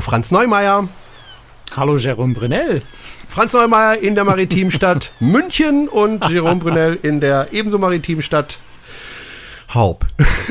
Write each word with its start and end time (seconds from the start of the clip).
Hallo 0.00 0.08
Franz 0.08 0.30
Neumeier. 0.30 0.88
Hallo 1.76 1.98
Jerome 1.98 2.32
Brunel. 2.32 2.80
Franz 3.28 3.52
Neumeier 3.52 3.98
in 3.98 4.14
der 4.14 4.24
Maritimstadt 4.24 5.12
München 5.20 5.88
und 5.88 6.26
Jerome 6.30 6.58
Brunel 6.58 6.98
in 7.02 7.20
der 7.20 7.48
ebenso 7.52 7.76
Maritimstadt 7.76 8.58
Haub. 9.74 10.06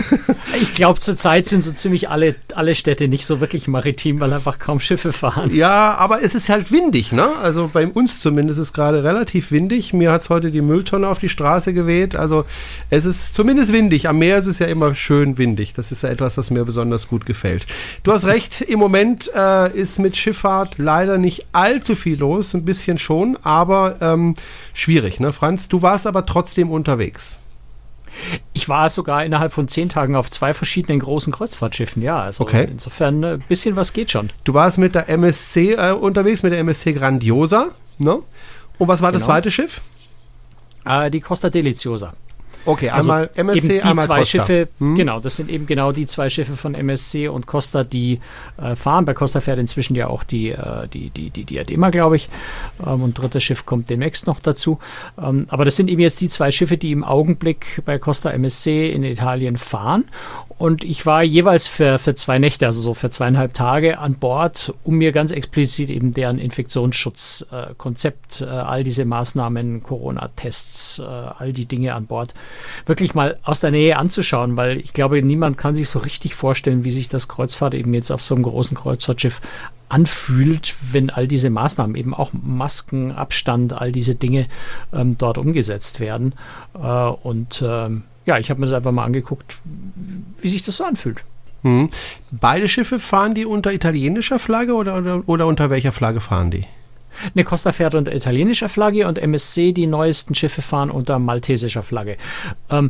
ich 0.61 0.73
glaube, 0.73 0.99
zurzeit 0.99 1.45
sind 1.45 1.63
so 1.63 1.71
ziemlich 1.71 2.09
alle, 2.09 2.35
alle 2.55 2.73
Städte 2.73 3.07
nicht 3.07 3.25
so 3.25 3.41
wirklich 3.41 3.67
maritim, 3.67 4.19
weil 4.19 4.31
einfach 4.31 4.59
kaum 4.59 4.79
Schiffe 4.79 5.11
fahren. 5.11 5.53
Ja, 5.53 5.95
aber 5.95 6.23
es 6.23 6.35
ist 6.35 6.47
halt 6.49 6.71
windig, 6.71 7.11
ne? 7.11 7.35
Also 7.37 7.69
bei 7.71 7.85
uns 7.87 8.21
zumindest 8.21 8.59
ist 8.59 8.67
es 8.67 8.73
gerade 8.73 9.03
relativ 9.03 9.51
windig. 9.51 9.93
Mir 9.93 10.11
hat 10.11 10.21
es 10.21 10.29
heute 10.29 10.51
die 10.51 10.61
Mülltonne 10.61 11.07
auf 11.07 11.19
die 11.19 11.29
Straße 11.29 11.73
geweht. 11.73 12.15
Also 12.15 12.45
es 12.89 13.05
ist 13.05 13.35
zumindest 13.35 13.73
windig. 13.73 14.07
Am 14.07 14.19
Meer 14.19 14.37
ist 14.37 14.47
es 14.47 14.59
ja 14.59 14.67
immer 14.67 14.95
schön 14.95 15.37
windig. 15.37 15.73
Das 15.73 15.91
ist 15.91 16.03
ja 16.03 16.09
etwas, 16.09 16.37
was 16.37 16.49
mir 16.49 16.63
besonders 16.63 17.07
gut 17.07 17.25
gefällt. 17.25 17.67
Du 18.03 18.13
hast 18.13 18.25
recht, 18.25 18.61
im 18.61 18.79
Moment 18.79 19.29
äh, 19.35 19.75
ist 19.77 19.99
mit 19.99 20.15
Schifffahrt 20.15 20.77
leider 20.77 21.17
nicht 21.17 21.47
allzu 21.51 21.95
viel 21.95 22.19
los. 22.19 22.53
Ein 22.53 22.63
bisschen 22.63 22.97
schon, 22.97 23.37
aber 23.43 23.97
ähm, 23.99 24.35
schwierig, 24.73 25.19
ne? 25.19 25.33
Franz, 25.33 25.67
du 25.67 25.81
warst 25.81 26.07
aber 26.07 26.25
trotzdem 26.25 26.71
unterwegs. 26.71 27.39
Ich 28.53 28.69
war 28.69 28.89
sogar 28.89 29.23
innerhalb 29.23 29.51
von 29.51 29.67
zehn 29.67 29.89
Tagen 29.89 30.15
auf 30.15 30.29
zwei 30.29 30.53
verschiedenen 30.53 30.99
großen 30.99 31.33
Kreuzfahrtschiffen, 31.33 32.01
ja. 32.01 32.21
Also 32.21 32.43
okay. 32.43 32.67
insofern 32.69 33.23
ein 33.23 33.41
äh, 33.41 33.43
bisschen 33.47 33.75
was 33.75 33.93
geht 33.93 34.11
schon. 34.11 34.29
Du 34.43 34.53
warst 34.53 34.77
mit 34.77 34.95
der 34.95 35.09
MSC 35.09 35.73
äh, 35.73 35.91
unterwegs, 35.91 36.43
mit 36.43 36.53
der 36.53 36.59
MSC 36.59 36.93
Grandiosa, 36.93 37.69
ne? 37.97 38.19
Und 38.77 38.87
was 38.87 39.01
war 39.01 39.11
genau. 39.11 39.19
das 39.19 39.25
zweite 39.25 39.51
Schiff? 39.51 39.81
Äh, 40.85 41.11
die 41.11 41.19
Costa 41.19 41.49
Deliciosa. 41.49 42.13
Okay, 42.65 42.89
also 42.89 43.11
einmal 43.11 43.29
also 43.29 43.41
MSC, 43.41 43.67
die 43.67 43.81
einmal 43.81 44.05
zwei 44.05 44.19
Costa. 44.19 44.37
Schiffe, 44.37 44.67
hm? 44.79 44.95
genau, 44.95 45.19
das 45.19 45.37
sind 45.37 45.49
eben 45.49 45.65
genau 45.65 45.91
die 45.91 46.05
zwei 46.05 46.29
Schiffe 46.29 46.55
von 46.55 46.75
MSC 46.75 47.27
und 47.27 47.47
Costa, 47.47 47.83
die 47.83 48.19
äh, 48.61 48.75
fahren. 48.75 49.05
Bei 49.05 49.13
Costa 49.13 49.41
fährt 49.41 49.59
inzwischen 49.59 49.95
ja 49.95 50.07
auch 50.07 50.23
die, 50.23 50.49
äh, 50.49 50.87
die, 50.93 51.09
die, 51.09 51.29
die 51.29 51.45
Diadema, 51.45 51.89
glaube 51.89 52.17
ich. 52.17 52.29
Ähm, 52.85 53.03
und 53.03 53.17
drittes 53.17 53.43
Schiff 53.43 53.65
kommt 53.65 53.89
demnächst 53.89 54.27
noch 54.27 54.39
dazu. 54.39 54.79
Ähm, 55.21 55.47
aber 55.49 55.65
das 55.65 55.75
sind 55.75 55.89
eben 55.89 56.01
jetzt 56.01 56.21
die 56.21 56.29
zwei 56.29 56.51
Schiffe, 56.51 56.77
die 56.77 56.91
im 56.91 57.03
Augenblick 57.03 57.81
bei 57.85 57.97
Costa 57.97 58.31
MSC 58.31 58.91
in 58.91 59.03
Italien 59.03 59.57
fahren. 59.57 60.05
Und 60.59 60.83
ich 60.83 61.05
war 61.05 61.23
jeweils 61.23 61.69
für, 61.69 61.99
für 61.99 62.15
zwei 62.15 62.37
Nächte, 62.37 62.65
also 62.65 62.81
so 62.81 62.93
für 62.93 63.09
zweieinhalb 63.09 63.53
Tage 63.53 63.97
an 63.97 64.15
Bord, 64.15 64.73
um 64.83 64.95
mir 64.95 65.13
ganz 65.13 65.31
explizit 65.31 65.89
eben 65.89 66.13
deren 66.13 66.37
Infektionsschutzkonzept, 66.37 68.41
äh, 68.41 68.45
all 68.45 68.83
diese 68.83 69.05
Maßnahmen, 69.05 69.83
Corona-Tests, 69.83 70.99
äh, 70.99 71.03
all 71.03 71.53
die 71.53 71.65
Dinge 71.65 71.95
an 71.95 72.07
Bord 72.07 72.33
wirklich 72.85 73.15
mal 73.15 73.37
aus 73.43 73.59
der 73.59 73.71
Nähe 73.71 73.97
anzuschauen, 73.97 74.57
weil 74.57 74.79
ich 74.79 74.93
glaube, 74.93 75.21
niemand 75.21 75.57
kann 75.57 75.75
sich 75.75 75.89
so 75.89 75.99
richtig 75.99 76.35
vorstellen, 76.35 76.83
wie 76.83 76.91
sich 76.91 77.09
das 77.09 77.27
Kreuzfahrt 77.27 77.73
eben 77.73 77.93
jetzt 77.93 78.11
auf 78.11 78.23
so 78.23 78.35
einem 78.35 78.43
großen 78.43 78.77
Kreuzfahrtschiff 78.77 79.41
anfühlt, 79.89 80.75
wenn 80.91 81.09
all 81.09 81.27
diese 81.27 81.49
Maßnahmen, 81.49 81.95
eben 81.95 82.13
auch 82.13 82.31
Masken, 82.31 83.11
Abstand, 83.11 83.73
all 83.73 83.91
diese 83.91 84.15
Dinge 84.15 84.47
ähm, 84.93 85.17
dort 85.17 85.37
umgesetzt 85.37 85.99
werden. 85.99 86.33
Äh, 86.75 86.79
und 86.87 87.63
ähm, 87.65 88.03
ja, 88.25 88.37
ich 88.37 88.49
habe 88.49 88.59
mir 88.59 88.67
das 88.67 88.73
einfach 88.73 88.91
mal 88.91 89.05
angeguckt, 89.05 89.57
wie 90.39 90.47
sich 90.47 90.61
das 90.61 90.77
so 90.77 90.83
anfühlt. 90.83 91.23
Mhm. 91.63 91.89
Beide 92.31 92.69
Schiffe 92.69 92.99
fahren 92.99 93.33
die 93.35 93.45
unter 93.45 93.73
italienischer 93.73 94.39
Flagge 94.39 94.73
oder, 94.75 94.97
oder, 94.97 95.23
oder 95.27 95.47
unter 95.47 95.69
welcher 95.69 95.91
Flagge 95.91 96.21
fahren 96.21 96.51
die? 96.51 96.65
Ne, 97.33 97.43
Costa 97.43 97.71
fährt 97.71 97.95
unter 97.95 98.13
italienischer 98.13 98.69
Flagge 98.69 99.07
und 99.07 99.17
MSC, 99.17 99.71
die 99.71 99.87
neuesten 99.87 100.35
Schiffe 100.35 100.61
fahren 100.61 100.91
unter 100.91 101.19
maltesischer 101.19 101.83
Flagge. 101.83 102.17
Ähm, 102.69 102.89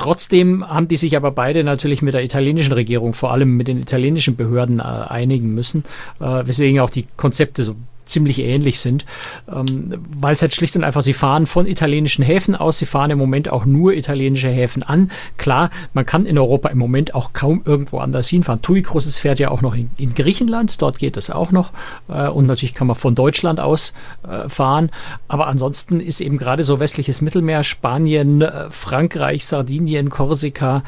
Trotzdem 0.00 0.66
haben 0.66 0.88
die 0.88 0.96
sich 0.96 1.14
aber 1.14 1.30
beide 1.30 1.62
natürlich 1.62 2.00
mit 2.00 2.14
der 2.14 2.24
italienischen 2.24 2.72
Regierung, 2.72 3.12
vor 3.12 3.32
allem 3.32 3.58
mit 3.58 3.68
den 3.68 3.78
italienischen 3.78 4.34
Behörden 4.34 4.78
äh, 4.78 4.82
einigen 4.82 5.52
müssen, 5.52 5.84
äh, 6.20 6.24
weswegen 6.24 6.80
auch 6.80 6.88
die 6.88 7.04
Konzepte 7.18 7.62
so 7.62 7.76
ziemlich 8.10 8.38
ähnlich 8.40 8.80
sind, 8.80 9.04
ähm, 9.48 9.94
weil 10.10 10.34
es 10.34 10.42
halt 10.42 10.54
schlicht 10.54 10.76
und 10.76 10.84
einfach, 10.84 11.02
sie 11.02 11.12
fahren 11.12 11.46
von 11.46 11.66
italienischen 11.66 12.24
Häfen 12.24 12.54
aus, 12.54 12.78
sie 12.78 12.86
fahren 12.86 13.10
im 13.10 13.18
Moment 13.18 13.48
auch 13.48 13.64
nur 13.64 13.94
italienische 13.94 14.48
Häfen 14.48 14.82
an. 14.82 15.10
Klar, 15.36 15.70
man 15.94 16.06
kann 16.06 16.26
in 16.26 16.38
Europa 16.38 16.68
im 16.68 16.78
Moment 16.78 17.14
auch 17.14 17.32
kaum 17.32 17.62
irgendwo 17.64 17.98
anders 17.98 18.28
hinfahren. 18.28 18.62
TUI 18.62 18.82
Cruises 18.82 19.18
fährt 19.18 19.38
ja 19.38 19.50
auch 19.50 19.62
noch 19.62 19.74
in, 19.74 19.90
in 19.96 20.14
Griechenland, 20.14 20.80
dort 20.82 20.98
geht 20.98 21.16
es 21.16 21.30
auch 21.30 21.52
noch 21.52 21.72
äh, 22.08 22.28
und 22.28 22.46
natürlich 22.46 22.74
kann 22.74 22.86
man 22.86 22.96
von 22.96 23.14
Deutschland 23.14 23.60
aus 23.60 23.92
äh, 24.28 24.48
fahren, 24.48 24.90
aber 25.28 25.46
ansonsten 25.46 26.00
ist 26.00 26.20
eben 26.20 26.36
gerade 26.36 26.64
so 26.64 26.80
westliches 26.80 27.20
Mittelmeer, 27.20 27.64
Spanien, 27.64 28.42
äh, 28.42 28.70
Frankreich, 28.70 29.46
Sardinien, 29.46 30.10
Korsika, 30.10 30.82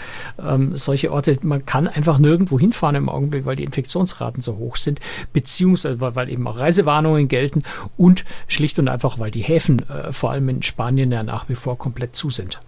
ähm, 0.44 0.76
solche 0.76 1.12
Orte, 1.12 1.36
man 1.42 1.64
kann 1.66 1.88
einfach 1.88 2.18
nirgendwo 2.18 2.58
hinfahren 2.58 2.96
im 2.96 3.08
Augenblick, 3.08 3.46
weil 3.46 3.56
die 3.56 3.64
Infektionsraten 3.64 4.42
so 4.42 4.56
hoch 4.56 4.76
sind, 4.76 5.00
beziehungsweise 5.32 6.00
weil 6.00 6.30
eben 6.30 6.46
auch 6.46 6.58
Reisewarnungen 6.58 7.11
Warnungen 7.12 7.28
gelten 7.28 7.62
und 7.96 8.24
schlicht 8.48 8.78
und 8.78 8.88
einfach, 8.88 9.18
weil 9.18 9.30
die 9.30 9.42
Häfen 9.42 9.88
äh, 9.88 10.12
vor 10.12 10.32
allem 10.32 10.48
in 10.48 10.62
Spanien 10.62 11.12
ja 11.12 11.22
nach 11.22 11.48
wie 11.48 11.54
vor 11.54 11.78
komplett 11.78 12.16
zu 12.16 12.30
sind. 12.30 12.58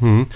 Mhm. 0.00 0.26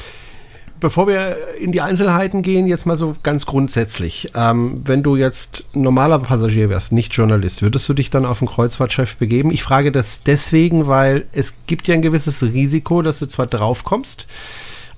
Bevor 0.78 1.08
wir 1.08 1.38
in 1.58 1.72
die 1.72 1.80
Einzelheiten 1.80 2.42
gehen, 2.42 2.66
jetzt 2.66 2.84
mal 2.84 2.98
so 2.98 3.16
ganz 3.22 3.47
grundsätzlich. 3.47 4.28
Ähm, 4.34 4.82
wenn 4.84 5.02
du 5.02 5.16
jetzt 5.16 5.64
normaler 5.72 6.19
Passagier 6.19 6.69
wärst, 6.69 6.92
nicht 6.92 7.14
Journalist, 7.14 7.62
würdest 7.62 7.88
du 7.88 7.94
dich 7.94 8.10
dann 8.10 8.26
auf 8.26 8.42
ein 8.42 8.48
Kreuzfahrtschiff 8.48 9.16
begeben? 9.16 9.50
Ich 9.50 9.62
frage 9.62 9.91
das 9.91 10.22
deswegen, 10.22 10.86
weil 10.86 11.24
es 11.32 11.54
gibt 11.66 11.88
ja 11.88 11.94
ein 11.94 12.03
gewisses 12.03 12.42
Risiko, 12.42 13.00
dass 13.00 13.20
du 13.20 13.26
zwar 13.26 13.47
drauf 13.47 13.84
kommst, 13.84 14.26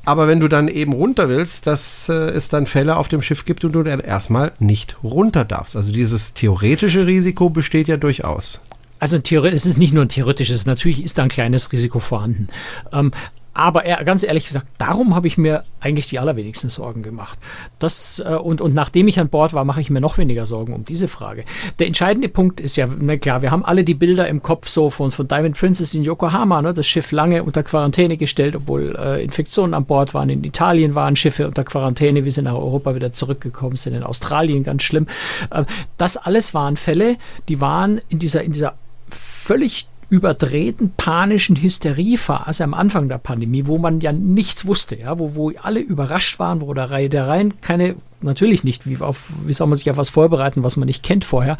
aber 0.08 0.26
wenn 0.26 0.41
du 0.41 0.48
dann 0.48 0.69
eben 0.69 0.94
runter 0.94 1.28
willst, 1.28 1.66
dass 1.66 2.08
äh, 2.08 2.14
es 2.14 2.48
dann 2.48 2.64
Fälle 2.64 2.96
auf 2.96 3.08
dem 3.08 3.20
Schiff 3.20 3.44
gibt 3.44 3.62
und 3.66 3.72
du 3.72 3.82
dann 3.82 4.00
erstmal 4.00 4.52
nicht 4.58 4.96
runter 5.04 5.44
darfst. 5.44 5.76
Also 5.76 5.92
dieses 5.92 6.32
theoretische 6.32 7.06
Risiko 7.06 7.50
besteht 7.50 7.88
ja 7.88 7.98
durchaus. 7.98 8.58
Also 9.00 9.19
es 9.19 9.66
ist 9.66 9.76
nicht 9.76 9.92
nur 9.92 10.06
ein 10.06 10.08
theoretisches, 10.08 10.64
natürlich 10.64 11.04
ist 11.04 11.19
da 11.19 11.24
ein 11.24 11.28
kleines 11.28 11.70
Risiko 11.72 12.00
vorhanden. 12.00 12.48
Ähm, 12.91 13.10
aber 13.58 13.84
er, 13.84 14.04
ganz 14.04 14.22
ehrlich 14.22 14.46
gesagt, 14.46 14.69
darum 14.78 15.16
habe 15.16 15.26
ich 15.26 15.36
mir 15.36 15.64
eigentlich 15.80 16.06
die 16.06 16.20
allerwenigsten 16.20 16.69
Sorgen 16.69 17.02
gemacht. 17.02 17.36
Das, 17.80 18.22
äh, 18.24 18.34
und, 18.34 18.60
und 18.60 18.72
nachdem 18.72 19.08
ich 19.08 19.19
an 19.19 19.28
Bord 19.28 19.52
war, 19.52 19.64
mache 19.64 19.80
ich 19.80 19.91
mir 19.91 20.00
noch 20.00 20.16
weniger 20.16 20.46
Sorgen 20.46 20.72
um 20.74 20.84
diese 20.84 21.08
Frage. 21.08 21.44
Der 21.80 21.88
entscheidende 21.88 22.28
Punkt 22.28 22.60
ist 22.60 22.76
ja, 22.76 22.88
na 23.00 23.16
klar, 23.16 23.42
wir 23.42 23.50
haben 23.50 23.64
alle 23.64 23.82
die 23.82 23.94
Bilder 23.94 24.28
im 24.28 24.42
Kopf 24.42 24.69
so 24.69 24.91
von, 24.91 25.10
von 25.10 25.26
Diamond 25.26 25.58
Princess 25.58 25.92
in 25.92 26.04
Yokohama, 26.04 26.62
ne, 26.62 26.72
das 26.72 26.86
Schiff 26.86 27.10
lange 27.10 27.42
unter 27.42 27.64
Quarantäne 27.64 28.16
gestellt, 28.16 28.54
obwohl 28.54 28.96
äh, 28.96 29.24
Infektionen 29.24 29.75
an 29.75 29.86
Bord 29.86 30.14
waren. 30.14 30.28
In 30.28 30.44
Italien 30.44 30.94
waren 30.94 31.16
Schiffe 31.16 31.48
unter 31.48 31.64
Quarantäne, 31.64 32.25
wir 32.25 32.30
sind 32.30 32.44
nach 32.44 32.54
Europa 32.54 32.94
wieder 32.94 33.12
zurückgekommen, 33.12 33.75
sind 33.75 33.94
in 33.94 34.04
Australien 34.04 34.62
ganz 34.62 34.84
schlimm. 34.84 35.08
Äh, 35.50 35.64
das 35.96 36.16
alles 36.16 36.54
waren 36.54 36.76
Fälle, 36.76 37.16
die 37.48 37.60
waren 37.60 38.00
in 38.08 38.20
dieser, 38.20 38.44
in 38.44 38.52
dieser 38.52 38.75
völlig 39.08 39.88
überdrehten 40.10 40.92
panischen 40.96 41.56
Hysteriephase 41.56 42.64
am 42.64 42.74
Anfang 42.74 43.08
der 43.08 43.19
Pandemie, 43.19 43.66
wo 43.66 43.78
man 43.78 44.00
ja 44.00 44.12
nichts 44.12 44.66
wusste, 44.66 44.96
ja, 44.96 45.19
wo, 45.19 45.34
wo 45.34 45.52
alle 45.62 45.80
überrascht 45.80 46.38
waren, 46.38 46.60
wo 46.60 46.72
der 46.72 46.91
Reihe 46.91 47.08
der 47.08 47.28
Reihen 47.28 47.60
keine 47.60 47.96
natürlich 48.20 48.64
nicht, 48.64 48.86
wie, 48.86 48.98
auf, 48.98 49.26
wie 49.44 49.52
soll 49.52 49.66
man 49.66 49.76
sich 49.76 49.91
auf 49.91 49.96
was 49.96 50.08
vorbereiten, 50.08 50.64
was 50.64 50.76
man 50.76 50.86
nicht 50.86 51.02
kennt 51.02 51.24
vorher, 51.24 51.54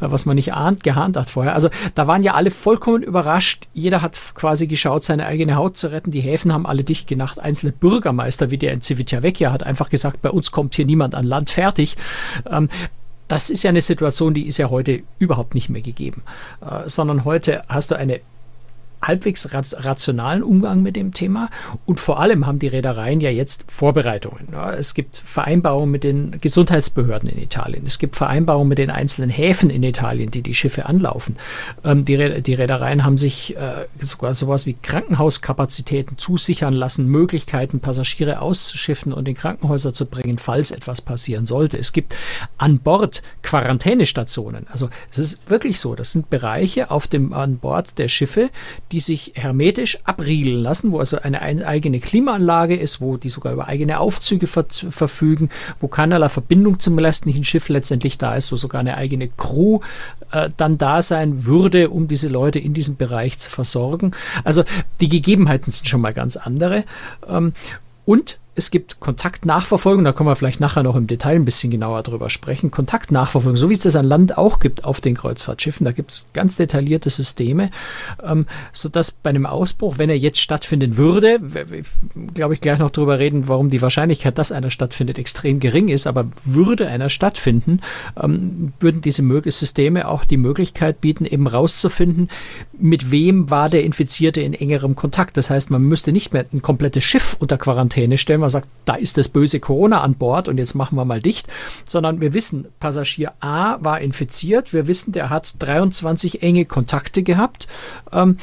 äh, 0.00 0.10
was 0.10 0.26
man 0.26 0.34
nicht 0.34 0.52
ahnt, 0.52 0.82
geahnt 0.82 1.16
hat 1.16 1.30
vorher. 1.30 1.54
Also 1.54 1.70
da 1.94 2.06
waren 2.06 2.22
ja 2.22 2.34
alle 2.34 2.50
vollkommen 2.50 3.02
überrascht. 3.02 3.68
Jeder 3.72 4.02
hat 4.02 4.20
quasi 4.34 4.66
geschaut, 4.66 5.04
seine 5.04 5.26
eigene 5.26 5.56
Haut 5.56 5.76
zu 5.76 5.90
retten. 5.90 6.10
Die 6.10 6.20
Häfen 6.20 6.52
haben 6.52 6.66
alle 6.66 6.84
dicht 6.84 7.08
gemacht. 7.08 7.38
Einzelne 7.38 7.72
Bürgermeister, 7.72 8.50
wie 8.50 8.58
der 8.58 8.72
in 8.72 8.82
Civitavecchia, 8.82 9.52
hat 9.52 9.62
einfach 9.62 9.88
gesagt, 9.88 10.22
bei 10.22 10.30
uns 10.30 10.50
kommt 10.50 10.74
hier 10.74 10.86
niemand 10.86 11.14
an 11.14 11.24
Land, 11.24 11.50
fertig. 11.50 11.96
Ähm, 12.50 12.68
das 13.32 13.48
ist 13.48 13.62
ja 13.62 13.70
eine 13.70 13.80
Situation, 13.80 14.34
die 14.34 14.46
ist 14.46 14.58
ja 14.58 14.68
heute 14.68 15.04
überhaupt 15.18 15.54
nicht 15.54 15.70
mehr 15.70 15.80
gegeben, 15.80 16.22
äh, 16.60 16.86
sondern 16.86 17.24
heute 17.24 17.62
hast 17.66 17.90
du 17.90 17.94
eine 17.96 18.20
halbwegs 19.02 19.48
rationalen 19.52 20.42
Umgang 20.42 20.82
mit 20.82 20.96
dem 20.96 21.12
Thema 21.12 21.50
und 21.86 22.00
vor 22.00 22.20
allem 22.20 22.46
haben 22.46 22.58
die 22.58 22.68
Reedereien 22.68 23.20
ja 23.20 23.30
jetzt 23.30 23.64
Vorbereitungen. 23.68 24.48
Es 24.78 24.94
gibt 24.94 25.16
Vereinbarungen 25.16 25.90
mit 25.90 26.04
den 26.04 26.40
Gesundheitsbehörden 26.40 27.28
in 27.28 27.42
Italien, 27.42 27.84
es 27.86 27.98
gibt 27.98 28.16
Vereinbarungen 28.16 28.68
mit 28.68 28.78
den 28.78 28.90
einzelnen 28.90 29.30
Häfen 29.30 29.70
in 29.70 29.82
Italien, 29.82 30.30
die 30.30 30.42
die 30.42 30.54
Schiffe 30.54 30.86
anlaufen. 30.86 31.36
Ähm, 31.84 32.04
die, 32.04 32.14
Reedereien 32.14 33.04
haben 33.04 33.16
sich 33.16 33.56
äh, 33.56 33.86
sogar 33.98 34.34
sowas 34.34 34.66
wie 34.66 34.74
Krankenhauskapazitäten 34.74 36.18
zusichern 36.18 36.74
lassen, 36.74 37.06
Möglichkeiten, 37.06 37.80
Passagiere 37.80 38.40
auszuschiffen 38.40 39.12
und 39.12 39.26
in 39.26 39.34
Krankenhäuser 39.34 39.92
zu 39.94 40.06
bringen, 40.06 40.38
falls 40.38 40.70
etwas 40.70 41.00
passieren 41.00 41.46
sollte. 41.46 41.78
Es 41.78 41.92
gibt 41.92 42.16
an 42.58 42.78
Bord 42.78 43.22
Quarantänestationen. 43.42 44.66
Also 44.70 44.88
es 45.10 45.18
ist 45.18 45.50
wirklich 45.50 45.80
so, 45.80 45.94
das 45.94 46.12
sind 46.12 46.30
Bereiche 46.30 46.90
auf 46.90 47.06
dem, 47.06 47.32
an 47.32 47.58
Bord 47.58 47.98
der 47.98 48.08
Schiffe, 48.08 48.50
die 48.92 49.00
sich 49.00 49.32
hermetisch 49.34 49.98
abriegeln 50.04 50.62
lassen, 50.62 50.92
wo 50.92 50.98
also 50.98 51.18
eine 51.18 51.40
eigene 51.40 51.98
Klimaanlage 51.98 52.76
ist, 52.76 53.00
wo 53.00 53.16
die 53.16 53.30
sogar 53.30 53.54
über 53.54 53.66
eigene 53.66 53.98
Aufzüge 53.98 54.46
ver 54.46 54.66
verfügen, 54.68 55.48
wo 55.80 55.88
keinerlei 55.88 56.28
Verbindung 56.28 56.78
zum 56.78 56.98
restlichen 56.98 57.44
Schiff 57.44 57.70
letztendlich 57.70 58.18
da 58.18 58.34
ist, 58.34 58.52
wo 58.52 58.56
sogar 58.56 58.80
eine 58.80 58.96
eigene 58.96 59.28
Crew 59.28 59.80
äh, 60.30 60.50
dann 60.56 60.76
da 60.76 61.00
sein 61.00 61.46
würde, 61.46 61.88
um 61.88 62.06
diese 62.06 62.28
Leute 62.28 62.58
in 62.58 62.74
diesem 62.74 62.96
Bereich 62.96 63.38
zu 63.38 63.48
versorgen. 63.48 64.12
Also 64.44 64.62
die 65.00 65.08
Gegebenheiten 65.08 65.70
sind 65.70 65.88
schon 65.88 66.02
mal 66.02 66.12
ganz 66.12 66.36
andere. 66.36 66.84
Ähm, 67.28 67.54
und 68.04 68.38
es 68.54 68.70
gibt 68.70 69.00
Kontaktnachverfolgung, 69.00 70.04
da 70.04 70.12
können 70.12 70.28
wir 70.28 70.36
vielleicht 70.36 70.60
nachher 70.60 70.82
noch 70.82 70.94
im 70.94 71.06
Detail 71.06 71.36
ein 71.36 71.46
bisschen 71.46 71.70
genauer 71.70 72.02
drüber 72.02 72.28
sprechen. 72.28 72.70
Kontaktnachverfolgung, 72.70 73.56
so 73.56 73.70
wie 73.70 73.74
es 73.74 73.80
das 73.80 73.96
an 73.96 74.04
Land 74.04 74.36
auch 74.36 74.58
gibt 74.58 74.84
auf 74.84 75.00
den 75.00 75.14
Kreuzfahrtschiffen, 75.14 75.86
da 75.86 75.92
gibt 75.92 76.10
es 76.10 76.26
ganz 76.34 76.56
detaillierte 76.56 77.08
Systeme, 77.08 77.70
ähm, 78.22 78.46
sodass 78.72 79.10
bei 79.10 79.30
einem 79.30 79.46
Ausbruch, 79.46 79.96
wenn 79.96 80.10
er 80.10 80.18
jetzt 80.18 80.40
stattfinden 80.40 80.98
würde, 80.98 81.40
glaube 82.34 82.52
ich 82.52 82.60
gleich 82.60 82.78
noch 82.78 82.90
drüber 82.90 83.18
reden, 83.18 83.48
warum 83.48 83.70
die 83.70 83.80
Wahrscheinlichkeit, 83.80 84.36
dass 84.36 84.52
einer 84.52 84.70
stattfindet, 84.70 85.18
extrem 85.18 85.58
gering 85.58 85.88
ist, 85.88 86.06
aber 86.06 86.26
würde 86.44 86.88
einer 86.88 87.08
stattfinden, 87.08 87.80
ähm, 88.22 88.74
würden 88.80 89.00
diese 89.00 89.22
Systeme 89.50 90.08
auch 90.08 90.26
die 90.26 90.36
Möglichkeit 90.36 91.00
bieten, 91.00 91.24
eben 91.24 91.46
rauszufinden, 91.46 92.28
mit 92.78 93.10
wem 93.10 93.48
war 93.48 93.70
der 93.70 93.84
Infizierte 93.84 94.42
in 94.42 94.52
engerem 94.52 94.94
Kontakt. 94.94 95.38
Das 95.38 95.48
heißt, 95.48 95.70
man 95.70 95.82
müsste 95.82 96.12
nicht 96.12 96.34
mehr 96.34 96.44
ein 96.52 96.60
komplettes 96.60 97.04
Schiff 97.04 97.36
unter 97.38 97.56
Quarantäne 97.56 98.18
stellen, 98.18 98.41
man 98.42 98.50
sagt, 98.50 98.68
da 98.84 98.94
ist 98.94 99.16
das 99.16 99.28
böse 99.28 99.60
Corona 99.60 100.02
an 100.02 100.14
Bord 100.14 100.48
und 100.48 100.58
jetzt 100.58 100.74
machen 100.74 100.96
wir 100.96 101.04
mal 101.04 101.20
dicht, 101.20 101.46
sondern 101.84 102.20
wir 102.20 102.34
wissen, 102.34 102.66
Passagier 102.80 103.32
A 103.40 103.78
war 103.80 104.00
infiziert, 104.00 104.72
wir 104.72 104.86
wissen, 104.86 105.12
der 105.12 105.30
hat 105.30 105.54
23 105.60 106.42
enge 106.42 106.66
Kontakte 106.66 107.22
gehabt 107.22 107.66
ähm, 108.12 108.38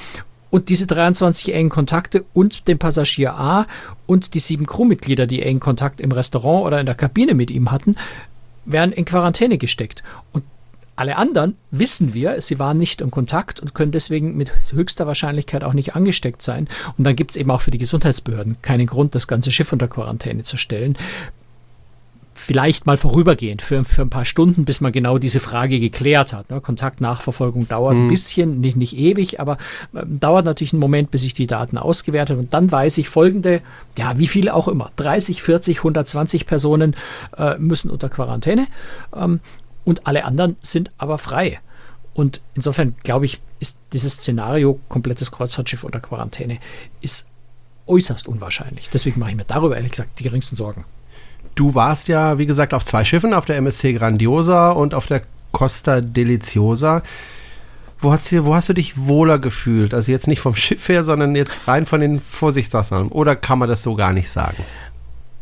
und 0.50 0.70
diese 0.70 0.88
23 0.88 1.54
engen 1.54 1.70
Kontakte 1.70 2.26
und 2.34 2.68
den 2.68 2.80
Passagier 2.80 3.36
A 3.36 3.68
und 4.08 4.34
die 4.34 4.40
sieben 4.40 4.66
Crewmitglieder, 4.66 5.28
die 5.28 5.44
engen 5.44 5.60
Kontakt 5.60 6.02
im 6.02 6.12
Restaurant 6.12 6.66
oder 6.66 6.80
in 6.80 6.88
der 6.88 6.96
Kabine 6.96 7.36
mit 7.36 7.52
ihm 7.52 7.72
hatten, 7.72 7.96
werden 8.66 8.92
in 8.92 9.06
Quarantäne 9.06 9.58
gesteckt. 9.58 10.04
Und 10.34 10.44
alle 11.00 11.16
anderen 11.16 11.56
wissen 11.72 12.14
wir, 12.14 12.42
sie 12.42 12.60
waren 12.60 12.78
nicht 12.78 13.00
in 13.00 13.10
Kontakt 13.10 13.62
und 13.62 13.74
können 13.74 13.94
deswegen 13.94 14.36
mit 14.36 14.52
höchster 14.74 15.08
Wahrscheinlichkeit 15.08 15.64
auch 15.64 15.74
nicht 15.74 15.96
angesteckt 15.96 16.42
sein. 16.42 16.68
Und 16.98 17.06
dann 17.06 17.16
gibt 17.16 17.32
es 17.32 17.38
eben 17.38 17.52
auch 17.52 17.62
für 17.62 17.72
die 17.72 17.78
Gesundheitsbehörden 17.78 18.58
keinen 18.62 18.86
Grund, 18.86 19.16
das 19.16 19.28
ganze 19.28 19.52
Schiff 19.52 19.72
unter 19.72 19.88
Quarantäne 19.88 20.44
zu 20.44 20.58
stellen. 20.58 20.98
Vielleicht 22.34 22.86
mal 22.86 22.98
vorübergehend 22.98 23.62
für, 23.62 23.84
für 23.86 24.02
ein 24.02 24.10
paar 24.10 24.26
Stunden, 24.26 24.66
bis 24.66 24.82
man 24.82 24.92
genau 24.92 25.18
diese 25.18 25.40
Frage 25.40 25.80
geklärt 25.80 26.34
hat. 26.34 26.50
Ne? 26.50 26.60
Kontaktnachverfolgung 26.60 27.68
dauert 27.68 27.96
mhm. 27.96 28.06
ein 28.06 28.10
bisschen, 28.10 28.60
nicht, 28.60 28.76
nicht 28.76 28.98
ewig, 28.98 29.40
aber 29.40 29.58
äh, 29.94 30.04
dauert 30.06 30.46
natürlich 30.46 30.74
einen 30.74 30.80
Moment, 30.82 31.12
bis 31.12 31.24
ich 31.24 31.34
die 31.34 31.48
Daten 31.48 31.78
ausgewertet 31.78 32.32
habe. 32.32 32.42
Und 32.42 32.54
dann 32.54 32.72
weiß 32.72 32.98
ich 32.98 33.08
folgende, 33.08 33.62
ja, 33.98 34.18
wie 34.18 34.28
viele 34.28 34.54
auch 34.54 34.68
immer, 34.68 34.92
30, 34.98 35.42
40, 35.44 35.78
120 35.78 36.46
Personen 36.46 36.96
äh, 37.38 37.58
müssen 37.58 37.90
unter 37.90 38.10
Quarantäne. 38.10 38.68
Ähm, 39.16 39.42
und 39.86 40.08
alle 40.08 40.26
anderen 40.26 40.58
sind 40.62 40.92
aber 40.98 41.18
frei. 41.18 41.60
Und 42.14 42.42
insofern 42.54 42.96
glaube 43.04 43.26
ich, 43.26 43.40
ist 43.60 43.80
dieses 43.94 44.16
Szenario, 44.16 44.80
komplettes 44.90 45.32
Kreuzfahrtschiff 45.32 45.84
unter 45.84 46.00
Quarantäne, 46.00 46.60
ist 47.02 47.28
äußerst 47.88 48.28
unwahrscheinlich. 48.28 48.90
Deswegen 48.90 49.20
mache 49.20 49.32
ich 49.32 49.38
mir 49.38 49.46
darüber 49.46 49.76
ehrlich 49.76 49.92
gesagt 49.92 50.20
die 50.20 50.24
geringsten 50.24 50.56
Sorgen. 50.56 50.86
Du 51.56 51.76
warst 51.76 52.08
ja, 52.08 52.38
wie 52.38 52.46
gesagt, 52.46 52.74
auf 52.74 52.86
zwei 52.86 53.04
Schiffen, 53.04 53.34
auf 53.34 53.46
der 53.46 53.58
MSC 53.58 53.94
Grandiosa 53.94 54.72
und 54.72 54.94
auf 54.94 55.08
der 55.08 55.24
Costa 55.52 56.02
Deliciosa. 56.02 57.04
Wo, 58.00 58.16
hier, 58.16 58.46
wo 58.46 58.56
hast 58.56 58.70
du 58.70 58.74
dich 58.74 58.98
wohler 58.98 59.40
gefühlt? 59.40 59.94
Also 59.94 60.12
jetzt 60.12 60.28
nicht 60.28 60.40
vom 60.40 60.56
Schiff 60.56 60.88
her, 60.88 61.04
sondern 61.04 61.36
jetzt 61.36 61.68
rein 61.68 61.86
von 61.86 62.00
den 62.00 62.22
Vorsichtsmaßnahmen. 62.22 63.10
Oder 63.10 63.36
kann 63.36 63.60
man 63.60 63.68
das 63.68 63.84
so 63.84 63.96
gar 63.96 64.14
nicht 64.14 64.30
sagen? 64.30 64.64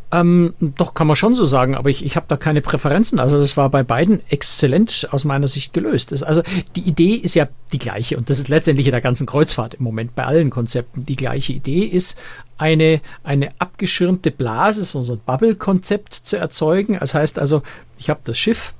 Ähm, 0.10 0.54
doch, 0.60 0.94
kann 0.94 1.06
man 1.08 1.18
schon 1.18 1.36
so 1.36 1.44
sagen, 1.44 1.76
aber 1.76 1.90
ich, 1.90 2.06
ich 2.06 2.16
habe 2.16 2.28
da 2.30 2.38
keine 2.38 2.62
Präferenzen. 2.62 3.20
Also 3.20 3.38
das 3.38 3.58
war 3.58 3.70
bei 3.70 3.84
beiden 3.84 4.22
exzellent 4.30 5.10
aus 5.12 5.26
meiner 5.26 5.50
Sicht 5.50 5.74
gelöst. 5.74 6.14
Das, 6.14 6.24
also 6.24 6.44
die 6.78 6.82
Idee 6.82 7.16
ist 7.16 7.36
ja 7.36 7.50
die 7.74 7.78
gleiche 7.78 8.16
und 8.18 8.30
das 8.30 8.40
ist 8.40 8.48
letztendlich 8.48 8.88
in 8.88 8.94
der 8.94 9.02
ganzen 9.02 9.28
Kreuzfahrt 9.28 9.74
im 9.74 9.84
Moment 9.84 10.16
bei 10.16 10.24
allen 10.24 10.50
Konzepten. 10.50 11.06
Die 11.06 11.18
gleiche 11.18 11.52
Idee 11.52 11.82
ist, 11.82 12.18
eine, 12.58 13.02
eine 13.24 13.50
abgeschirmte 13.60 14.32
Blase, 14.32 14.84
so 14.84 15.14
ein 15.14 15.22
Bubble-Konzept 15.26 16.14
zu 16.14 16.38
erzeugen. 16.38 16.98
Das 17.00 17.14
heißt 17.14 17.38
also, 17.38 17.62
ich 17.98 18.10
habe 18.10 18.22
das 18.24 18.38
Schiff 18.38 18.74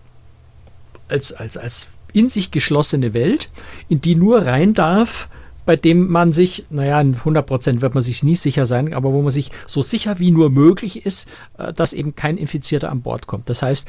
als, 1.10 1.32
als, 1.34 1.58
als 1.58 1.88
in 2.14 2.30
sich 2.30 2.52
geschlossene 2.52 3.14
Welt, 3.14 3.50
in 3.90 4.02
die 4.02 4.16
nur 4.16 4.46
rein 4.46 4.74
darf, 4.74 5.30
bei 5.68 5.76
dem 5.76 6.08
man 6.08 6.32
sich, 6.32 6.66
naja, 6.70 7.00
in 7.02 7.14
100 7.16 7.46
Prozent 7.46 7.82
wird 7.82 7.94
man 7.94 8.02
sich 8.02 8.24
nie 8.24 8.38
sicher 8.38 8.66
sein, 8.66 8.94
aber 8.94 9.12
wo 9.12 9.22
man 9.22 9.32
sich 9.32 9.52
so 9.68 9.82
sicher 9.82 10.18
wie 10.18 10.32
nur 10.32 10.50
möglich 10.50 11.06
ist, 11.06 11.28
äh, 11.58 11.74
dass 11.74 11.92
eben 11.92 12.16
kein 12.16 12.38
Infizierter 12.38 12.90
an 12.90 13.02
Bord 13.02 13.28
kommt. 13.28 13.50
Das 13.50 13.62
heißt, 13.62 13.86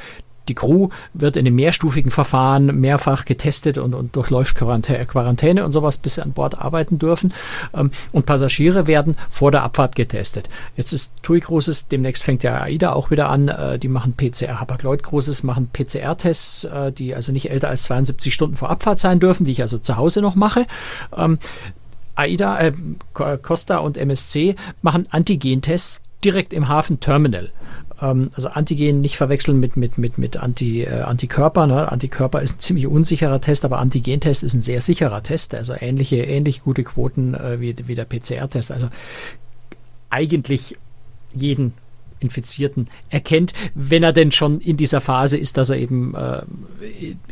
die 0.49 0.55
Crew 0.55 0.89
wird 1.13 1.37
in 1.37 1.45
einem 1.45 1.55
mehrstufigen 1.55 2.11
Verfahren 2.11 2.79
mehrfach 2.79 3.25
getestet 3.25 3.77
und, 3.77 3.93
und 3.93 4.15
durchläuft 4.15 4.55
Quarantäne 4.55 5.63
und 5.63 5.71
sowas, 5.71 5.97
bis 5.97 6.15
sie 6.15 6.23
an 6.23 6.33
Bord 6.33 6.59
arbeiten 6.59 6.97
dürfen. 6.97 7.33
Ähm, 7.73 7.91
und 8.11 8.25
Passagiere 8.25 8.87
werden 8.87 9.15
vor 9.29 9.51
der 9.51 9.63
Abfahrt 9.63 9.95
getestet. 9.95 10.49
Jetzt 10.75 10.91
ist 10.91 11.13
TUI 11.21 11.39
Cruises, 11.39 11.87
demnächst 11.87 12.23
fängt 12.23 12.43
ja 12.43 12.61
AIDA 12.61 12.93
auch 12.93 13.11
wieder 13.11 13.29
an. 13.29 13.47
Äh, 13.47 13.79
die 13.79 13.87
machen 13.87 14.13
PCR. 14.13 14.59
Hapag-Lloyd 14.59 15.03
Cruises 15.03 15.43
machen 15.43 15.69
PCR-Tests, 15.71 16.65
äh, 16.65 16.91
die 16.91 17.15
also 17.15 17.31
nicht 17.31 17.51
älter 17.51 17.69
als 17.69 17.83
72 17.83 18.33
Stunden 18.33 18.57
vor 18.57 18.69
Abfahrt 18.69 18.99
sein 18.99 19.19
dürfen, 19.19 19.45
die 19.45 19.51
ich 19.51 19.61
also 19.61 19.77
zu 19.77 19.97
Hause 19.97 20.21
noch 20.21 20.35
mache. 20.35 20.65
Ähm, 21.15 21.37
AIDA, 22.15 22.59
äh, 22.59 22.73
Costa 23.13 23.77
und 23.77 23.97
MSC 23.97 24.55
machen 24.81 25.03
Antigen-Tests 25.09 26.03
direkt 26.23 26.53
im 26.53 26.67
Hafen-Terminal. 26.67 27.51
Ähm, 28.01 28.29
also 28.35 28.49
Antigen 28.49 29.01
nicht 29.01 29.17
verwechseln 29.17 29.59
mit, 29.59 29.77
mit, 29.77 29.97
mit, 29.97 30.17
mit 30.17 30.37
Anti, 30.37 30.83
äh, 30.83 31.01
Antikörper. 31.01 31.67
Ne? 31.67 31.91
Antikörper 31.91 32.41
ist 32.41 32.57
ein 32.57 32.59
ziemlich 32.59 32.87
unsicherer 32.87 33.41
Test, 33.41 33.65
aber 33.65 33.79
Antigentest 33.79 34.43
ist 34.43 34.53
ein 34.53 34.61
sehr 34.61 34.81
sicherer 34.81 35.23
Test. 35.23 35.55
Also 35.55 35.73
ähnliche, 35.79 36.17
ähnlich 36.17 36.63
gute 36.63 36.83
Quoten 36.83 37.33
äh, 37.33 37.59
wie, 37.59 37.75
wie 37.87 37.95
der 37.95 38.05
PCR-Test. 38.05 38.71
Also 38.71 38.89
eigentlich 40.09 40.77
jeden 41.33 41.73
Infizierten 42.19 42.87
erkennt, 43.09 43.53
wenn 43.75 44.03
er 44.03 44.13
denn 44.13 44.31
schon 44.31 44.59
in 44.59 44.77
dieser 44.77 45.01
Phase 45.01 45.37
ist, 45.37 45.57
dass 45.57 45.69
er 45.69 45.77
eben 45.77 46.15
äh, 46.15 46.41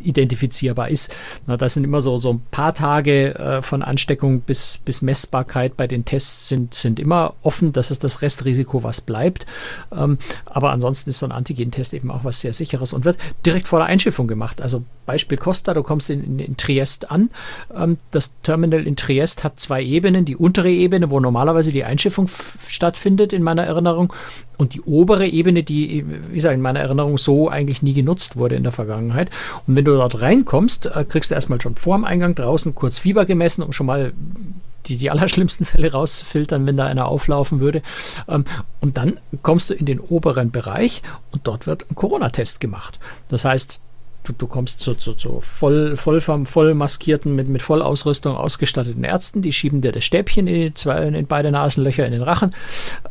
identifizierbar 0.01 0.89
ist. 0.89 1.13
Na, 1.45 1.57
das 1.57 1.73
sind 1.73 1.83
immer 1.83 2.01
so, 2.01 2.17
so 2.17 2.33
ein 2.33 2.41
paar 2.51 2.73
Tage 2.73 3.35
äh, 3.35 3.61
von 3.61 3.83
Ansteckung 3.83 4.41
bis, 4.41 4.79
bis 4.83 5.01
Messbarkeit 5.01 5.77
bei 5.77 5.87
den 5.87 6.05
Tests 6.05 6.47
sind, 6.47 6.73
sind 6.73 6.99
immer 6.99 7.35
offen. 7.41 7.73
Das 7.73 7.91
ist 7.91 8.03
das 8.03 8.21
Restrisiko, 8.21 8.83
was 8.83 9.01
bleibt. 9.01 9.45
Ähm, 9.91 10.17
aber 10.45 10.71
ansonsten 10.71 11.09
ist 11.09 11.19
so 11.19 11.25
ein 11.25 11.31
Antigen-Test 11.31 11.93
eben 11.93 12.11
auch 12.11 12.23
was 12.23 12.39
sehr 12.39 12.53
sicheres 12.53 12.93
und 12.93 13.05
wird 13.05 13.17
direkt 13.45 13.67
vor 13.67 13.79
der 13.79 13.87
Einschiffung 13.87 14.27
gemacht. 14.27 14.61
Also 14.61 14.83
Beispiel 15.05 15.37
Costa, 15.37 15.73
du 15.73 15.83
kommst 15.83 16.09
in, 16.09 16.23
in, 16.23 16.39
in 16.39 16.57
Triest 16.57 17.11
an. 17.11 17.29
Ähm, 17.73 17.97
das 18.11 18.35
Terminal 18.41 18.85
in 18.85 18.95
Triest 18.95 19.43
hat 19.43 19.59
zwei 19.59 19.83
Ebenen. 19.83 20.25
Die 20.25 20.35
untere 20.35 20.69
Ebene, 20.69 21.09
wo 21.09 21.19
normalerweise 21.19 21.71
die 21.71 21.83
Einschiffung 21.83 22.27
stattfindet, 22.67 23.33
in 23.33 23.43
meiner 23.43 23.63
Erinnerung, 23.63 24.13
und 24.57 24.73
die 24.73 24.81
obere 24.81 25.27
Ebene, 25.27 25.63
die, 25.63 26.05
wie 26.29 26.35
gesagt, 26.35 26.55
in 26.55 26.61
meiner 26.61 26.79
Erinnerung 26.79 27.17
so 27.17 27.49
eigentlich 27.49 27.81
nie 27.81 27.93
genutzt 27.93 28.35
wurde 28.35 28.55
in 28.55 28.63
der 28.63 28.71
Vergangenheit. 28.71 29.29
Und 29.67 29.75
wenn 29.75 29.85
du 29.85 29.95
dort 29.95 30.19
reinkommst, 30.19 30.87
äh, 30.87 31.05
kriegst 31.05 31.31
du 31.31 31.35
erstmal 31.35 31.61
schon 31.61 31.75
vor 31.75 31.95
dem 31.95 32.05
Eingang 32.05 32.35
draußen 32.35 32.73
kurz 32.75 32.99
Fieber 32.99 33.25
gemessen, 33.25 33.63
um 33.63 33.71
schon 33.71 33.85
mal 33.85 34.13
die, 34.87 34.97
die 34.97 35.09
allerschlimmsten 35.09 35.65
Fälle 35.65 35.91
rauszufiltern, 35.91 36.65
wenn 36.65 36.75
da 36.75 36.85
einer 36.87 37.07
auflaufen 37.07 37.59
würde. 37.59 37.81
Ähm, 38.27 38.45
und 38.81 38.97
dann 38.97 39.19
kommst 39.43 39.69
du 39.69 39.73
in 39.73 39.85
den 39.85 39.99
oberen 39.99 40.51
Bereich 40.51 41.03
und 41.31 41.45
dort 41.45 41.67
wird 41.67 41.89
ein 41.89 41.95
Corona-Test 41.95 42.59
gemacht. 42.59 42.99
Das 43.29 43.45
heißt, 43.45 43.81
Du, 44.27 44.33
du 44.33 44.47
kommst 44.47 44.81
zu, 44.81 44.93
zu, 44.95 45.13
zu 45.13 45.39
voll, 45.39 45.95
voll, 45.95 46.19
voll 46.19 46.73
maskierten, 46.73 47.33
mit, 47.33 47.47
mit 47.47 47.61
Vollausrüstung 47.61 48.35
ausgestatteten 48.35 49.05
Ärzten, 49.05 49.41
die 49.41 49.53
schieben 49.53 49.79
dir 49.79 49.93
das 49.93 50.03
Stäbchen 50.03 50.47
in, 50.47 50.75
zwei, 50.75 51.07
in 51.07 51.27
beide 51.27 51.49
Nasenlöcher 51.49 52.05
in 52.05 52.11
den 52.11 52.23
Rachen, 52.23 52.53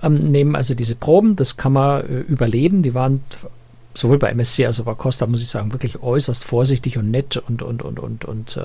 ähm, 0.02 0.30
nehmen 0.30 0.54
also 0.54 0.74
diese 0.74 0.94
Proben, 0.94 1.34
das 1.34 1.56
kann 1.56 1.72
man 1.72 2.02
äh, 2.02 2.18
überleben. 2.20 2.82
Die 2.82 2.92
waren 2.92 3.22
sowohl 3.96 4.18
bei 4.18 4.30
MSC 4.30 4.66
als 4.66 4.80
auch 4.80 4.84
bei 4.84 4.94
Costa, 4.94 5.26
muss 5.26 5.42
ich 5.42 5.48
sagen, 5.48 5.72
wirklich 5.72 6.02
äußerst 6.02 6.44
vorsichtig 6.44 6.98
und 6.98 7.10
nett 7.10 7.36
und, 7.36 7.62
und, 7.62 7.82
und, 7.82 7.98
und, 7.98 8.24
und 8.24 8.56
äh, 8.56 8.60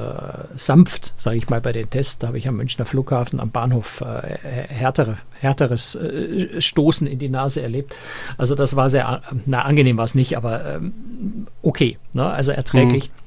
sanft, 0.56 1.14
sage 1.20 1.38
ich 1.38 1.50
mal, 1.50 1.62
bei 1.62 1.72
den 1.72 1.90
Tests. 1.90 2.20
Da 2.20 2.28
habe 2.28 2.38
ich 2.38 2.48
am 2.48 2.58
Münchner 2.58 2.86
Flughafen 2.86 3.40
am 3.40 3.52
Bahnhof 3.52 4.02
äh, 4.02 4.38
härtere, 4.68 5.18
härteres 5.40 5.96
äh, 5.96 6.62
Stoßen 6.62 7.08
in 7.08 7.20
die 7.20 7.30
Nase 7.30 7.62
erlebt. 7.62 7.96
Also 8.38 8.56
das 8.56 8.76
war 8.76 8.90
sehr, 8.90 9.22
na 9.46 9.62
angenehm 9.64 9.98
war 9.98 10.06
es 10.06 10.16
nicht, 10.16 10.36
aber 10.38 10.66
ähm, 10.66 10.94
okay, 11.62 11.98
ne? 12.14 12.26
also 12.26 12.52
erträglich. 12.52 13.10
Mhm. 13.10 13.21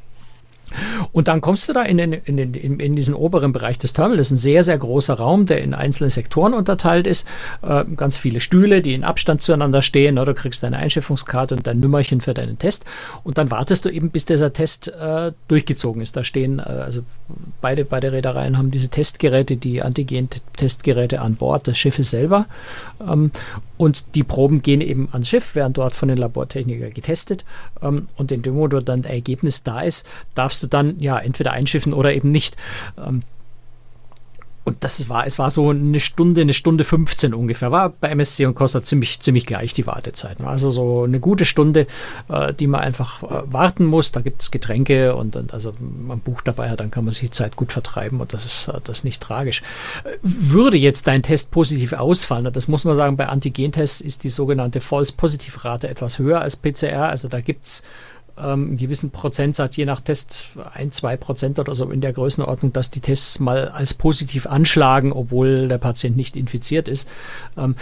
Und 1.13 1.29
dann 1.29 1.41
kommst 1.41 1.69
du 1.69 1.73
da 1.73 1.83
in, 1.83 1.99
den, 1.99 2.13
in, 2.13 2.37
den, 2.37 2.55
in, 2.55 2.97
diesen 2.97 3.15
oberen 3.15 3.53
Bereich 3.53 3.79
des 3.79 3.93
Terminals. 3.93 4.15
Das 4.19 4.27
ist 4.29 4.33
ein 4.33 4.43
sehr, 4.43 4.65
sehr 4.65 4.79
großer 4.79 5.15
Raum, 5.15 5.47
der 5.47 5.63
in 5.63 5.75
einzelne 5.75 6.11
Sektoren 6.11 6.55
unterteilt 6.55 7.07
ist. 7.07 7.27
Äh, 7.63 7.85
ganz 7.97 8.17
viele 8.17 8.41
Stühle, 8.41 8.83
die 8.83 8.95
in 8.95 9.05
Abstand 9.05 9.43
zueinander 9.43 9.83
stehen. 9.83 10.19
Oder 10.19 10.35
du 10.35 10.41
kriegst 10.41 10.63
deine 10.63 10.79
Einschiffungskarte 10.79 11.55
und 11.55 11.67
dein 11.67 11.79
Nummerchen 11.79 12.21
für 12.21 12.35
deinen 12.35 12.59
Test. 12.59 12.85
Und 13.23 13.39
dann 13.39 13.51
wartest 13.51 13.85
du 13.85 13.91
eben, 13.91 14.11
bis 14.11 14.25
dieser 14.25 14.53
Test 14.53 14.89
äh, 14.89 15.33
durchgezogen 15.49 16.03
ist. 16.03 16.17
Da 16.17 16.25
stehen, 16.25 16.59
äh, 16.59 16.63
also 16.63 17.03
beide, 17.61 17.85
beide 17.85 18.13
Reedereien 18.13 18.59
haben 18.59 18.71
diese 18.71 18.89
Testgeräte, 18.89 19.57
die 19.57 19.83
Antigen-Testgeräte 19.83 21.21
an 21.21 21.37
Bord 21.37 21.67
des 21.67 21.79
Schiffes 21.79 22.11
selber. 22.11 22.47
Ähm, 23.01 23.31
und 23.77 24.15
die 24.15 24.23
Proben 24.23 24.63
gehen 24.63 24.81
eben 24.81 25.09
ans 25.13 25.29
Schiff, 25.29 25.55
werden 25.55 25.73
dort 25.73 25.97
von 25.97 26.09
den 26.09 26.19
Labortechnikern 26.19 26.95
getestet. 26.95 27.45
Ähm, 27.83 28.07
und 28.17 28.31
in 28.31 28.43
dem 28.43 28.55
Moment, 28.55 28.73
wo 28.73 28.81
dann 28.81 29.03
das 29.03 29.13
Ergebnis 29.13 29.63
da 29.63 29.81
ist, 29.81 30.07
darfst 30.35 30.63
du 30.63 30.64
dann 30.67 30.99
ja 31.01 31.19
entweder 31.19 31.53
einschiffen 31.53 31.93
oder 31.93 32.15
eben 32.15 32.31
nicht. 32.31 32.57
Ähm, 32.99 33.23
und 34.65 34.83
das 34.83 35.11
war, 35.11 35.27
es 35.27 35.39
war 35.39 35.51
so 35.51 35.69
eine 35.71 36.01
Stunde, 36.01 36.41
eine 36.41 36.55
Stunde 36.55 36.85
15 36.85 37.35
ungefähr. 37.35 37.71
War 37.71 37.91
bei 37.91 38.09
MSC 38.09 38.47
und 38.47 38.55
Costa 38.55 38.83
ziemlich, 38.83 39.21
ziemlich 39.21 39.45
gleich 39.45 39.75
die 39.75 39.87
Wartezeit. 39.87 40.41
Also 40.41 40.71
so 40.71 41.03
eine 41.03 41.21
gute 41.21 41.45
Stunde, 41.45 41.87
äh, 42.31 42.55
die 42.55 42.67
man 42.67 42.81
einfach 42.81 43.23
äh, 43.23 43.43
warten 43.53 43.85
muss. 43.85 44.11
Da 44.13 44.23
gibt 44.23 44.41
es 44.41 44.51
Getränke 44.51 45.15
und, 45.17 45.37
und 45.37 45.53
also 45.53 45.75
man 45.79 46.21
Buch 46.21 46.41
dabei 46.41 46.75
dann 46.77 46.91
kann 46.91 47.05
man 47.05 47.13
sich 47.13 47.21
die 47.21 47.31
Zeit 47.31 47.57
gut 47.57 47.73
vertreiben 47.73 48.21
und 48.21 48.33
das 48.33 48.47
ist 48.47 48.69
äh, 48.69 48.81
das 48.83 48.99
ist 48.99 49.05
nicht 49.05 49.23
tragisch. 49.23 49.63
Würde 50.23 50.79
jetzt 50.79 51.07
dein 51.07 51.23
Test 51.23 51.51
positiv 51.51 51.93
ausfallen, 51.93 52.51
das 52.51 52.67
muss 52.67 52.87
man 52.87 52.97
sagen, 52.97 53.19
bei 53.19 53.29
Antigentests 53.29 54.01
ist 54.01 54.25
die 54.25 54.31
sogenannte 54.31 54.81
False-Positiv-Rate 54.81 55.89
etwas 55.89 56.19
höher 56.19 56.41
als 56.41 56.57
PCR. 56.57 57.11
Also 57.11 57.29
da 57.29 57.41
gibt 57.41 57.65
es 57.67 57.83
ähm, 58.37 58.69
einen 58.69 58.77
gewissen 58.77 59.11
Prozentsatz, 59.11 59.77
je 59.77 59.85
nach 59.85 60.01
Test, 60.01 60.59
ein, 60.73 60.91
zwei 60.91 61.17
Prozent 61.17 61.59
oder 61.59 61.75
so 61.75 61.91
in 61.91 62.01
der 62.01 62.13
Größenordnung, 62.13 62.73
dass 62.73 62.91
die 62.91 63.01
Tests 63.01 63.41
mal 63.41 63.69
als 63.69 63.95
positiv 63.95 64.47
anschlagen, 64.47 65.13
obwohl 65.13 65.69
der 65.69 65.79
Patient 65.79 66.17
nicht 66.17 66.37
infiziert 66.37 66.89
ist. 66.89 67.09
Ähm, 67.57 67.77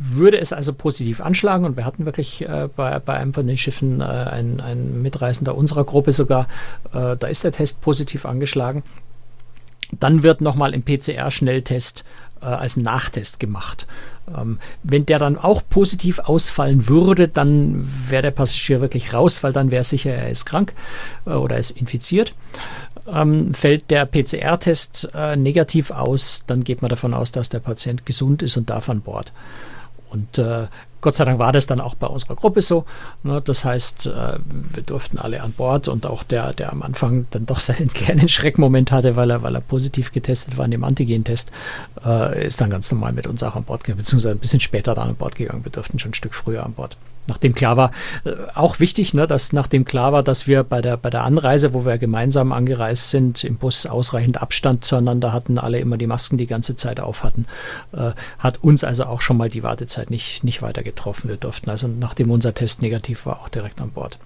würde 0.00 0.38
es 0.38 0.52
also 0.52 0.72
positiv 0.72 1.20
anschlagen 1.20 1.64
und 1.64 1.76
wir 1.76 1.84
hatten 1.84 2.04
wirklich 2.04 2.46
äh, 2.48 2.68
bei, 2.74 2.98
bei 2.98 3.14
einem 3.14 3.34
von 3.34 3.46
den 3.46 3.58
Schiffen 3.58 4.00
äh, 4.00 4.04
ein, 4.04 4.60
ein 4.60 5.02
Mitreisender 5.02 5.54
unserer 5.54 5.84
Gruppe 5.84 6.12
sogar, 6.12 6.48
äh, 6.92 7.16
da 7.16 7.26
ist 7.26 7.44
der 7.44 7.52
Test 7.52 7.80
positiv 7.80 8.26
angeschlagen. 8.26 8.82
Dann 9.92 10.22
wird 10.22 10.42
nochmal 10.42 10.74
im 10.74 10.82
PCR-Schnelltest 10.82 12.04
äh, 12.42 12.44
als 12.44 12.76
Nachtest 12.76 13.40
gemacht. 13.40 13.86
Ähm, 14.36 14.58
wenn 14.82 15.06
der 15.06 15.18
dann 15.18 15.38
auch 15.38 15.62
positiv 15.68 16.18
ausfallen 16.18 16.88
würde, 16.88 17.28
dann 17.28 17.88
wäre 18.08 18.22
der 18.22 18.30
Passagier 18.30 18.80
wirklich 18.80 19.12
raus, 19.14 19.42
weil 19.42 19.52
dann 19.52 19.70
wäre 19.70 19.84
sicher, 19.84 20.10
er 20.10 20.30
ist 20.30 20.44
krank 20.44 20.74
äh, 21.26 21.30
oder 21.30 21.58
ist 21.58 21.70
infiziert. 21.70 22.34
Ähm, 23.06 23.54
fällt 23.54 23.90
der 23.90 24.06
PCR-Test 24.06 25.10
äh, 25.14 25.36
negativ 25.36 25.90
aus, 25.90 26.44
dann 26.46 26.64
geht 26.64 26.82
man 26.82 26.88
davon 26.90 27.14
aus, 27.14 27.32
dass 27.32 27.48
der 27.48 27.60
Patient 27.60 28.04
gesund 28.04 28.42
ist 28.42 28.56
und 28.56 28.70
darf 28.70 28.88
an 28.88 29.00
Bord. 29.00 29.32
Und 30.10 30.38
äh, 30.38 30.66
Gott 31.00 31.14
sei 31.14 31.24
Dank 31.24 31.38
war 31.38 31.52
das 31.52 31.66
dann 31.66 31.80
auch 31.80 31.94
bei 31.94 32.06
unserer 32.06 32.34
Gruppe 32.34 32.60
so. 32.60 32.84
Ne? 33.22 33.40
Das 33.42 33.64
heißt, 33.64 34.06
äh, 34.06 34.38
wir 34.72 34.82
durften 34.82 35.18
alle 35.18 35.42
an 35.42 35.52
Bord 35.52 35.88
und 35.88 36.06
auch 36.06 36.22
der, 36.22 36.52
der 36.52 36.72
am 36.72 36.82
Anfang 36.82 37.26
dann 37.30 37.46
doch 37.46 37.60
seinen 37.60 37.88
kleinen 37.92 38.28
Schreckmoment 38.28 38.90
hatte, 38.90 39.16
weil 39.16 39.30
er, 39.30 39.42
weil 39.42 39.54
er 39.54 39.60
positiv 39.60 40.12
getestet 40.12 40.58
war 40.58 40.64
in 40.64 40.72
dem 40.72 40.84
Antigen-Test, 40.84 41.52
äh, 42.04 42.46
ist 42.46 42.60
dann 42.60 42.70
ganz 42.70 42.90
normal 42.90 43.12
mit 43.12 43.26
uns 43.26 43.42
auch 43.42 43.56
an 43.56 43.64
Bord 43.64 43.84
gegangen, 43.84 43.98
beziehungsweise 43.98 44.34
ein 44.34 44.38
bisschen 44.38 44.60
später 44.60 44.94
dann 44.94 45.10
an 45.10 45.16
Bord 45.16 45.36
gegangen. 45.36 45.64
Wir 45.64 45.72
durften 45.72 45.98
schon 45.98 46.10
ein 46.10 46.14
Stück 46.14 46.34
früher 46.34 46.64
an 46.64 46.72
Bord 46.72 46.96
nachdem 47.28 47.54
klar 47.54 47.76
war, 47.76 47.92
äh, 48.24 48.32
auch 48.54 48.80
wichtig, 48.80 49.14
ne, 49.14 49.26
dass 49.26 49.52
nachdem 49.52 49.84
klar 49.84 50.12
war, 50.12 50.22
dass 50.22 50.46
wir 50.46 50.64
bei 50.64 50.80
der, 50.80 50.96
bei 50.96 51.10
der 51.10 51.24
Anreise, 51.24 51.74
wo 51.74 51.84
wir 51.84 51.98
gemeinsam 51.98 52.52
angereist 52.52 53.10
sind, 53.10 53.44
im 53.44 53.56
Bus 53.56 53.86
ausreichend 53.86 54.40
Abstand 54.42 54.84
zueinander 54.84 55.32
hatten, 55.32 55.58
alle 55.58 55.78
immer 55.78 55.96
die 55.96 56.06
Masken 56.06 56.38
die 56.38 56.46
ganze 56.46 56.76
Zeit 56.76 57.00
auf 57.00 57.22
hatten, 57.22 57.46
äh, 57.92 58.12
hat 58.38 58.62
uns 58.62 58.84
also 58.84 59.04
auch 59.04 59.20
schon 59.20 59.36
mal 59.36 59.48
die 59.48 59.62
Wartezeit 59.62 60.10
nicht, 60.10 60.44
nicht 60.44 60.62
weiter 60.62 60.82
getroffen. 60.82 61.28
Wir 61.28 61.36
durften 61.36 61.70
also, 61.70 61.88
nachdem 61.88 62.30
unser 62.30 62.54
Test 62.54 62.82
negativ 62.82 63.26
war, 63.26 63.40
auch 63.40 63.48
direkt 63.48 63.80
an 63.80 63.90
Bord. 63.90 64.18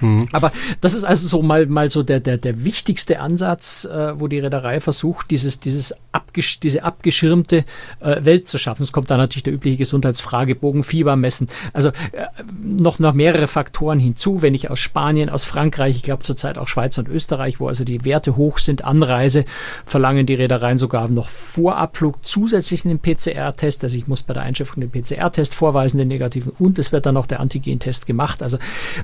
Mhm. 0.00 0.28
Aber 0.32 0.52
das 0.80 0.94
ist 0.94 1.04
also 1.04 1.26
so 1.26 1.42
mal, 1.42 1.66
mal 1.66 1.90
so 1.90 2.02
der, 2.02 2.20
der, 2.20 2.38
der 2.38 2.64
wichtigste 2.64 3.20
Ansatz, 3.20 3.84
äh, 3.84 4.18
wo 4.18 4.28
die 4.28 4.38
Reederei 4.38 4.80
versucht, 4.80 5.30
dieses, 5.30 5.60
dieses 5.60 5.94
abgesch 6.12 6.60
diese 6.60 6.84
abgeschirmte 6.84 7.64
äh, 8.00 8.24
Welt 8.24 8.48
zu 8.48 8.58
schaffen. 8.58 8.82
Es 8.82 8.92
kommt 8.92 9.10
da 9.10 9.16
natürlich 9.16 9.44
der 9.44 9.52
übliche 9.52 9.76
Gesundheitsfragebogen, 9.76 10.84
Fieber 10.84 11.16
messen. 11.16 11.48
Also 11.72 11.90
äh, 11.90 12.26
noch, 12.62 12.98
noch 12.98 13.14
mehrere 13.14 13.46
Faktoren 13.46 13.98
hinzu. 13.98 14.42
Wenn 14.42 14.54
ich 14.54 14.70
aus 14.70 14.80
Spanien, 14.80 15.30
aus 15.30 15.44
Frankreich, 15.44 15.96
ich 15.96 16.02
glaube 16.02 16.22
zurzeit 16.22 16.58
auch 16.58 16.68
Schweiz 16.68 16.98
und 16.98 17.08
Österreich, 17.08 17.60
wo 17.60 17.68
also 17.68 17.84
die 17.84 18.04
Werte 18.04 18.36
hoch 18.36 18.58
sind, 18.58 18.84
Anreise, 18.84 19.44
verlangen 19.84 20.26
die 20.26 20.34
Reedereien 20.34 20.78
sogar 20.78 21.08
noch 21.08 21.28
vor 21.28 21.76
Abflug 21.76 22.24
zusätzlich 22.24 22.84
einen 22.84 22.98
PCR-Test. 22.98 23.84
Also 23.84 23.96
ich 23.96 24.06
muss 24.06 24.22
bei 24.22 24.34
der 24.34 24.42
Einschiffung 24.42 24.80
den 24.80 24.90
PCR-Test 24.90 25.54
vorweisen, 25.54 25.98
den 25.98 26.08
negativen, 26.08 26.52
und 26.58 26.78
es 26.78 26.92
wird 26.92 27.06
dann 27.06 27.14
noch 27.14 27.26
der 27.26 27.40
Antigen-Test 27.40 28.06
gemacht. 28.06 28.42
Also 28.42 28.58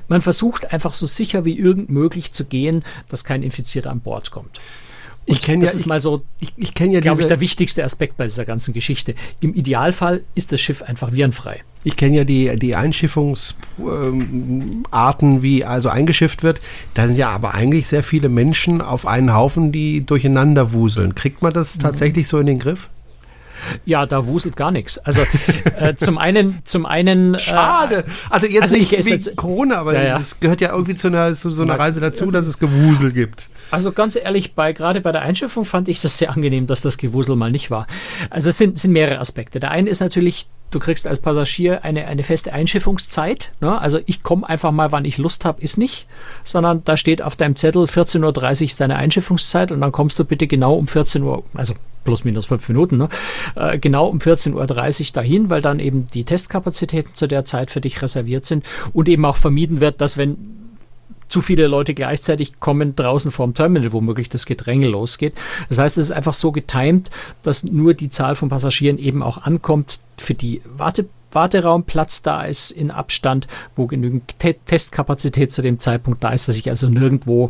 man 0.07 0.21
versucht 0.21 0.73
einfach 0.73 0.82
einfach 0.83 0.93
so 0.93 1.05
sicher 1.05 1.45
wie 1.45 1.57
irgend 1.57 1.89
möglich 1.89 2.33
zu 2.33 2.43
gehen, 2.43 2.83
dass 3.07 3.23
kein 3.23 3.41
Infizierter 3.41 3.89
an 3.89 4.01
Bord 4.01 4.31
kommt. 4.31 4.59
Und 5.25 5.37
ich 5.37 5.41
kenne 5.41 5.61
das 5.61 5.71
ja, 5.71 5.79
ist 5.79 5.85
mal 5.85 6.01
so, 6.01 6.23
ich, 6.41 6.51
ich 6.57 6.73
kenne 6.73 6.95
ja 6.95 6.99
glaube 6.99 7.21
ich, 7.21 7.29
der 7.29 7.39
wichtigste 7.39 7.85
Aspekt 7.85 8.17
bei 8.17 8.25
dieser 8.25 8.43
ganzen 8.43 8.73
Geschichte. 8.73 9.15
Im 9.39 9.53
Idealfall 9.53 10.23
ist 10.35 10.51
das 10.51 10.59
Schiff 10.59 10.81
einfach 10.81 11.13
virenfrei. 11.13 11.61
Ich 11.85 11.95
kenne 11.95 12.17
ja 12.17 12.25
die, 12.25 12.59
die 12.59 12.75
Einschiffungsarten, 12.75 13.61
ähm, 14.91 15.41
wie 15.41 15.63
also 15.63 15.87
eingeschifft 15.87 16.43
wird. 16.43 16.59
Da 16.93 17.07
sind 17.07 17.15
ja 17.17 17.29
aber 17.29 17.53
eigentlich 17.53 17.87
sehr 17.87 18.03
viele 18.03 18.27
Menschen 18.27 18.81
auf 18.81 19.07
einen 19.07 19.33
Haufen, 19.33 19.71
die 19.71 20.05
durcheinander 20.05 20.73
wuseln. 20.73 21.15
Kriegt 21.15 21.41
man 21.41 21.53
das 21.53 21.77
mhm. 21.77 21.79
tatsächlich 21.79 22.27
so 22.27 22.39
in 22.39 22.47
den 22.47 22.59
Griff? 22.59 22.89
Ja, 23.85 24.05
da 24.05 24.25
wuselt 24.25 24.55
gar 24.55 24.71
nichts. 24.71 24.97
Also 24.97 25.21
äh, 25.79 25.95
zum 25.97 26.17
einen, 26.17 26.61
zum 26.63 26.85
einen. 26.85 27.35
Äh, 27.35 27.39
Schade. 27.39 28.05
Also 28.29 28.47
jetzt 28.47 28.63
also 28.63 28.77
nicht 28.77 28.93
ich, 28.93 29.05
wegen 29.05 29.15
jetzt, 29.15 29.35
Corona, 29.35 29.77
aber 29.77 29.93
ja, 29.93 30.03
ja. 30.03 30.17
das 30.17 30.39
gehört 30.39 30.61
ja 30.61 30.71
irgendwie 30.71 30.95
zu 30.95 31.07
einer, 31.07 31.33
zu 31.33 31.49
so 31.49 31.63
einer 31.63 31.77
Reise 31.77 31.99
dazu, 31.99 32.31
dass 32.31 32.45
es 32.45 32.59
Gewusel 32.59 33.11
gibt. 33.11 33.49
Also 33.73 33.91
ganz 33.91 34.15
ehrlich, 34.15 34.53
bei, 34.53 34.71
gerade 34.71 35.01
bei 35.01 35.11
der 35.11 35.23
Einschiffung 35.23 35.65
fand 35.65 35.89
ich 35.89 35.99
das 35.99 36.19
sehr 36.19 36.29
angenehm, 36.29 36.67
dass 36.67 36.81
das 36.81 36.99
Gewusel 36.99 37.35
mal 37.35 37.49
nicht 37.49 37.71
war. 37.71 37.87
Also 38.29 38.49
es 38.49 38.59
sind, 38.59 38.77
sind 38.77 38.91
mehrere 38.91 39.17
Aspekte. 39.17 39.59
Der 39.59 39.71
eine 39.71 39.89
ist 39.89 39.99
natürlich, 39.99 40.45
du 40.69 40.77
kriegst 40.77 41.07
als 41.07 41.17
Passagier 41.17 41.83
eine, 41.83 42.05
eine 42.05 42.21
feste 42.21 42.53
Einschiffungszeit. 42.53 43.51
Ne? 43.61 43.81
Also 43.81 43.99
ich 44.05 44.21
komme 44.21 44.47
einfach 44.47 44.71
mal, 44.71 44.91
wann 44.91 45.05
ich 45.05 45.17
Lust 45.17 45.43
habe, 45.43 45.59
ist 45.59 45.79
nicht, 45.79 46.05
sondern 46.43 46.83
da 46.85 46.97
steht 46.97 47.23
auf 47.23 47.35
deinem 47.35 47.55
Zettel 47.55 47.85
14.30 47.85 48.21
Uhr 48.21 48.61
ist 48.61 48.79
deine 48.79 48.97
Einschiffungszeit 48.97 49.71
und 49.71 49.81
dann 49.81 49.91
kommst 49.91 50.19
du 50.19 50.23
bitte 50.23 50.45
genau 50.45 50.75
um 50.75 50.85
14 50.85 51.23
Uhr, 51.23 51.41
also 51.55 51.73
plus 52.03 52.25
minus 52.25 52.45
fünf 52.45 52.69
Minuten, 52.69 52.97
ne? 52.97 53.09
äh, 53.55 53.79
genau 53.79 54.05
um 54.05 54.19
14.30 54.19 54.53
Uhr 55.01 55.13
dahin, 55.13 55.49
weil 55.49 55.63
dann 55.63 55.79
eben 55.79 56.05
die 56.13 56.25
Testkapazitäten 56.25 57.15
zu 57.15 57.27
der 57.27 57.43
Zeit 57.43 57.71
für 57.71 57.81
dich 57.81 58.03
reserviert 58.03 58.45
sind 58.45 58.63
und 58.93 59.09
eben 59.09 59.25
auch 59.25 59.37
vermieden 59.37 59.81
wird, 59.81 59.99
dass 59.99 60.15
wenn 60.15 60.62
zu 61.33 61.41
viele 61.41 61.65
Leute 61.65 61.95
gleichzeitig 61.95 62.59
kommen 62.59 62.95
draußen 62.95 63.31
vorm 63.31 63.55
Terminal, 63.55 63.91
womöglich 63.91 64.29
das 64.29 64.45
Gedränge 64.45 64.87
losgeht. 64.87 65.33
Das 65.67 65.79
heißt, 65.79 65.97
es 65.97 66.05
ist 66.05 66.11
einfach 66.11 66.35
so 66.35 66.51
getimt, 66.51 67.09
dass 67.41 67.63
nur 67.63 67.95
die 67.95 68.11
Zahl 68.11 68.35
von 68.35 68.49
Passagieren 68.49 68.99
eben 68.99 69.23
auch 69.23 69.39
ankommt 69.39 70.01
für 70.19 70.35
die 70.35 70.61
Warte 70.77 71.07
Warteraumplatz 71.31 72.21
da 72.21 72.43
ist 72.43 72.69
in 72.69 72.91
Abstand, 72.91 73.47
wo 73.75 73.87
genügend 73.87 74.37
Te 74.37 74.53
Testkapazität 74.53 75.51
zu 75.51 75.63
dem 75.63 75.79
Zeitpunkt 75.79 76.23
da 76.23 76.29
ist, 76.29 76.47
dass 76.47 76.57
ich 76.57 76.69
also 76.69 76.87
nirgendwo 76.87 77.49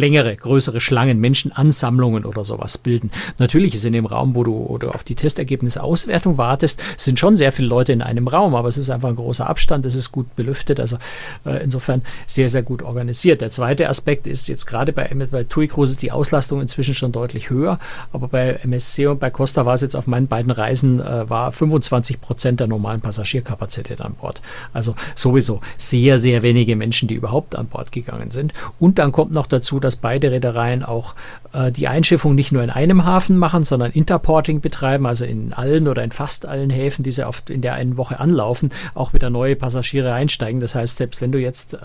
längere, 0.00 0.34
größere 0.34 0.80
Schlangen, 0.80 1.20
Menschenansammlungen 1.20 2.24
oder 2.24 2.44
sowas 2.44 2.78
bilden. 2.78 3.10
Natürlich 3.38 3.74
ist 3.74 3.84
in 3.84 3.92
dem 3.92 4.06
Raum, 4.06 4.34
wo 4.34 4.42
du, 4.42 4.78
du 4.78 4.88
auf 4.88 5.04
die 5.04 5.14
Testergebnisauswertung 5.14 6.38
wartest, 6.38 6.82
sind 6.96 7.18
schon 7.18 7.36
sehr 7.36 7.52
viele 7.52 7.68
Leute 7.68 7.92
in 7.92 8.02
einem 8.02 8.26
Raum, 8.26 8.54
aber 8.54 8.68
es 8.68 8.76
ist 8.76 8.90
einfach 8.90 9.10
ein 9.10 9.16
großer 9.16 9.48
Abstand, 9.48 9.86
es 9.86 9.94
ist 9.94 10.10
gut 10.10 10.34
belüftet, 10.36 10.80
also 10.80 10.96
äh, 11.44 11.62
insofern 11.62 12.02
sehr, 12.26 12.48
sehr 12.48 12.62
gut 12.62 12.82
organisiert. 12.82 13.40
Der 13.40 13.50
zweite 13.50 13.88
Aspekt 13.88 14.26
ist 14.26 14.48
jetzt 14.48 14.66
gerade 14.66 14.92
bei, 14.92 15.08
bei 15.30 15.44
TUI 15.44 15.68
Cruises 15.68 15.98
die 15.98 16.12
Auslastung 16.12 16.60
inzwischen 16.60 16.94
schon 16.94 17.12
deutlich 17.12 17.50
höher, 17.50 17.78
aber 18.12 18.28
bei 18.28 18.58
MSC 18.62 19.06
und 19.06 19.20
bei 19.20 19.30
Costa 19.30 19.66
war 19.66 19.74
es 19.74 19.82
jetzt 19.82 19.94
auf 19.94 20.06
meinen 20.06 20.26
beiden 20.26 20.50
Reisen, 20.50 21.00
äh, 21.00 21.28
war 21.28 21.52
25 21.52 22.20
Prozent 22.20 22.60
der 22.60 22.66
normalen 22.66 23.00
Passagierkapazität 23.00 24.00
an 24.00 24.14
Bord. 24.14 24.40
Also 24.72 24.94
sowieso 25.14 25.60
sehr, 25.78 26.18
sehr 26.18 26.42
wenige 26.42 26.76
Menschen, 26.76 27.08
die 27.08 27.14
überhaupt 27.14 27.56
an 27.56 27.66
Bord 27.66 27.92
gegangen 27.92 28.30
sind. 28.30 28.52
Und 28.78 28.98
dann 28.98 29.12
kommt 29.12 29.32
noch 29.32 29.46
dazu, 29.46 29.80
dass 29.80 29.89
beide 29.96 30.30
Reedereien 30.30 30.82
auch 30.82 31.14
äh, 31.52 31.72
die 31.72 31.88
Einschiffung 31.88 32.34
nicht 32.34 32.52
nur 32.52 32.62
in 32.62 32.70
einem 32.70 33.04
Hafen 33.04 33.36
machen, 33.36 33.64
sondern 33.64 33.92
Interporting 33.92 34.60
betreiben, 34.60 35.06
also 35.06 35.24
in 35.24 35.52
allen 35.52 35.88
oder 35.88 36.02
in 36.04 36.12
fast 36.12 36.46
allen 36.46 36.70
Häfen, 36.70 37.02
die 37.02 37.12
sie 37.12 37.26
oft 37.26 37.50
in 37.50 37.62
der 37.62 37.74
einen 37.74 37.96
Woche 37.96 38.20
anlaufen, 38.20 38.70
auch 38.94 39.12
wieder 39.12 39.30
neue 39.30 39.56
Passagiere 39.56 40.12
einsteigen. 40.12 40.60
Das 40.60 40.74
heißt, 40.74 40.98
selbst 40.98 41.20
wenn 41.20 41.32
du 41.32 41.38
jetzt 41.38 41.74
äh, 41.74 41.78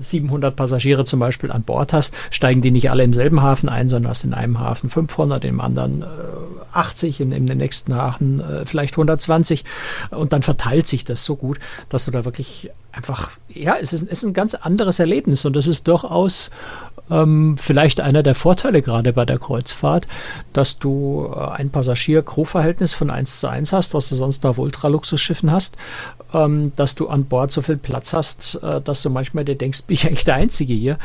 700 0.00 0.54
Passagiere 0.54 1.04
zum 1.04 1.20
Beispiel 1.20 1.50
an 1.50 1.62
Bord 1.62 1.92
hast, 1.92 2.14
steigen 2.30 2.62
die 2.62 2.70
nicht 2.70 2.90
alle 2.90 3.04
im 3.04 3.12
selben 3.12 3.42
Hafen 3.42 3.68
ein, 3.68 3.88
sondern 3.88 4.10
hast 4.10 4.24
in 4.24 4.34
einem 4.34 4.58
Hafen 4.58 4.90
500, 4.90 5.44
im 5.44 5.60
anderen 5.60 6.02
äh, 6.02 6.06
80, 6.72 7.20
in, 7.20 7.32
in 7.32 7.46
dem 7.46 7.58
nächsten 7.58 7.94
Hafen 7.94 8.40
äh, 8.40 8.66
vielleicht 8.66 8.94
120 8.94 9.64
und 10.10 10.32
dann 10.32 10.42
verteilt 10.42 10.86
sich 10.86 11.04
das 11.04 11.24
so 11.24 11.36
gut, 11.36 11.58
dass 11.88 12.04
du 12.04 12.10
da 12.10 12.24
wirklich 12.24 12.70
einfach, 12.92 13.32
ja, 13.48 13.76
es 13.80 13.92
ist, 13.92 14.08
ist 14.08 14.22
ein 14.22 14.34
ganz 14.34 14.54
anderes 14.54 14.98
Erlebnis 14.98 15.44
und 15.44 15.56
das 15.56 15.66
ist 15.66 15.88
durchaus 15.88 16.50
ähm, 17.10 17.56
vielleicht 17.58 18.00
einer 18.00 18.22
der 18.22 18.34
Vorteile 18.34 18.82
gerade 18.82 19.12
bei 19.12 19.24
der 19.24 19.38
Kreuzfahrt, 19.38 20.06
dass 20.52 20.78
du 20.78 21.30
äh, 21.34 21.38
ein 21.38 21.70
Passagier-Crew-Verhältnis 21.70 22.94
von 22.94 23.10
1 23.10 23.40
zu 23.40 23.48
1 23.48 23.72
hast, 23.72 23.94
was 23.94 24.08
du 24.08 24.14
sonst 24.14 24.44
auf 24.46 24.58
Ultraluxusschiffen 24.58 25.50
hast, 25.50 25.76
ähm, 26.32 26.72
dass 26.76 26.94
du 26.94 27.08
an 27.08 27.24
Bord 27.24 27.50
so 27.50 27.62
viel 27.62 27.76
Platz 27.76 28.12
hast, 28.12 28.60
äh, 28.62 28.80
dass 28.80 29.02
du 29.02 29.10
manchmal 29.10 29.44
dir 29.44 29.56
denkst, 29.56 29.84
bin 29.84 29.94
ich 29.94 30.06
eigentlich 30.06 30.24
der 30.24 30.36
Einzige 30.36 30.74
hier. 30.74 30.98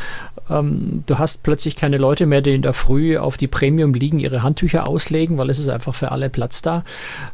Ähm, 0.50 1.04
du 1.06 1.18
hast 1.18 1.44
plötzlich 1.44 1.76
keine 1.76 1.98
Leute 1.98 2.26
mehr, 2.26 2.42
die 2.42 2.56
in 2.56 2.62
der 2.62 2.74
Früh 2.74 3.18
auf 3.18 3.38
die 3.38 3.48
Premium 3.48 3.94
liegen, 3.94 4.20
ihre 4.20 4.44
Handtücher 4.44 4.88
auslegen, 4.88 5.38
weil 5.38 5.50
es 5.50 5.60
ist 5.60 5.70
einfach 5.70 5.96
für 5.96 6.12
alle 6.12 6.30
Platz 6.30 6.62
da. 6.62 6.84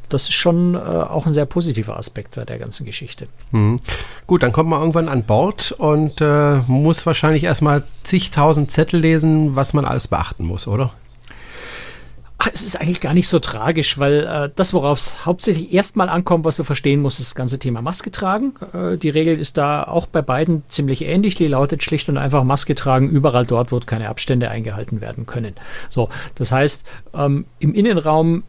Das 0.10 0.24
ist 0.24 0.34
schon 0.34 0.76
äh, 0.76 0.78
auch 0.78 1.26
ein 1.26 1.34
sehr 1.34 1.46
positiver 1.46 1.98
Aspekt 1.98 2.36
bei 2.36 2.46
der 2.46 2.60
ganzen 2.60 2.86
Geschichte. 2.86 3.28
Mhm. 3.52 3.80
Gut, 4.26 4.43
dann 4.44 4.52
kommt 4.52 4.70
man 4.70 4.82
irgendwann 4.82 5.08
an 5.08 5.24
Bord 5.24 5.72
und 5.72 6.20
äh, 6.20 6.58
muss 6.68 7.06
wahrscheinlich 7.06 7.46
erstmal 7.46 7.84
zigtausend 8.04 8.72
Zettel 8.72 9.00
lesen, 9.00 9.56
was 9.56 9.72
man 9.72 9.86
alles 9.86 10.10
beachten 10.10 10.44
muss, 10.44 10.68
oder? 10.68 10.92
Ach, 12.40 12.50
es 12.54 12.62
ist 12.62 12.76
eigentlich 12.76 13.00
gar 13.00 13.14
nicht 13.14 13.30
so 13.30 13.40
tragisch, 13.40 14.00
weil 14.00 14.26
äh, 14.26 14.50
das, 14.54 14.74
worauf 14.74 14.98
es 14.98 15.26
hauptsächlich 15.26 15.74
erstmal 15.74 16.10
ankommt, 16.10 16.44
was 16.44 16.58
du 16.58 16.66
verstehen 16.66 17.02
musst, 17.02 17.22
ist 17.22 17.30
das 17.30 17.36
ganze 17.36 17.58
Thema 17.58 17.82
Maske 17.82 18.12
tragen. 18.12 18.54
Äh, 18.74 18.98
die 18.98 19.12
Regel 19.12 19.40
ist 19.40 19.58
da 19.58 19.84
auch 19.84 20.08
bei 20.08 20.22
beiden 20.22 20.68
ziemlich 20.68 21.06
ähnlich. 21.06 21.36
Die 21.36 21.48
lautet 21.48 21.82
schlicht 21.82 22.10
und 22.10 22.18
einfach 22.18 22.44
Maske 22.44 22.76
tragen 22.76 23.08
überall 23.08 23.46
dort, 23.46 23.72
wo 23.72 23.80
keine 23.80 24.10
Abstände 24.10 24.50
eingehalten 24.50 25.00
werden 25.00 25.26
können. 25.26 25.56
So, 25.90 26.10
das 26.36 26.52
heißt, 26.52 26.84
ähm, 27.14 27.46
im 27.60 27.74
Innenraum 27.74 28.44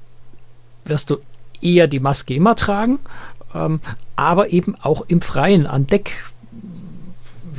wirst 0.84 1.10
du 1.10 1.18
eher 1.62 1.86
die 1.86 2.00
Maske 2.00 2.34
immer 2.34 2.56
tragen, 2.56 2.98
ähm, 3.54 3.80
aber 4.16 4.50
eben 4.50 4.74
auch 4.82 5.04
im 5.08 5.20
Freien 5.20 5.66
an 5.66 5.86
Deck 5.86 6.24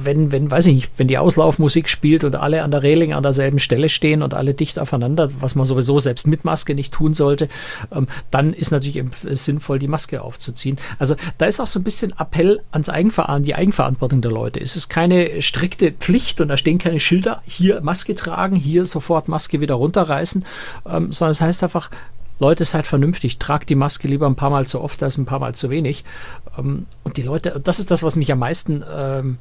wenn, 0.03 0.31
wenn, 0.31 0.49
weiß 0.49 0.67
ich 0.67 0.75
nicht, 0.75 0.91
wenn 0.97 1.07
die 1.07 1.17
Auslaufmusik 1.17 1.89
spielt 1.89 2.23
und 2.23 2.35
alle 2.35 2.63
an 2.63 2.71
der 2.71 2.83
Reling 2.83 3.13
an 3.13 3.23
derselben 3.23 3.59
Stelle 3.59 3.89
stehen 3.89 4.21
und 4.21 4.33
alle 4.33 4.53
dicht 4.53 4.79
aufeinander, 4.79 5.29
was 5.39 5.55
man 5.55 5.65
sowieso 5.65 5.99
selbst 5.99 6.27
mit 6.27 6.45
Maske 6.45 6.75
nicht 6.75 6.93
tun 6.93 7.13
sollte, 7.13 7.49
ähm, 7.91 8.07
dann 8.31 8.53
ist 8.53 8.71
natürlich 8.71 9.03
sinnvoll, 9.29 9.79
die 9.79 9.87
Maske 9.87 10.21
aufzuziehen. 10.21 10.77
Also 10.99 11.15
da 11.37 11.45
ist 11.45 11.59
auch 11.59 11.67
so 11.67 11.79
ein 11.79 11.83
bisschen 11.83 12.13
Appell 12.17 12.61
ans 12.71 12.89
Eigenver 12.89 13.29
an 13.29 13.43
die 13.43 13.55
Eigenverantwortung 13.55 14.21
der 14.21 14.31
Leute. 14.31 14.59
Es 14.59 14.75
ist 14.75 14.89
keine 14.89 15.41
strikte 15.41 15.91
Pflicht 15.91 16.41
und 16.41 16.49
da 16.49 16.57
stehen 16.57 16.77
keine 16.77 16.99
Schilder, 16.99 17.41
hier 17.45 17.81
Maske 17.81 18.15
tragen, 18.15 18.55
hier 18.55 18.85
sofort 18.85 19.27
Maske 19.27 19.61
wieder 19.61 19.75
runterreißen, 19.75 20.45
ähm, 20.87 21.11
sondern 21.11 21.31
es 21.31 21.41
heißt 21.41 21.63
einfach, 21.63 21.89
Leute, 22.39 22.65
seid 22.65 22.87
vernünftig, 22.87 23.39
tragt 23.39 23.69
die 23.69 23.75
Maske 23.75 24.07
lieber 24.07 24.27
ein 24.27 24.35
paar 24.35 24.49
Mal 24.49 24.67
zu 24.67 24.81
oft 24.81 25.01
als 25.03 25.17
ein 25.17 25.25
paar 25.25 25.39
Mal 25.39 25.55
zu 25.55 25.69
wenig. 25.69 26.03
Ähm, 26.57 26.85
und 27.03 27.17
die 27.17 27.23
Leute, 27.23 27.61
das 27.63 27.79
ist 27.79 27.91
das, 27.91 28.03
was 28.03 28.15
mich 28.15 28.31
am 28.31 28.39
meisten 28.39 28.83
ähm, 28.95 29.37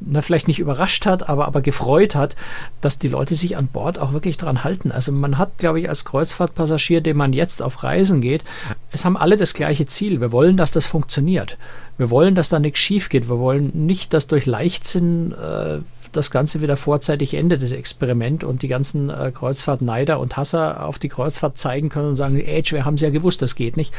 na, 0.00 0.22
vielleicht 0.22 0.48
nicht 0.48 0.60
überrascht 0.60 1.06
hat, 1.06 1.28
aber, 1.28 1.46
aber 1.46 1.60
gefreut 1.60 2.14
hat, 2.14 2.36
dass 2.80 2.98
die 2.98 3.08
Leute 3.08 3.34
sich 3.34 3.56
an 3.56 3.66
Bord 3.66 3.98
auch 3.98 4.12
wirklich 4.12 4.36
dran 4.36 4.64
halten. 4.64 4.92
Also 4.92 5.12
man 5.12 5.38
hat, 5.38 5.58
glaube 5.58 5.80
ich, 5.80 5.88
als 5.88 6.04
Kreuzfahrtpassagier, 6.04 7.00
dem 7.00 7.16
man 7.16 7.32
jetzt 7.32 7.62
auf 7.62 7.82
Reisen 7.82 8.20
geht, 8.20 8.44
es 8.92 9.04
haben 9.04 9.16
alle 9.16 9.36
das 9.36 9.54
gleiche 9.54 9.86
Ziel. 9.86 10.20
Wir 10.20 10.32
wollen, 10.32 10.56
dass 10.56 10.70
das 10.70 10.86
funktioniert. 10.86 11.58
Wir 11.96 12.10
wollen, 12.10 12.34
dass 12.34 12.48
da 12.48 12.58
nichts 12.58 12.78
schief 12.78 13.08
geht. 13.08 13.28
Wir 13.28 13.38
wollen 13.38 13.72
nicht, 13.86 14.14
dass 14.14 14.28
durch 14.28 14.46
Leichtsinn 14.46 15.32
äh, 15.32 15.80
das 16.12 16.30
Ganze 16.30 16.60
wieder 16.60 16.76
vorzeitig 16.76 17.34
endet, 17.34 17.62
das 17.62 17.72
Experiment, 17.72 18.44
und 18.44 18.62
die 18.62 18.68
ganzen 18.68 19.10
äh, 19.10 19.32
Kreuzfahrtneider 19.34 20.18
und 20.20 20.36
Hasser 20.36 20.84
auf 20.84 20.98
die 20.98 21.08
Kreuzfahrt 21.08 21.58
zeigen 21.58 21.88
können 21.88 22.08
und 22.08 22.16
sagen, 22.16 22.42
Age, 22.46 22.72
wir 22.72 22.84
haben 22.84 22.94
es 22.94 23.00
ja 23.00 23.10
gewusst, 23.10 23.42
das 23.42 23.54
geht 23.54 23.76
nicht. 23.76 23.92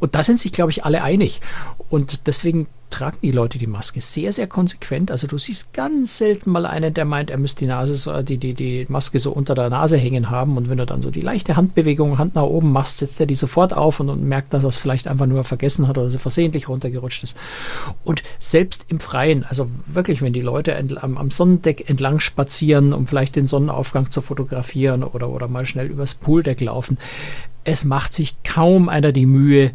Und 0.00 0.14
da 0.14 0.22
sind 0.22 0.38
sich, 0.38 0.52
glaube 0.52 0.70
ich, 0.70 0.84
alle 0.84 1.02
einig. 1.02 1.40
Und 1.88 2.26
deswegen 2.26 2.66
tragen 2.90 3.18
die 3.22 3.30
Leute 3.30 3.58
die 3.58 3.66
Maske 3.66 4.00
sehr, 4.00 4.32
sehr 4.32 4.46
konsequent. 4.46 5.10
Also 5.10 5.26
du 5.26 5.38
siehst 5.38 5.72
ganz 5.72 6.18
selten 6.18 6.50
mal 6.50 6.66
einen, 6.66 6.94
der 6.94 7.04
meint, 7.04 7.30
er 7.30 7.38
müsste 7.38 7.60
die 7.60 7.66
Nase 7.66 7.94
so, 7.94 8.22
die, 8.22 8.38
die, 8.38 8.54
die 8.54 8.86
Maske 8.88 9.18
so 9.18 9.32
unter 9.32 9.54
der 9.54 9.70
Nase 9.70 9.96
hängen 9.96 10.30
haben. 10.30 10.56
Und 10.56 10.68
wenn 10.68 10.78
du 10.78 10.86
dann 10.86 11.02
so 11.02 11.10
die 11.10 11.20
leichte 11.20 11.56
Handbewegung, 11.56 12.18
Hand 12.18 12.34
nach 12.34 12.42
oben 12.42 12.72
machst, 12.72 12.98
setzt 12.98 13.20
er 13.20 13.26
die 13.26 13.34
sofort 13.34 13.76
auf 13.76 14.00
und, 14.00 14.08
und 14.08 14.22
merkt, 14.22 14.52
dass 14.54 14.64
er 14.64 14.70
es 14.70 14.76
vielleicht 14.76 15.06
einfach 15.08 15.26
nur 15.26 15.44
vergessen 15.44 15.88
hat 15.88 15.98
oder 15.98 16.10
sie 16.10 16.18
versehentlich 16.18 16.68
runtergerutscht 16.68 17.24
ist. 17.24 17.36
Und 18.04 18.22
selbst 18.38 18.86
im 18.88 19.00
Freien, 19.00 19.44
also 19.44 19.68
wirklich, 19.86 20.22
wenn 20.22 20.32
die 20.32 20.40
Leute 20.40 20.76
am, 21.00 21.18
am 21.18 21.30
Sonnendeck 21.30 21.88
entlang 21.88 22.20
spazieren, 22.20 22.92
um 22.92 23.06
vielleicht 23.06 23.36
den 23.36 23.46
Sonnenaufgang 23.46 24.10
zu 24.10 24.20
fotografieren 24.20 25.02
oder, 25.02 25.30
oder 25.30 25.48
mal 25.48 25.66
schnell 25.66 25.86
übers 25.86 26.14
Pooldeck 26.14 26.60
laufen, 26.60 26.98
es 27.64 27.84
macht 27.84 28.14
sich 28.14 28.42
kaum 28.44 28.88
einer 28.88 29.12
die 29.12 29.26
Mühe, 29.26 29.72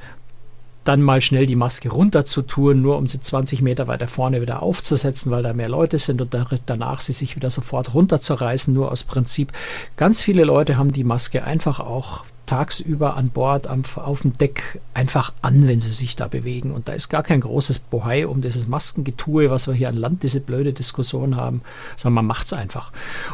dann 0.83 1.01
mal 1.01 1.21
schnell 1.21 1.45
die 1.45 1.55
Maske 1.55 1.89
runter 1.89 2.25
zu 2.25 2.41
tun, 2.41 2.81
nur 2.81 2.97
um 2.97 3.07
sie 3.07 3.19
20 3.19 3.61
Meter 3.61 3.87
weiter 3.87 4.07
vorne 4.07 4.41
wieder 4.41 4.61
aufzusetzen, 4.61 5.31
weil 5.31 5.43
da 5.43 5.53
mehr 5.53 5.69
Leute 5.69 5.97
sind 5.97 6.21
und 6.21 6.35
danach 6.65 7.01
sie 7.01 7.13
sich 7.13 7.35
wieder 7.35 7.49
sofort 7.49 7.93
runterzureißen, 7.93 8.73
nur 8.73 8.91
aus 8.91 9.03
Prinzip. 9.03 9.51
Ganz 9.95 10.21
viele 10.21 10.43
Leute 10.43 10.77
haben 10.77 10.91
die 10.91 11.03
Maske 11.03 11.43
einfach 11.43 11.79
auch 11.79 12.25
tagsüber 12.53 13.17
an 13.17 13.29
Bord 13.29 13.65
am, 13.65 13.81
auf 13.95 14.21
dem 14.21 14.37
Deck 14.37 14.79
einfach 14.93 15.33
an, 15.41 15.67
wenn 15.67 15.79
sie 15.79 15.89
sich 15.89 16.15
da 16.15 16.27
bewegen. 16.27 16.71
Und 16.71 16.87
da 16.87 16.93
ist 16.93 17.09
gar 17.09 17.23
kein 17.23 17.39
großes 17.39 17.79
Bohai 17.79 18.27
um 18.27 18.41
dieses 18.41 18.67
Maskengetue, 18.67 19.49
was 19.49 19.65
wir 19.67 19.73
hier 19.73 19.89
an 19.89 19.95
Land, 19.95 20.21
diese 20.21 20.39
blöde 20.39 20.71
Diskussion 20.71 21.35
haben, 21.35 21.63
sondern 21.97 22.13
man 22.13 22.27
macht 22.27 22.45
es 22.45 22.53
einfach. 22.53 22.91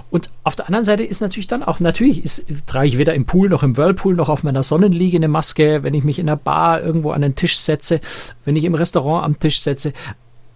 Und 0.10 0.30
auf 0.46 0.56
der 0.56 0.68
anderen 0.68 0.86
Seite 0.86 1.04
ist 1.04 1.20
natürlich 1.20 1.48
dann 1.48 1.64
auch, 1.64 1.82
natürlich 1.82 2.24
ist, 2.24 2.46
trage 2.66 2.88
ich 2.88 2.98
weder 2.98 3.14
im 3.14 3.26
Pool 3.26 3.50
noch 3.50 3.62
im 3.62 3.76
Whirlpool 3.76 4.16
noch 4.16 4.30
auf 4.30 4.44
meiner 4.44 4.64
Sonnenliege 4.64 5.18
eine 5.18 5.28
Maske, 5.28 5.84
wenn 5.84 5.94
ich 5.94 6.06
mich 6.06 6.20
in 6.20 6.28
der 6.28 6.38
Bar 6.38 6.82
irgendwo 6.82 7.12
an 7.12 7.22
den 7.22 7.36
Tisch 7.36 7.58
setze, 7.58 8.00
wenn 8.46 8.56
ich 8.56 8.64
im 8.64 8.76
Restaurant 8.76 9.26
am 9.26 9.38
Tisch 9.38 9.60
setze 9.60 9.92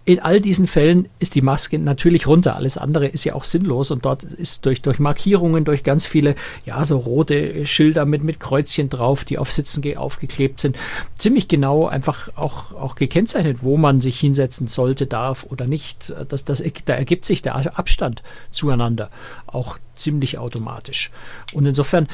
in 0.06 0.20
all 0.20 0.40
diesen 0.40 0.66
Fällen 0.66 1.08
ist 1.18 1.34
die 1.34 1.40
Maske 1.40 1.78
natürlich 1.78 2.26
runter. 2.26 2.56
Alles 2.56 2.76
andere 2.76 3.06
ist 3.06 3.24
ja 3.24 3.34
auch 3.34 3.44
sinnlos 3.44 3.90
und 3.90 4.04
dort 4.04 4.22
ist 4.22 4.66
durch, 4.66 4.82
durch 4.82 4.98
Markierungen, 4.98 5.64
durch 5.64 5.82
ganz 5.82 6.06
viele, 6.06 6.34
ja, 6.66 6.84
so 6.84 6.98
rote 6.98 7.66
Schilder 7.66 8.04
mit, 8.04 8.22
mit 8.22 8.38
Kreuzchen 8.38 8.90
drauf, 8.90 9.24
die 9.24 9.38
auf 9.38 9.50
Sitzen 9.50 9.74
aufgeklebt 9.96 10.60
sind, 10.60 10.76
ziemlich 11.16 11.48
genau 11.48 11.86
einfach 11.86 12.28
auch, 12.36 12.74
auch 12.74 12.96
gekennzeichnet, 12.96 13.58
wo 13.62 13.76
man 13.76 14.00
sich 14.00 14.20
hinsetzen 14.20 14.66
sollte, 14.66 15.06
darf 15.06 15.46
oder 15.48 15.66
nicht. 15.66 16.14
Das, 16.28 16.44
das, 16.44 16.62
da 16.84 16.94
ergibt 16.94 17.24
sich 17.24 17.42
der 17.42 17.78
Abstand 17.78 18.22
zueinander 18.50 19.10
auch 19.46 19.78
ziemlich 19.94 20.38
automatisch. 20.38 21.10
Und 21.52 21.66
insofern, 21.66 22.08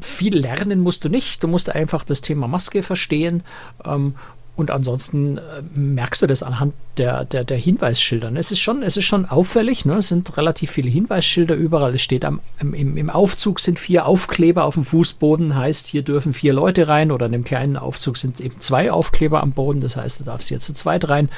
viel 0.00 0.36
lernen 0.36 0.80
musst 0.80 1.04
du 1.04 1.08
nicht. 1.08 1.42
Du 1.42 1.48
musst 1.48 1.70
einfach 1.70 2.04
das 2.04 2.20
Thema 2.20 2.48
Maske 2.48 2.82
verstehen 2.82 3.42
ähm, 3.84 4.14
und 4.54 4.70
ansonsten 4.70 5.38
äh, 5.38 5.40
merkst 5.74 6.22
du 6.22 6.26
das 6.26 6.42
anhand 6.42 6.74
der, 6.98 7.24
der, 7.24 7.44
der 7.44 7.56
Hinweisschilder. 7.56 8.30
Es 8.34 8.52
ist 8.52 8.60
schon, 8.60 8.82
es 8.82 8.98
ist 8.98 9.06
schon 9.06 9.24
auffällig, 9.24 9.86
ne? 9.86 9.94
es 9.94 10.08
sind 10.08 10.36
relativ 10.36 10.70
viele 10.70 10.90
Hinweisschilder 10.90 11.54
überall. 11.54 11.94
Es 11.94 12.02
steht 12.02 12.24
am, 12.24 12.40
im, 12.60 12.96
im 12.96 13.10
Aufzug 13.10 13.60
sind 13.60 13.78
vier 13.78 14.04
Aufkleber 14.04 14.64
auf 14.64 14.74
dem 14.74 14.84
Fußboden, 14.84 15.56
heißt, 15.56 15.86
hier 15.86 16.02
dürfen 16.02 16.34
vier 16.34 16.52
Leute 16.52 16.86
rein 16.86 17.10
oder 17.10 17.26
in 17.26 17.32
dem 17.32 17.44
kleinen 17.44 17.78
Aufzug 17.78 18.18
sind 18.18 18.40
eben 18.40 18.60
zwei 18.60 18.92
Aufkleber 18.92 19.42
am 19.42 19.52
Boden, 19.52 19.80
das 19.80 19.96
heißt, 19.96 20.20
du 20.20 20.24
darfst 20.24 20.48
hier 20.48 20.60
zu 20.60 20.74
zweit 20.74 21.08
rein. 21.08 21.30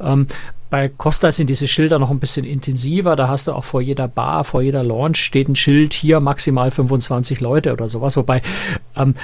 Ähm, 0.00 0.26
bei 0.70 0.88
Costa 0.88 1.32
sind 1.32 1.50
diese 1.50 1.66
Schilder 1.66 1.98
noch 1.98 2.10
ein 2.10 2.20
bisschen 2.20 2.46
intensiver. 2.46 3.16
Da 3.16 3.26
hast 3.26 3.48
du 3.48 3.52
auch 3.52 3.64
vor 3.64 3.82
jeder 3.82 4.06
Bar, 4.06 4.44
vor 4.44 4.62
jeder 4.62 4.84
Launch 4.84 5.18
steht 5.18 5.48
ein 5.48 5.56
Schild, 5.56 5.92
hier 5.92 6.20
maximal 6.20 6.70
25 6.70 7.40
Leute 7.40 7.72
oder 7.72 7.88
sowas. 7.88 8.16
Wobei 8.16 8.40
ähm, 8.96 9.16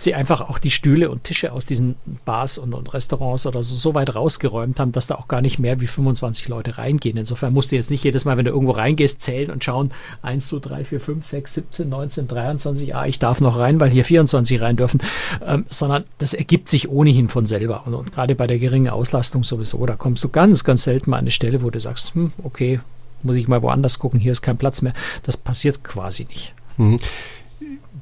sie 0.00 0.14
einfach 0.14 0.40
auch 0.40 0.58
die 0.58 0.70
Stühle 0.70 1.10
und 1.10 1.24
Tische 1.24 1.52
aus 1.52 1.66
diesen 1.66 1.96
Bars 2.24 2.58
und, 2.58 2.74
und, 2.74 2.92
Restaurants 2.92 3.46
oder 3.46 3.62
so, 3.62 3.74
so 3.74 3.94
weit 3.94 4.14
rausgeräumt 4.14 4.78
haben, 4.80 4.92
dass 4.92 5.06
da 5.06 5.16
auch 5.16 5.28
gar 5.28 5.40
nicht 5.40 5.58
mehr 5.58 5.80
wie 5.80 5.86
25 5.86 6.48
Leute 6.48 6.78
reingehen. 6.78 7.16
Insofern 7.16 7.52
musst 7.52 7.72
du 7.72 7.76
jetzt 7.76 7.90
nicht 7.90 8.04
jedes 8.04 8.24
Mal, 8.24 8.36
wenn 8.36 8.44
du 8.44 8.50
irgendwo 8.50 8.72
reingehst, 8.72 9.20
zählen 9.20 9.50
und 9.50 9.64
schauen, 9.64 9.92
1, 10.22 10.48
2, 10.48 10.58
3, 10.58 10.84
4, 10.84 11.00
5, 11.00 11.24
6, 11.24 11.54
17, 11.54 11.88
19, 11.88 12.28
23, 12.28 12.94
ah, 12.94 13.06
ich 13.06 13.18
darf 13.18 13.40
noch 13.40 13.58
rein, 13.58 13.80
weil 13.80 13.90
hier 13.90 14.04
24 14.04 14.60
rein 14.60 14.76
dürfen, 14.76 15.00
ähm, 15.46 15.66
sondern 15.68 16.04
das 16.18 16.34
ergibt 16.34 16.68
sich 16.68 16.88
ohnehin 16.88 17.28
von 17.28 17.46
selber. 17.46 17.86
Und, 17.86 17.94
und 17.94 18.12
gerade 18.12 18.34
bei 18.34 18.46
der 18.46 18.58
geringen 18.58 18.90
Auslastung 18.90 19.44
sowieso, 19.44 19.84
da 19.86 19.96
kommst 19.96 20.22
du 20.24 20.28
ganz, 20.28 20.64
ganz 20.64 20.84
selten 20.84 21.10
mal 21.10 21.18
an 21.18 21.24
eine 21.24 21.30
Stelle, 21.30 21.62
wo 21.62 21.70
du 21.70 21.80
sagst, 21.80 22.14
hm, 22.14 22.32
okay, 22.42 22.80
muss 23.22 23.36
ich 23.36 23.48
mal 23.48 23.62
woanders 23.62 23.98
gucken, 23.98 24.20
hier 24.20 24.32
ist 24.32 24.42
kein 24.42 24.58
Platz 24.58 24.82
mehr. 24.82 24.92
Das 25.22 25.36
passiert 25.36 25.82
quasi 25.84 26.24
nicht. 26.26 26.54
Mhm. 26.76 26.98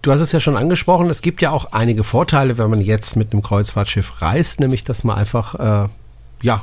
Du 0.04 0.12
hast 0.12 0.20
es 0.20 0.32
ja 0.32 0.40
schon 0.40 0.58
angesprochen, 0.58 1.08
es 1.08 1.22
gibt 1.22 1.40
ja 1.40 1.50
auch 1.50 1.72
einige 1.72 2.04
Vorteile, 2.04 2.58
wenn 2.58 2.68
man 2.68 2.82
jetzt 2.82 3.16
mit 3.16 3.32
einem 3.32 3.42
Kreuzfahrtschiff 3.42 4.20
reist, 4.20 4.60
nämlich 4.60 4.84
dass 4.84 5.02
man 5.02 5.16
einfach 5.16 5.86
äh, 5.86 5.88
ja, 6.42 6.62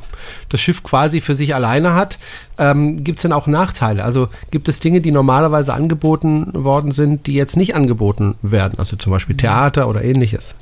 das 0.50 0.62
Schiff 0.62 0.84
quasi 0.84 1.22
für 1.22 1.34
sich 1.34 1.56
alleine 1.56 1.96
hat. 1.96 2.20
Ähm, 2.60 3.04
gibt 3.04 3.18
es 3.18 3.24
denn 3.24 3.34
auch 3.34 3.48
Nachteile? 3.48 4.04
Also 4.04 4.28
gibt 4.52 4.70
es 4.70 4.80
Dinge, 4.80 5.02
die 5.02 5.10
normalerweise 5.10 5.74
angeboten 5.74 6.52
worden 6.54 6.92
sind, 6.92 7.26
die 7.26 7.34
jetzt 7.34 7.58
nicht 7.58 7.74
angeboten 7.74 8.36
werden? 8.44 8.78
Also 8.78 8.96
zum 8.96 9.12
Beispiel 9.12 9.36
Theater 9.36 9.90
oder 9.90 10.04
ähnliches? 10.04 10.54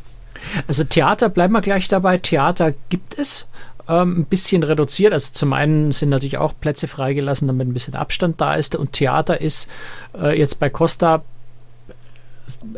Also 0.65 0.85
Theater, 0.85 1.27
bleiben 1.27 1.53
wir 1.53 1.59
gleich 1.59 1.89
dabei. 1.89 2.17
Theater 2.17 2.73
gibt 2.87 3.19
es 3.19 3.49
ähm, 3.89 4.19
ein 4.19 4.25
bisschen 4.25 4.63
reduziert. 4.63 5.11
Also 5.11 5.31
zum 5.33 5.51
einen 5.51 5.91
sind 5.91 6.07
natürlich 6.07 6.37
auch 6.37 6.53
Plätze 6.57 6.87
freigelassen, 6.87 7.45
damit 7.45 7.67
ein 7.67 7.73
bisschen 7.73 7.95
Abstand 7.95 8.39
da 8.39 8.55
ist. 8.55 8.73
Und 8.75 8.93
Theater 8.93 9.41
ist 9.41 9.69
äh, 10.17 10.39
jetzt 10.39 10.61
bei 10.61 10.69
Costa 10.69 11.23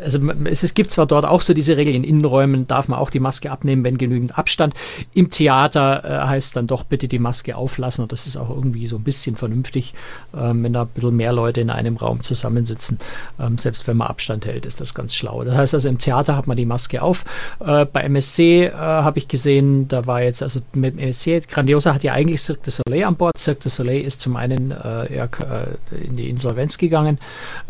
also 0.01 0.19
es, 0.45 0.63
es, 0.63 0.73
gibt 0.73 0.91
zwar 0.91 1.05
dort 1.05 1.25
auch 1.25 1.41
so 1.41 1.53
diese 1.53 1.77
Regel, 1.77 1.95
in 1.95 2.03
Innenräumen 2.03 2.67
darf 2.67 2.87
man 2.87 2.99
auch 2.99 3.09
die 3.09 3.19
Maske 3.19 3.51
abnehmen, 3.51 3.83
wenn 3.83 3.97
genügend 3.97 4.37
Abstand. 4.37 4.73
Im 5.13 5.29
Theater 5.29 6.03
äh, 6.03 6.27
heißt 6.27 6.55
dann 6.55 6.67
doch 6.67 6.83
bitte 6.83 7.07
die 7.07 7.19
Maske 7.19 7.55
auflassen 7.55 8.03
und 8.03 8.11
das 8.11 8.27
ist 8.27 8.37
auch 8.37 8.49
irgendwie 8.49 8.87
so 8.87 8.97
ein 8.97 9.03
bisschen 9.03 9.35
vernünftig, 9.35 9.93
ähm, 10.35 10.63
wenn 10.63 10.73
da 10.73 10.83
ein 10.83 10.87
bisschen 10.87 11.15
mehr 11.15 11.33
Leute 11.33 11.61
in 11.61 11.69
einem 11.69 11.97
Raum 11.97 12.21
zusammensitzen. 12.21 12.99
Ähm, 13.39 13.57
selbst 13.57 13.87
wenn 13.87 13.97
man 13.97 14.07
Abstand 14.07 14.45
hält, 14.45 14.65
ist 14.65 14.81
das 14.81 14.93
ganz 14.93 15.15
schlau. 15.15 15.43
Das 15.43 15.55
heißt 15.55 15.73
also, 15.73 15.89
im 15.89 15.97
Theater 15.97 16.35
hat 16.35 16.47
man 16.47 16.57
die 16.57 16.65
Maske 16.65 17.01
auf. 17.01 17.25
Äh, 17.59 17.85
bei 17.85 18.01
MSC 18.01 18.65
äh, 18.65 18.71
habe 18.73 19.19
ich 19.19 19.27
gesehen, 19.27 19.87
da 19.87 20.05
war 20.07 20.21
jetzt, 20.21 20.43
also 20.43 20.61
mit 20.73 20.97
MSC, 20.97 21.41
Grandiosa 21.47 21.93
hat 21.93 22.03
ja 22.03 22.13
eigentlich 22.13 22.41
Cirque 22.41 22.63
du 22.63 22.71
Soleil 22.71 23.03
an 23.03 23.15
Bord. 23.15 23.37
Cirque 23.37 23.63
du 23.63 23.69
Soleil 23.69 24.01
ist 24.01 24.21
zum 24.21 24.35
einen 24.35 24.71
äh, 24.71 25.15
ja, 25.15 25.25
äh, 25.25 26.05
in 26.05 26.15
die 26.15 26.29
Insolvenz 26.29 26.77
gegangen, 26.77 27.19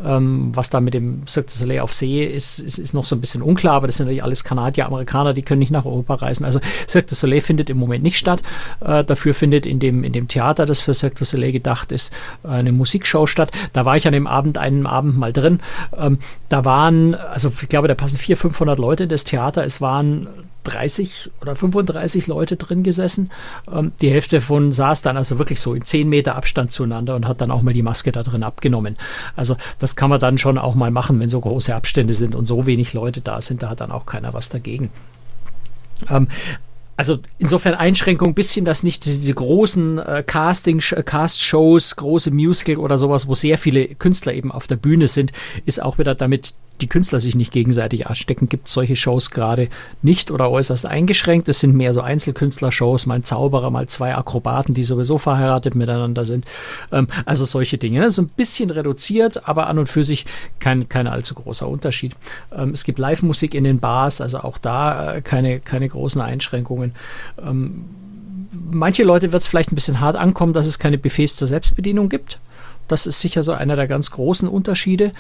ähm, 0.04 0.52
was 0.54 0.70
da 0.70 0.82
mit 0.82 0.94
dem 0.94 1.28
Cirque 1.28 1.50
du 1.52 1.58
Soleil 1.58 1.80
auf 1.82 1.91
auf 1.92 1.94
See 1.94 2.24
ist, 2.24 2.60
ist, 2.60 2.78
ist 2.78 2.94
noch 2.94 3.06
so 3.06 3.16
ein 3.16 3.22
bisschen 3.22 3.42
unklar, 3.42 3.76
aber 3.76 3.88
das 3.88 3.98
sind 3.98 4.06
natürlich 4.06 4.24
alles 4.24 4.44
Kanadier, 4.44 4.86
Amerikaner, 4.86 5.34
die 5.34 5.42
können 5.42 5.60
nicht 5.60 5.72
nach 5.72 5.86
Europa 5.86 6.16
reisen. 6.16 6.46
Also 6.46 6.60
Cirque 6.88 7.10
du 7.10 7.16
Soleil 7.16 7.42
findet 7.42 7.70
im 7.70 7.78
Moment 7.78 8.04
nicht 8.04 8.18
statt. 8.18 8.42
Äh, 8.80 9.04
dafür 9.04 9.34
findet 9.34 9.66
in 9.66 9.80
dem, 9.80 10.04
in 10.04 10.14
dem 10.14 10.28
Theater, 10.28 10.66
das 10.66 10.82
für 10.82 10.94
Cirque 10.94 11.16
du 11.16 11.26
Soleil 11.26 11.52
gedacht 11.52 11.92
ist, 11.92 12.14
eine 12.44 12.72
Musikshow 12.72 13.28
statt. 13.28 13.52
Da 13.74 13.86
war 13.86 13.98
ich 13.98 14.08
an 14.08 14.14
dem 14.14 14.28
Abend, 14.28 14.58
einen 14.58 14.88
Abend 14.88 15.18
mal 15.18 15.34
drin. 15.34 15.60
Ähm, 15.98 16.20
da 16.50 16.66
waren, 16.66 17.16
also 17.16 17.52
ich 17.62 17.70
glaube, 17.70 17.88
da 17.88 17.96
passen 17.96 18.18
400, 18.18 18.42
500 18.42 18.80
Leute 18.80 19.04
in 19.04 19.10
das 19.10 19.26
Theater. 19.26 19.66
Es 19.66 19.82
waren 19.82 20.28
30 20.64 21.32
oder 21.42 21.56
35 21.56 22.28
Leute 22.28 22.56
drin 22.56 22.84
gesessen. 22.84 23.30
Ähm, 23.72 23.92
die 24.02 24.10
Hälfte 24.10 24.42
von 24.42 24.72
saß 24.72 25.02
dann 25.02 25.18
also 25.18 25.40
wirklich 25.40 25.60
so 25.60 25.74
in 25.74 25.84
10 25.84 26.08
Meter 26.08 26.36
Abstand 26.36 26.72
zueinander 26.72 27.16
und 27.16 27.28
hat 27.28 27.42
dann 27.42 27.52
auch 27.52 27.62
mal 27.62 27.74
die 27.74 27.84
Maske 27.84 28.12
da 28.12 28.24
drin 28.24 28.44
abgenommen. 28.44 28.98
Also 29.36 29.56
das 29.80 29.96
kann 29.96 30.10
man 30.10 30.20
dann 30.20 30.38
schon 30.38 30.58
auch 30.58 30.76
mal 30.76 30.92
machen, 30.92 31.20
wenn 31.20 31.30
so 31.30 31.40
große 31.40 31.74
Abstände 31.74 32.14
sind 32.14 32.36
und 32.36 32.46
so 32.46 32.66
wenig 32.66 32.94
Leute 32.94 33.22
da 33.22 33.42
sind, 33.42 33.64
da 33.64 33.70
hat 33.70 33.82
dann 33.82 33.92
auch 33.92 34.06
keiner 34.06 34.34
was 34.34 34.50
dagegen. 34.50 34.90
Ähm, 36.10 36.28
also 36.98 37.18
insofern 37.40 37.74
Einschränkung 37.74 38.30
ein 38.30 38.34
bisschen, 38.36 38.64
dass 38.64 38.84
nicht 38.84 39.06
diese 39.06 39.34
großen 39.34 39.98
äh, 39.98 40.24
Casting, 40.26 40.84
äh, 40.92 41.02
Cast-Shows, 41.02 41.96
große 41.96 42.30
Musical 42.30 42.78
oder 42.78 43.00
sowas, 43.00 43.28
wo 43.28 43.34
sehr 43.34 43.58
viele 43.58 43.88
Künstler 43.88 44.34
eben 44.34 44.52
auf 44.52 44.68
der 44.68 44.76
Bühne 44.76 45.08
sind, 45.08 45.32
ist 45.66 45.82
auch 45.82 45.98
wieder 45.98 46.14
damit 46.14 46.54
die 46.82 46.88
Künstler 46.88 47.20
sich 47.20 47.36
nicht 47.36 47.52
gegenseitig 47.52 48.08
anstecken, 48.08 48.50
gibt 48.50 48.68
es 48.68 48.74
solche 48.74 48.96
Shows 48.96 49.32
gerade 49.32 49.70
nicht 50.02 50.32
oder 50.32 50.50
äußerst 50.50 50.86
eingeschränkt. 50.86 51.48
Es 51.50 51.60
sind 51.60 51.76
mehr 51.76 51.94
so 51.94 52.02
Einzelkünstler-Shows, 52.02 53.06
mal 53.06 53.16
ein 53.16 53.24
Zauberer, 53.24 53.70
mal 53.70 53.88
zwei 53.88 54.16
Akrobaten, 54.16 54.74
die 54.74 54.84
sowieso 54.84 55.18
verheiratet 55.18 55.76
miteinander 55.76 56.26
sind. 56.26 56.46
Ähm, 56.92 57.08
also 57.26 57.46
solche 57.46 57.78
Dinge. 57.78 58.00
Ne? 58.00 58.12
So 58.12 58.24
ein 58.24 58.28
bisschen 58.30 58.70
reduziert, 58.70 59.48
aber 59.48 59.68
an 59.68 59.80
und 59.80 59.88
für 59.88 60.04
sich 60.04 60.26
kein, 60.60 60.90
kein 60.90 61.08
allzu 61.08 61.36
großer 61.36 61.68
Unterschied. 61.68 62.14
Ähm, 62.56 62.72
es 62.72 62.84
gibt 62.84 63.00
Live-Musik 63.00 63.54
in 63.54 63.64
den 63.64 63.80
Bars, 63.80 64.22
also 64.22 64.40
auch 64.40 64.58
da 64.58 65.16
äh, 65.16 65.22
keine, 65.22 65.60
keine 65.60 65.88
großen 65.88 66.22
Einschränkungen. 66.22 66.94
Ähm, 67.42 67.86
manche 68.72 69.04
Leute 69.04 69.32
wird 69.32 69.42
es 69.42 69.48
vielleicht 69.48 69.72
ein 69.72 69.76
bisschen 69.76 70.00
hart 70.00 70.16
ankommen, 70.16 70.54
dass 70.54 70.66
es 70.66 70.80
keine 70.80 70.98
Buffets 70.98 71.36
zur 71.36 71.48
Selbstbedienung 71.48 72.10
gibt. 72.10 72.40
Das 72.88 73.06
ist 73.06 73.20
sicher 73.20 73.44
so 73.44 73.54
einer 73.54 73.76
der 73.76 73.88
ganz 73.88 74.12
großen 74.12 74.48
Unterschiede. 74.48 75.12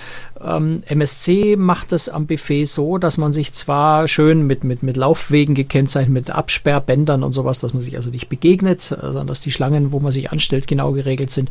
Ähm, 0.43 0.83
MSC 0.87 1.55
macht 1.55 1.93
es 1.93 2.09
am 2.09 2.27
Buffet 2.27 2.65
so, 2.65 2.97
dass 2.97 3.17
man 3.17 3.33
sich 3.33 3.53
zwar 3.53 4.07
schön 4.07 4.45
mit, 4.45 4.63
mit, 4.63 4.83
mit 4.83 4.97
Laufwegen 4.97 5.55
gekennzeichnet, 5.55 6.13
mit 6.13 6.29
Absperrbändern 6.29 7.23
und 7.23 7.33
sowas, 7.33 7.59
dass 7.59 7.73
man 7.73 7.81
sich 7.81 7.95
also 7.95 8.09
nicht 8.09 8.29
begegnet, 8.29 8.81
sondern 8.81 9.27
dass 9.27 9.41
die 9.41 9.51
Schlangen, 9.51 9.91
wo 9.91 9.99
man 9.99 10.11
sich 10.11 10.31
anstellt, 10.31 10.67
genau 10.67 10.91
geregelt 10.91 11.31
sind, 11.31 11.49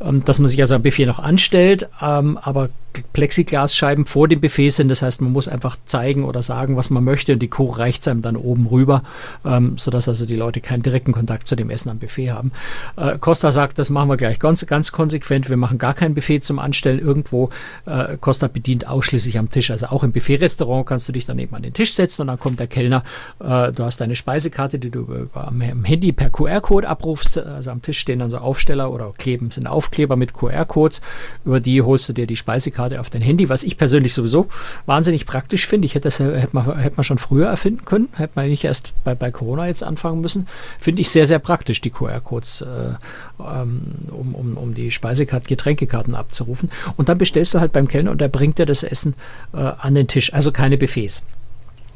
ähm, 0.00 0.24
dass 0.24 0.38
man 0.38 0.48
sich 0.48 0.60
also 0.60 0.74
am 0.74 0.82
Buffet 0.82 1.06
noch 1.06 1.18
anstellt, 1.18 1.88
ähm, 2.00 2.38
aber 2.40 2.68
Plexiglasscheiben 3.12 4.06
vor 4.06 4.28
dem 4.28 4.40
Buffet 4.40 4.70
sind. 4.70 4.88
Das 4.88 5.02
heißt, 5.02 5.20
man 5.20 5.32
muss 5.32 5.48
einfach 5.48 5.76
zeigen 5.84 6.24
oder 6.24 6.42
sagen, 6.42 6.76
was 6.76 6.90
man 6.90 7.02
möchte 7.02 7.32
und 7.32 7.40
die 7.40 7.48
Kuh 7.48 7.70
reicht 7.70 8.06
einem 8.08 8.22
dann 8.22 8.36
oben 8.36 8.66
rüber, 8.66 9.02
ähm, 9.44 9.76
sodass 9.78 10.08
also 10.08 10.26
die 10.26 10.36
Leute 10.36 10.60
keinen 10.60 10.82
direkten 10.82 11.12
Kontakt 11.12 11.46
zu 11.46 11.56
dem 11.56 11.70
Essen 11.70 11.90
am 11.90 11.98
Buffet 11.98 12.30
haben. 12.30 12.52
Äh, 12.96 13.18
Costa 13.18 13.52
sagt, 13.52 13.78
das 13.78 13.90
machen 13.90 14.08
wir 14.08 14.16
gleich 14.16 14.38
ganz, 14.38 14.64
ganz 14.66 14.92
konsequent. 14.92 15.43
Wir 15.48 15.56
machen 15.56 15.78
gar 15.78 15.94
kein 15.94 16.14
Buffet 16.14 16.40
zum 16.40 16.58
Anstellen 16.58 16.98
irgendwo. 16.98 17.50
Äh, 17.86 18.16
Costa 18.20 18.48
bedient 18.48 18.86
ausschließlich 18.86 19.38
am 19.38 19.50
Tisch. 19.50 19.70
Also 19.70 19.86
auch 19.86 20.02
im 20.02 20.12
Buffet-Restaurant 20.12 20.86
kannst 20.86 21.08
du 21.08 21.12
dich 21.12 21.26
dann 21.26 21.38
eben 21.38 21.54
an 21.54 21.62
den 21.62 21.72
Tisch 21.72 21.94
setzen 21.94 22.22
und 22.22 22.28
dann 22.28 22.38
kommt 22.38 22.60
der 22.60 22.66
Kellner. 22.66 23.02
Äh, 23.40 23.72
du 23.72 23.84
hast 23.84 24.00
deine 24.00 24.16
Speisekarte, 24.16 24.78
die 24.78 24.90
du 24.90 25.00
über, 25.00 25.48
am 25.48 25.60
Handy 25.60 26.12
per 26.12 26.30
QR-Code 26.30 26.88
abrufst. 26.88 27.38
Also 27.38 27.70
am 27.70 27.82
Tisch 27.82 27.98
stehen 27.98 28.18
dann 28.18 28.30
so 28.30 28.38
Aufsteller 28.38 28.92
oder 28.92 29.12
kleben 29.16 29.50
sind 29.50 29.66
Aufkleber 29.66 30.16
mit 30.16 30.34
QR-Codes. 30.34 31.00
Über 31.44 31.60
die 31.60 31.82
holst 31.82 32.08
du 32.08 32.12
dir 32.12 32.26
die 32.26 32.36
Speisekarte 32.36 33.00
auf 33.00 33.10
dein 33.10 33.22
Handy, 33.22 33.48
was 33.48 33.62
ich 33.62 33.76
persönlich 33.76 34.14
sowieso 34.14 34.48
wahnsinnig 34.86 35.26
praktisch 35.26 35.66
finde. 35.66 35.86
Ich 35.86 35.94
hätte 35.94 36.04
das 36.04 36.20
hätte 36.20 36.50
man, 36.52 36.78
hätte 36.78 36.96
man 36.96 37.04
schon 37.04 37.18
früher 37.18 37.48
erfinden 37.48 37.84
können, 37.84 38.08
hätte 38.12 38.32
man 38.36 38.48
nicht 38.48 38.64
erst 38.64 38.92
bei, 39.04 39.14
bei 39.14 39.30
Corona 39.30 39.66
jetzt 39.66 39.82
anfangen 39.82 40.20
müssen. 40.20 40.46
Finde 40.78 41.00
ich 41.00 41.10
sehr, 41.10 41.26
sehr 41.26 41.38
praktisch, 41.38 41.80
die 41.80 41.90
QR-Codes, 41.90 42.62
äh, 42.62 42.94
ähm, 43.40 43.80
um, 44.10 44.34
um, 44.34 44.56
um 44.56 44.74
die 44.74 44.90
Speisekarte, 44.90 45.33
Getränkekarten 45.40 46.14
abzurufen. 46.14 46.70
Und 46.96 47.08
dann 47.08 47.18
bestellst 47.18 47.54
du 47.54 47.60
halt 47.60 47.72
beim 47.72 47.88
Kellner 47.88 48.10
und 48.10 48.20
der 48.20 48.28
bringt 48.28 48.58
dir 48.58 48.66
das 48.66 48.82
Essen 48.82 49.14
äh, 49.52 49.58
an 49.58 49.94
den 49.94 50.08
Tisch. 50.08 50.32
Also 50.32 50.52
keine 50.52 50.78
Buffets. 50.78 51.26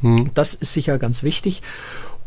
Hm. 0.01 0.31
Das 0.35 0.55
ist 0.55 0.73
sicher 0.73 0.99
ganz 0.99 1.23
wichtig. 1.23 1.63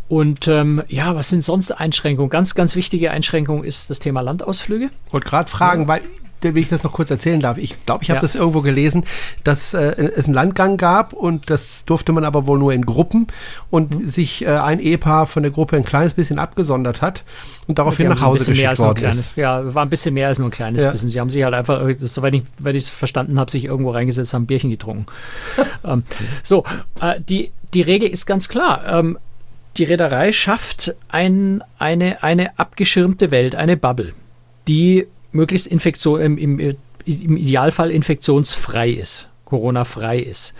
Und 0.08 0.48
ähm, 0.50 0.84
ja, 0.90 1.16
was 1.16 1.30
sind 1.30 1.46
sonst 1.46 1.72
Einschränkungen? 1.72 2.30
Ganz, 2.30 2.54
ganz 2.54 2.76
wichtige 2.76 3.12
Einschränkung 3.12 3.64
ist 3.64 3.90
das 3.90 4.00
Thema 4.00 4.20
Landausflüge. 4.20 4.90
Ich 5.08 5.14
wollte 5.14 5.30
gerade 5.30 5.50
fragen, 5.50 5.84
ja. 5.84 5.88
weil 5.88 6.02
wenn 6.44 6.58
ich 6.58 6.70
das 6.70 6.84
noch 6.84 6.94
kurz 6.94 7.12
erzählen 7.12 7.40
darf. 7.40 7.58
Ich 7.58 7.86
glaube, 7.86 8.04
ich 8.04 8.10
habe 8.10 8.18
ja. 8.18 8.22
das 8.22 8.36
irgendwo 8.36 8.62
gelesen, 8.62 9.04
dass 9.44 9.74
äh, 9.74 9.80
es 9.80 10.26
einen 10.26 10.34
Landgang 10.34 10.78
gab 10.78 11.14
und 11.14 11.50
das 11.50 11.86
durfte 11.86 12.12
man 12.12 12.24
aber 12.24 12.48
wohl 12.48 12.60
nur 12.60 12.74
in 12.74 12.86
Gruppen 12.86 13.28
und 13.70 13.96
mhm. 13.96 14.08
sich 14.08 14.46
äh, 14.46 14.50
ein 14.50 14.80
Ehepaar 14.80 15.26
von 15.26 15.44
der 15.44 15.52
Gruppe 15.52 15.76
ein 15.78 15.86
kleines 15.86 16.14
bisschen 16.14 16.40
abgesondert 16.40 17.02
hat 17.02 17.24
und 17.68 17.80
daraufhin 17.80 18.08
nach 18.10 18.22
Hause 18.22 18.52
geschickt 18.52 18.80
worden 18.80 18.96
kleines, 18.96 19.20
ist. 19.20 19.38
Ja, 19.38 19.74
war 19.74 19.86
ein 19.86 19.90
bisschen 19.90 20.14
mehr 20.14 20.28
als 20.28 20.40
nur 20.40 20.50
ein 20.50 20.52
kleines 20.52 20.84
ja. 20.84 20.92
bisschen. 20.92 21.10
Sie 21.10 21.20
haben 21.20 21.30
sich 21.30 21.44
halt 21.44 21.54
einfach, 21.54 21.88
äh, 21.88 21.96
soweit 21.98 22.34
ich 22.34 22.44
es 22.76 22.90
verstanden 22.90 23.40
habe, 23.40 23.52
sich 23.52 23.66
irgendwo 23.66 23.92
reingesetzt, 23.92 24.34
haben 24.34 24.44
ein 24.44 24.48
Bierchen 24.48 24.70
getrunken. 24.70 25.06
ähm, 25.84 26.04
so, 26.44 26.64
äh, 27.00 27.20
die, 27.22 27.52
die 27.74 27.82
Regel 27.82 28.10
ist 28.10 28.26
ganz 28.26 28.50
klar. 28.50 28.82
Ähm, 28.88 29.18
die 29.78 29.86
Reederei 29.86 30.34
schafft 30.34 30.96
ein, 31.10 31.64
eine, 31.80 32.24
eine 32.24 32.60
abgeschirmte 32.60 33.32
Welt, 33.32 33.56
eine 33.56 33.78
Bubble, 33.78 34.14
die 34.68 35.08
möglichst 35.32 35.68
Infektion, 35.68 36.22
im, 36.22 36.38
im, 36.38 36.60
im 36.60 37.38
Idealfall 37.38 37.92
infektionsfrei 37.92 38.90
ist, 38.90 39.30
Corona-frei 39.46 40.20
ist. 40.20 40.56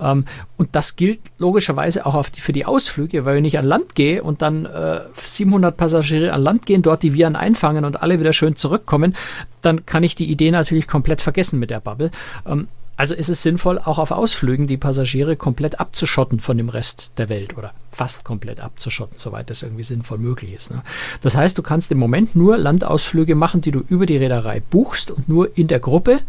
Ähm, 0.00 0.24
und 0.56 0.70
das 0.72 0.96
gilt 0.96 1.20
logischerweise 1.38 2.04
auch 2.06 2.26
die, 2.28 2.40
für 2.40 2.52
die 2.52 2.66
Ausflüge, 2.66 3.24
weil 3.24 3.36
wenn 3.36 3.44
ich 3.44 3.58
an 3.58 3.66
Land 3.66 3.94
gehe 3.94 4.22
und 4.22 4.42
dann 4.42 4.66
äh, 4.66 5.00
700 5.14 5.76
Passagiere 5.76 6.32
an 6.32 6.42
Land 6.42 6.66
gehen, 6.66 6.82
dort 6.82 7.02
die 7.02 7.14
Viren 7.14 7.36
einfangen 7.36 7.84
und 7.84 8.02
alle 8.02 8.18
wieder 8.18 8.32
schön 8.32 8.56
zurückkommen, 8.56 9.14
dann 9.60 9.86
kann 9.86 10.02
ich 10.02 10.14
die 10.14 10.30
Idee 10.30 10.50
natürlich 10.50 10.88
komplett 10.88 11.20
vergessen 11.20 11.58
mit 11.58 11.70
der 11.70 11.80
Bubble. 11.80 12.10
Ähm, 12.46 12.68
also 12.96 13.14
ist 13.14 13.30
es 13.30 13.42
sinnvoll, 13.42 13.78
auch 13.78 13.98
auf 13.98 14.10
Ausflügen 14.10 14.66
die 14.66 14.76
Passagiere 14.76 15.36
komplett 15.36 15.80
abzuschotten 15.80 16.40
von 16.40 16.56
dem 16.56 16.68
Rest 16.68 17.12
der 17.16 17.28
Welt 17.28 17.56
oder 17.56 17.72
fast 17.92 18.24
komplett 18.24 18.60
abzuschotten, 18.60 19.16
soweit 19.16 19.50
das 19.50 19.62
irgendwie 19.62 19.82
sinnvoll 19.82 20.18
möglich 20.18 20.54
ist. 20.54 20.70
Ne? 20.70 20.82
Das 21.20 21.36
heißt, 21.36 21.56
du 21.56 21.62
kannst 21.62 21.92
im 21.92 21.98
Moment 21.98 22.34
nur 22.34 22.56
Landausflüge 22.58 23.34
machen, 23.34 23.60
die 23.60 23.70
du 23.70 23.80
über 23.88 24.06
die 24.06 24.16
Reederei 24.16 24.60
buchst 24.60 25.10
und 25.10 25.28
nur 25.28 25.56
in 25.56 25.68
der 25.68 25.78
Gruppe. 25.78 26.20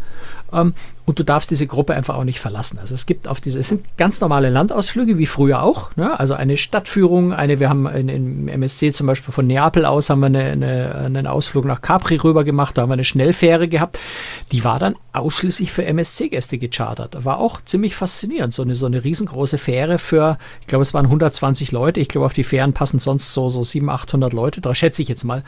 Ähm, 0.52 0.74
und 1.06 1.18
du 1.18 1.22
darfst 1.22 1.50
diese 1.50 1.66
Gruppe 1.66 1.94
einfach 1.94 2.14
auch 2.14 2.24
nicht 2.24 2.40
verlassen. 2.40 2.78
Also 2.78 2.94
es 2.94 3.04
gibt 3.04 3.28
auf 3.28 3.40
diese, 3.40 3.58
es 3.58 3.68
sind 3.68 3.98
ganz 3.98 4.22
normale 4.22 4.48
Landausflüge, 4.48 5.18
wie 5.18 5.26
früher 5.26 5.62
auch. 5.62 5.94
Ne? 5.96 6.18
Also 6.18 6.32
eine 6.32 6.56
Stadtführung, 6.56 7.34
eine, 7.34 7.60
wir 7.60 7.68
haben 7.68 7.86
in, 7.86 8.08
im 8.08 8.48
MSC 8.48 8.90
zum 8.92 9.06
Beispiel 9.06 9.32
von 9.32 9.46
Neapel 9.46 9.84
aus 9.84 10.08
haben 10.08 10.20
wir 10.20 10.26
eine, 10.26 10.44
eine, 10.44 10.94
einen 10.94 11.26
Ausflug 11.26 11.66
nach 11.66 11.82
Capri 11.82 12.16
rüber 12.16 12.42
gemacht, 12.44 12.78
da 12.78 12.82
haben 12.82 12.88
wir 12.88 12.94
eine 12.94 13.04
Schnellfähre 13.04 13.68
gehabt. 13.68 13.98
Die 14.50 14.64
war 14.64 14.78
dann 14.78 14.96
ausschließlich 15.12 15.72
für 15.72 15.84
MSC-Gäste 15.84 16.56
gechartert. 16.56 17.24
War 17.24 17.38
auch 17.38 17.60
ziemlich 17.62 17.94
faszinierend. 17.94 18.54
So 18.54 18.62
eine, 18.62 18.74
so 18.74 18.86
eine 18.86 19.04
riesengroße 19.04 19.58
Fähre 19.58 19.98
für, 19.98 20.38
ich 20.62 20.66
glaube, 20.66 20.82
es 20.82 20.94
waren 20.94 21.04
120 21.04 21.53
Leute. 21.72 22.00
Ich 22.00 22.08
glaube, 22.08 22.26
auf 22.26 22.32
die 22.32 22.44
Fähren 22.44 22.72
passen 22.72 22.98
sonst 22.98 23.34
so, 23.34 23.50
so 23.50 23.62
700, 23.62 24.02
800 24.04 24.32
Leute. 24.32 24.60
Da 24.62 24.74
schätze 24.74 25.02
ich 25.02 25.08
jetzt 25.08 25.24
mal. 25.24 25.42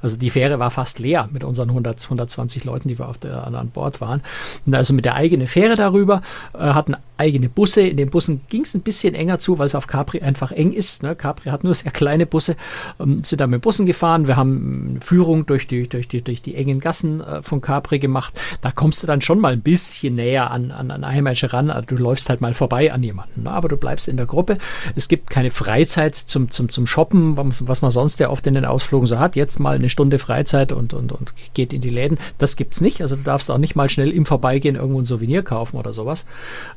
Also 0.00 0.16
die 0.16 0.30
Fähre 0.30 0.58
war 0.58 0.70
fast 0.70 0.98
leer 0.98 1.28
mit 1.32 1.44
unseren 1.44 1.68
100, 1.68 2.02
120 2.04 2.64
Leuten, 2.64 2.88
die 2.88 2.98
wir 2.98 3.08
auf 3.08 3.18
der, 3.18 3.46
an 3.46 3.68
Bord 3.68 4.00
waren. 4.00 4.22
Und 4.66 4.74
also 4.74 4.94
mit 4.94 5.02
mit 5.02 5.06
der 5.06 5.16
eigenen 5.16 5.48
Fähre 5.48 5.74
darüber, 5.74 6.22
äh, 6.54 6.58
hatten 6.58 6.94
eigene 7.22 7.48
Busse. 7.48 7.82
In 7.82 7.96
den 7.96 8.10
Bussen 8.10 8.40
ging 8.48 8.62
es 8.62 8.74
ein 8.74 8.80
bisschen 8.80 9.14
enger 9.14 9.38
zu, 9.38 9.58
weil 9.58 9.66
es 9.66 9.74
auf 9.74 9.86
Capri 9.86 10.20
einfach 10.20 10.50
eng 10.50 10.72
ist. 10.72 11.02
Ne? 11.02 11.14
Capri 11.14 11.50
hat 11.50 11.62
nur 11.62 11.74
sehr 11.74 11.92
kleine 11.92 12.26
Busse, 12.26 12.56
ähm, 13.00 13.22
sind 13.22 13.40
da 13.40 13.46
mit 13.46 13.62
Bussen 13.62 13.86
gefahren. 13.86 14.26
Wir 14.26 14.36
haben 14.36 14.98
Führung 15.00 15.46
durch 15.46 15.66
die, 15.66 15.88
durch 15.88 16.08
die, 16.08 16.22
durch 16.22 16.42
die 16.42 16.56
engen 16.56 16.80
Gassen 16.80 17.20
äh, 17.20 17.42
von 17.42 17.60
Capri 17.60 17.98
gemacht. 17.98 18.38
Da 18.60 18.72
kommst 18.72 19.02
du 19.02 19.06
dann 19.06 19.20
schon 19.20 19.38
mal 19.38 19.52
ein 19.52 19.62
bisschen 19.62 20.16
näher 20.16 20.50
an, 20.50 20.72
an, 20.72 20.90
an 20.90 21.04
Einheimische 21.04 21.52
ran. 21.52 21.70
Also 21.70 21.86
du 21.86 21.96
läufst 21.96 22.28
halt 22.28 22.40
mal 22.40 22.54
vorbei 22.54 22.92
an 22.92 23.02
jemanden, 23.02 23.44
ne? 23.44 23.50
aber 23.50 23.68
du 23.68 23.76
bleibst 23.76 24.08
in 24.08 24.16
der 24.16 24.26
Gruppe. 24.26 24.58
Es 24.96 25.08
gibt 25.08 25.30
keine 25.30 25.50
Freizeit 25.50 26.16
zum, 26.16 26.50
zum, 26.50 26.68
zum 26.68 26.86
Shoppen, 26.86 27.36
was, 27.36 27.66
was 27.68 27.82
man 27.82 27.90
sonst 27.90 28.18
ja 28.18 28.30
oft 28.30 28.46
in 28.46 28.54
den 28.54 28.64
Ausflügen 28.64 29.06
so 29.06 29.18
hat. 29.18 29.36
Jetzt 29.36 29.60
mal 29.60 29.76
eine 29.76 29.90
Stunde 29.90 30.18
Freizeit 30.18 30.72
und, 30.72 30.92
und, 30.92 31.12
und 31.12 31.34
geht 31.54 31.72
in 31.72 31.80
die 31.80 31.88
Läden. 31.88 32.18
Das 32.38 32.56
gibt 32.56 32.74
es 32.74 32.80
nicht. 32.80 33.00
Also 33.00 33.14
du 33.14 33.22
darfst 33.22 33.50
auch 33.50 33.58
nicht 33.58 33.76
mal 33.76 33.88
schnell 33.88 34.10
im 34.10 34.26
Vorbeigehen 34.26 34.76
irgendwo 34.76 35.00
ein 35.00 35.06
Souvenir 35.06 35.42
kaufen 35.42 35.76
oder 35.76 35.92
sowas. 35.92 36.26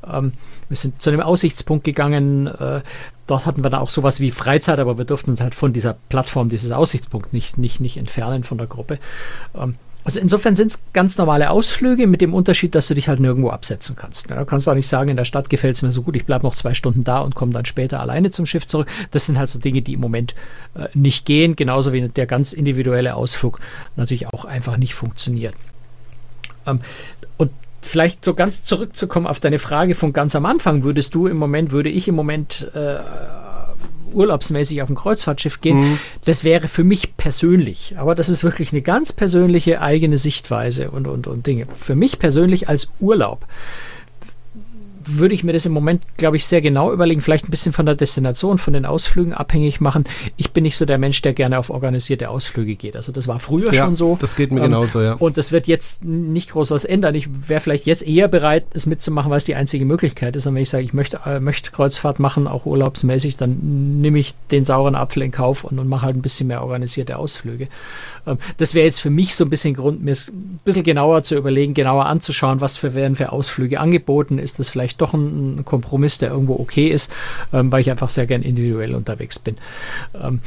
Ähm, 0.07 0.33
wir 0.69 0.77
sind 0.77 1.01
zu 1.01 1.09
einem 1.09 1.21
Aussichtspunkt 1.21 1.83
gegangen. 1.83 2.47
Äh, 2.47 2.81
dort 3.27 3.45
hatten 3.45 3.63
wir 3.63 3.69
dann 3.69 3.81
auch 3.81 3.89
sowas 3.89 4.19
wie 4.19 4.31
Freizeit, 4.31 4.79
aber 4.79 4.97
wir 4.97 5.05
durften 5.05 5.31
uns 5.31 5.41
halt 5.41 5.55
von 5.55 5.73
dieser 5.73 5.95
Plattform, 6.09 6.49
dieses 6.49 6.71
Aussichtspunkt 6.71 7.33
nicht, 7.33 7.57
nicht, 7.57 7.79
nicht 7.79 7.97
entfernen 7.97 8.43
von 8.43 8.57
der 8.57 8.67
Gruppe. 8.67 8.99
Ähm, 9.55 9.75
also 10.05 10.19
insofern 10.19 10.55
sind 10.55 10.67
es 10.69 10.83
ganz 10.93 11.17
normale 11.17 11.49
Ausflüge 11.49 12.05
mit 12.05 12.21
dem 12.21 12.35
Unterschied, 12.35 12.75
dass 12.75 12.87
du 12.87 12.93
dich 12.93 13.07
halt 13.07 13.19
nirgendwo 13.19 13.49
absetzen 13.49 13.95
kannst. 13.95 14.29
Du 14.29 14.45
kannst 14.45 14.69
auch 14.69 14.75
nicht 14.75 14.87
sagen, 14.87 15.09
in 15.09 15.17
der 15.17 15.25
Stadt 15.25 15.49
gefällt 15.49 15.77
es 15.77 15.81
mir 15.81 15.91
so 15.91 16.03
gut, 16.03 16.15
ich 16.15 16.27
bleibe 16.27 16.45
noch 16.45 16.53
zwei 16.53 16.75
Stunden 16.75 17.03
da 17.03 17.21
und 17.21 17.33
komme 17.33 17.53
dann 17.53 17.65
später 17.65 17.99
alleine 17.99 18.29
zum 18.29 18.45
Schiff 18.45 18.67
zurück. 18.67 18.87
Das 19.09 19.25
sind 19.25 19.39
halt 19.39 19.49
so 19.49 19.57
Dinge, 19.57 19.81
die 19.81 19.93
im 19.93 20.01
Moment 20.01 20.35
äh, 20.75 20.89
nicht 20.93 21.25
gehen, 21.25 21.55
genauso 21.55 21.91
wie 21.91 22.07
der 22.07 22.27
ganz 22.27 22.53
individuelle 22.53 23.15
Ausflug 23.15 23.59
natürlich 23.95 24.27
auch 24.27 24.45
einfach 24.45 24.77
nicht 24.77 24.93
funktioniert. 24.93 25.55
Ähm, 26.67 26.81
vielleicht 27.85 28.25
so 28.25 28.33
ganz 28.33 28.63
zurückzukommen 28.63 29.27
auf 29.27 29.39
deine 29.39 29.59
Frage 29.59 29.95
von 29.95 30.13
ganz 30.13 30.35
am 30.35 30.45
Anfang, 30.45 30.83
würdest 30.83 31.15
du 31.15 31.27
im 31.27 31.37
Moment, 31.37 31.71
würde 31.71 31.89
ich 31.89 32.07
im 32.07 32.15
Moment 32.15 32.71
äh, 32.73 32.97
urlaubsmäßig 34.13 34.81
auf 34.81 34.89
ein 34.89 34.95
Kreuzfahrtschiff 34.95 35.61
gehen, 35.61 35.79
mhm. 35.79 35.99
das 36.25 36.43
wäre 36.43 36.67
für 36.67 36.83
mich 36.83 37.17
persönlich, 37.17 37.95
aber 37.97 38.15
das 38.15 38.29
ist 38.29 38.43
wirklich 38.43 38.71
eine 38.71 38.81
ganz 38.81 39.13
persönliche 39.13 39.81
eigene 39.81 40.17
Sichtweise 40.17 40.89
und, 40.91 41.07
und, 41.07 41.27
und 41.27 41.45
Dinge. 41.45 41.67
Für 41.77 41.95
mich 41.95 42.19
persönlich 42.19 42.69
als 42.69 42.89
Urlaub 42.99 43.45
würde 45.07 45.33
ich 45.33 45.43
mir 45.43 45.53
das 45.53 45.65
im 45.65 45.71
Moment, 45.71 46.03
glaube 46.17 46.37
ich, 46.37 46.45
sehr 46.45 46.61
genau 46.61 46.91
überlegen. 46.91 47.21
Vielleicht 47.21 47.47
ein 47.47 47.51
bisschen 47.51 47.73
von 47.73 47.85
der 47.85 47.95
Destination, 47.95 48.57
von 48.57 48.73
den 48.73 48.85
Ausflügen 48.85 49.33
abhängig 49.33 49.81
machen. 49.81 50.03
Ich 50.37 50.51
bin 50.51 50.63
nicht 50.63 50.77
so 50.77 50.85
der 50.85 50.97
Mensch, 50.97 51.21
der 51.21 51.33
gerne 51.33 51.59
auf 51.59 51.69
organisierte 51.69 52.29
Ausflüge 52.29 52.75
geht. 52.75 52.95
Also 52.95 53.11
das 53.11 53.27
war 53.27 53.39
früher 53.39 53.73
ja, 53.73 53.85
schon 53.85 53.95
so. 53.95 54.17
Das 54.19 54.35
geht 54.35 54.51
mir 54.51 54.59
ähm, 54.59 54.71
genauso, 54.71 55.01
ja. 55.01 55.13
Und 55.13 55.37
das 55.37 55.51
wird 55.51 55.67
jetzt 55.67 56.03
nicht 56.03 56.51
groß 56.51 56.71
was 56.71 56.85
ändern. 56.85 57.15
Ich 57.15 57.49
wäre 57.49 57.61
vielleicht 57.61 57.85
jetzt 57.85 58.05
eher 58.05 58.27
bereit, 58.27 58.65
es 58.73 58.85
mitzumachen, 58.85 59.29
weil 59.31 59.37
es 59.37 59.45
die 59.45 59.55
einzige 59.55 59.85
Möglichkeit 59.85 60.35
ist. 60.35 60.47
Und 60.47 60.55
wenn 60.55 60.61
ich 60.61 60.69
sage, 60.69 60.83
ich 60.83 60.93
möchte, 60.93 61.19
äh, 61.25 61.39
möchte 61.39 61.71
Kreuzfahrt 61.71 62.19
machen, 62.19 62.47
auch 62.47 62.65
urlaubsmäßig, 62.65 63.37
dann 63.37 64.01
nehme 64.01 64.19
ich 64.19 64.33
den 64.51 64.65
sauren 64.65 64.95
Apfel 64.95 65.23
in 65.23 65.31
Kauf 65.31 65.63
und, 65.63 65.79
und 65.79 65.87
mache 65.87 66.05
halt 66.05 66.15
ein 66.15 66.21
bisschen 66.21 66.47
mehr 66.47 66.61
organisierte 66.61 67.17
Ausflüge. 67.17 67.67
Ähm, 68.25 68.37
das 68.57 68.73
wäre 68.73 68.85
jetzt 68.85 69.01
für 69.01 69.09
mich 69.09 69.35
so 69.35 69.45
ein 69.45 69.49
bisschen 69.49 69.73
Grund, 69.73 70.03
mir 70.03 70.11
es 70.11 70.29
ein 70.29 70.59
bisschen 70.63 70.83
genauer 70.83 71.23
zu 71.23 71.35
überlegen, 71.35 71.73
genauer 71.73 72.05
anzuschauen, 72.05 72.61
was 72.61 72.77
für 72.77 72.93
werden 72.93 73.15
für 73.15 73.31
Ausflüge 73.31 73.79
angeboten. 73.79 74.39
Ist 74.39 74.59
das 74.59 74.69
vielleicht 74.69 74.94
doch 74.97 75.13
ein, 75.13 75.57
ein 75.57 75.65
Kompromiss, 75.65 76.17
der 76.17 76.29
irgendwo 76.29 76.55
okay 76.59 76.87
ist, 76.87 77.11
ähm, 77.53 77.71
weil 77.71 77.81
ich 77.81 77.91
einfach 77.91 78.09
sehr 78.09 78.25
gern 78.25 78.41
individuell 78.41 78.95
unterwegs 78.95 79.39
bin. 79.39 79.55
Ähm, 80.13 80.41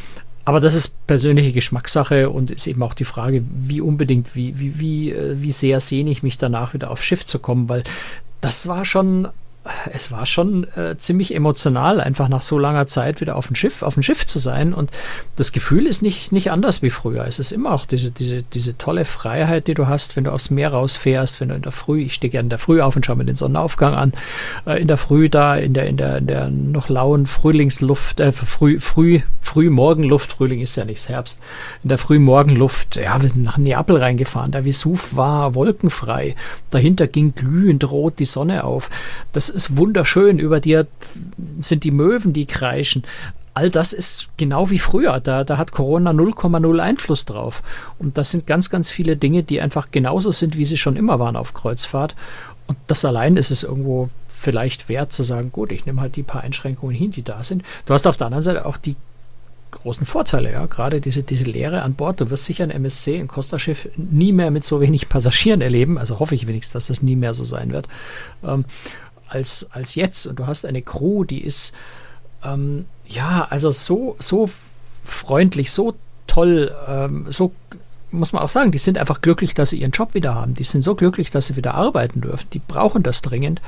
aber 0.45 0.61
das 0.61 0.75
ist 0.75 1.07
persönliche 1.07 1.53
Geschmackssache 1.53 2.31
und 2.31 2.51
ist 2.51 2.67
eben 2.67 2.83
auch 2.83 2.95
die 2.95 3.05
Frage, 3.05 3.43
wie 3.51 3.83
unbedingt, 3.83 4.35
wie, 4.35 4.59
wie, 4.59 4.81
wie, 4.81 5.13
äh, 5.13 5.37
wie 5.43 5.53
sehr 5.53 5.81
sehne 5.81 6.11
ich 6.11 6.23
mich 6.23 6.39
danach 6.39 6.73
wieder 6.73 6.91
aufs 6.91 7.05
Schiff 7.05 7.27
zu 7.27 7.39
kommen, 7.39 7.69
weil 7.69 7.83
das 8.41 8.67
war 8.67 8.85
schon 8.85 9.29
es 9.93 10.11
war 10.11 10.27
schon 10.27 10.65
äh, 10.77 10.97
ziemlich 10.97 11.35
emotional, 11.35 12.01
einfach 12.01 12.29
nach 12.29 12.43
so 12.43 12.59
langer 12.59 12.87
Zeit 12.87 13.21
wieder 13.21 13.37
auf 13.37 13.49
dem 13.49 13.57
Schiff, 13.57 13.83
auf 13.83 13.95
dem 13.95 14.03
Schiff 14.03 14.27
zu 14.27 14.39
sein. 14.39 14.75
Und 14.75 14.91
das 15.37 15.53
Gefühl 15.53 15.87
ist 15.87 16.03
nicht, 16.03 16.33
nicht 16.33 16.51
anders 16.51 16.83
wie 16.83 16.91
früher. 16.91 17.27
Es 17.27 17.39
ist 17.39 17.53
immer 17.53 17.73
auch 17.73 17.87
diese, 17.87 18.11
diese, 18.11 18.43
diese 18.43 18.77
tolle 18.79 19.05
Freiheit, 19.05 19.67
die 19.67 19.75
du 19.75 19.87
hast, 19.87 20.17
wenn 20.17 20.25
du 20.25 20.33
aufs 20.33 20.51
Meer 20.51 20.73
rausfährst, 20.73 21.41
wenn 21.41 21.49
du 21.49 21.55
in 21.55 21.63
der 21.63 21.73
Früh, 21.73 22.03
ich 22.03 22.15
stehe 22.15 22.31
gerne 22.31 22.47
in 22.47 22.51
der 22.51 22.59
Früh 22.59 22.81
auf 22.81 22.97
und 22.97 23.05
schaue 23.05 23.17
mir 23.17 23.25
den 23.25 23.35
Sonnenaufgang 23.35 23.95
an, 23.95 24.13
äh, 24.67 24.81
in 24.81 24.89
der 24.89 24.97
Früh 24.97 25.29
da, 25.29 25.57
in 25.57 25.75
der, 25.75 25.87
in 25.87 25.97
der, 25.97 26.19
in 26.19 26.27
der 26.27 26.49
noch 26.51 26.89
lauen 26.89 27.27
Frühlingsluft, 27.27 28.21
äh, 28.21 28.33
früh, 28.33 28.81
früh, 28.81 29.21
früh 29.41 29.71
Morgenluft, 29.71 30.33
Frühling 30.33 30.61
ist 30.61 30.77
ja 30.77 30.85
nichts 30.85 31.09
Herbst, 31.09 31.41
in 31.83 31.89
der 31.89 31.99
Frühmorgenluft, 31.99 32.97
ja, 32.97 33.21
wir 33.21 33.29
sind 33.29 33.45
nach 33.45 33.59
Neapel 33.59 33.97
reingefahren, 33.97 34.53
der 34.53 34.65
Vesuv 34.65 35.17
war 35.17 35.55
wolkenfrei, 35.55 36.35
dahinter 36.71 37.07
ging 37.07 37.33
glühend 37.33 37.91
rot 37.91 38.19
die 38.19 38.25
Sonne 38.25 38.65
auf. 38.65 38.91
Das 39.33 39.49
ist 39.59 39.77
wunderschön. 39.77 40.39
Über 40.39 40.61
dir 40.61 40.87
sind 41.61 41.85
die 41.85 41.91
Möwen, 41.91 42.33
die 42.33 42.47
kreischen. 42.47 43.05
All 43.55 43.71
das 43.71 43.93
ist 43.93 44.29
genau 44.37 44.71
wie 44.71 44.79
früher. 44.79 45.19
Da, 45.21 45.45
da 45.45 45.59
hat 45.59 45.73
Corona 45.73 46.13
0,0 46.13 46.79
Einfluss 46.79 47.25
drauf. 47.25 47.63
Und 47.99 48.17
das 48.17 48.31
sind 48.31 48.47
ganz, 48.47 48.71
ganz 48.71 48.91
viele 48.91 49.17
Dinge, 49.17 49.43
die 49.43 49.61
einfach 49.61 49.91
genauso 49.91 50.31
sind, 50.31 50.57
wie 50.57 50.65
sie 50.65 50.77
schon 50.77 50.97
immer 50.97 51.19
waren 51.19 51.37
auf 51.37 51.55
Kreuzfahrt. 51.55 52.15
Und 52.69 52.79
das 52.87 53.05
allein 53.05 53.37
ist 53.37 53.51
es 53.51 53.65
irgendwo 53.65 54.11
vielleicht 54.29 54.89
wert 54.89 55.13
zu 55.13 55.25
sagen, 55.25 55.51
gut, 55.51 55.73
ich 55.73 55.87
nehme 55.87 56.01
halt 56.01 56.15
die 56.15 56.23
paar 56.23 56.43
Einschränkungen 56.43 56.95
hin, 56.95 57.11
die 57.11 57.23
da 57.23 57.43
sind. 57.43 57.65
Du 57.87 57.95
hast 57.95 58.07
auf 58.07 58.17
der 58.17 58.29
anderen 58.29 58.45
Seite 58.45 58.65
auch 58.65 58.77
die 58.77 58.95
großen 59.71 60.07
Vorteile, 60.07 60.53
ja. 60.53 60.67
Gerade 60.67 61.01
diese, 61.01 61.23
diese 61.23 61.45
Lehre 61.45 61.83
an 61.83 61.95
Bord. 61.95 62.21
Du 62.21 62.31
wirst 62.31 62.45
sicher 62.45 62.65
ein 62.65 62.71
MSC, 62.71 63.19
ein 63.19 63.29
Costa-Schiff 63.29 63.89
nie 63.97 64.33
mehr 64.33 64.51
mit 64.51 64.65
so 64.65 64.81
wenig 64.81 65.09
Passagieren 65.09 65.61
erleben. 65.61 65.99
Also 65.99 66.19
hoffe 66.21 66.35
ich 66.35 66.47
wenigstens, 66.47 66.73
dass 66.73 66.87
das 66.87 67.03
nie 67.03 67.17
mehr 67.17 67.35
so 67.35 67.45
sein 67.45 67.73
wird. 67.73 67.89
Ähm, 68.45 68.65
als, 69.29 69.69
als 69.71 69.95
jetzt. 69.95 70.27
Und 70.27 70.39
du 70.39 70.47
hast 70.47 70.65
eine 70.65 70.83
Crew, 70.83 71.25
die 71.25 71.43
ist 71.43 71.73
ähm, 72.45 72.87
ja, 73.07 73.47
also 73.51 73.73
so, 73.73 74.17
so 74.19 74.49
freundlich, 75.03 75.73
so 75.73 75.95
toll, 76.27 76.75
ähm, 76.87 77.27
so 77.31 77.53
muss 78.11 78.33
man 78.33 78.43
auch 78.43 78.49
sagen, 78.49 78.71
die 78.71 78.79
sind 78.79 78.99
einfach 78.99 79.21
glücklich, 79.21 79.55
dass 79.55 79.71
sie 79.71 79.81
ihren 79.81 79.91
Job 79.91 80.15
wieder 80.15 80.35
haben. 80.35 80.55
Die 80.55 80.65
sind 80.65 80.83
so 80.83 80.95
glücklich, 80.95 81.31
dass 81.31 81.49
sie 81.49 81.57
wieder 81.57 81.75
arbeiten 81.75 82.21
dürfen. 82.21 82.47
Die 82.53 82.59
brauchen 82.59 83.03
das 83.03 83.23
dringend, 83.23 83.61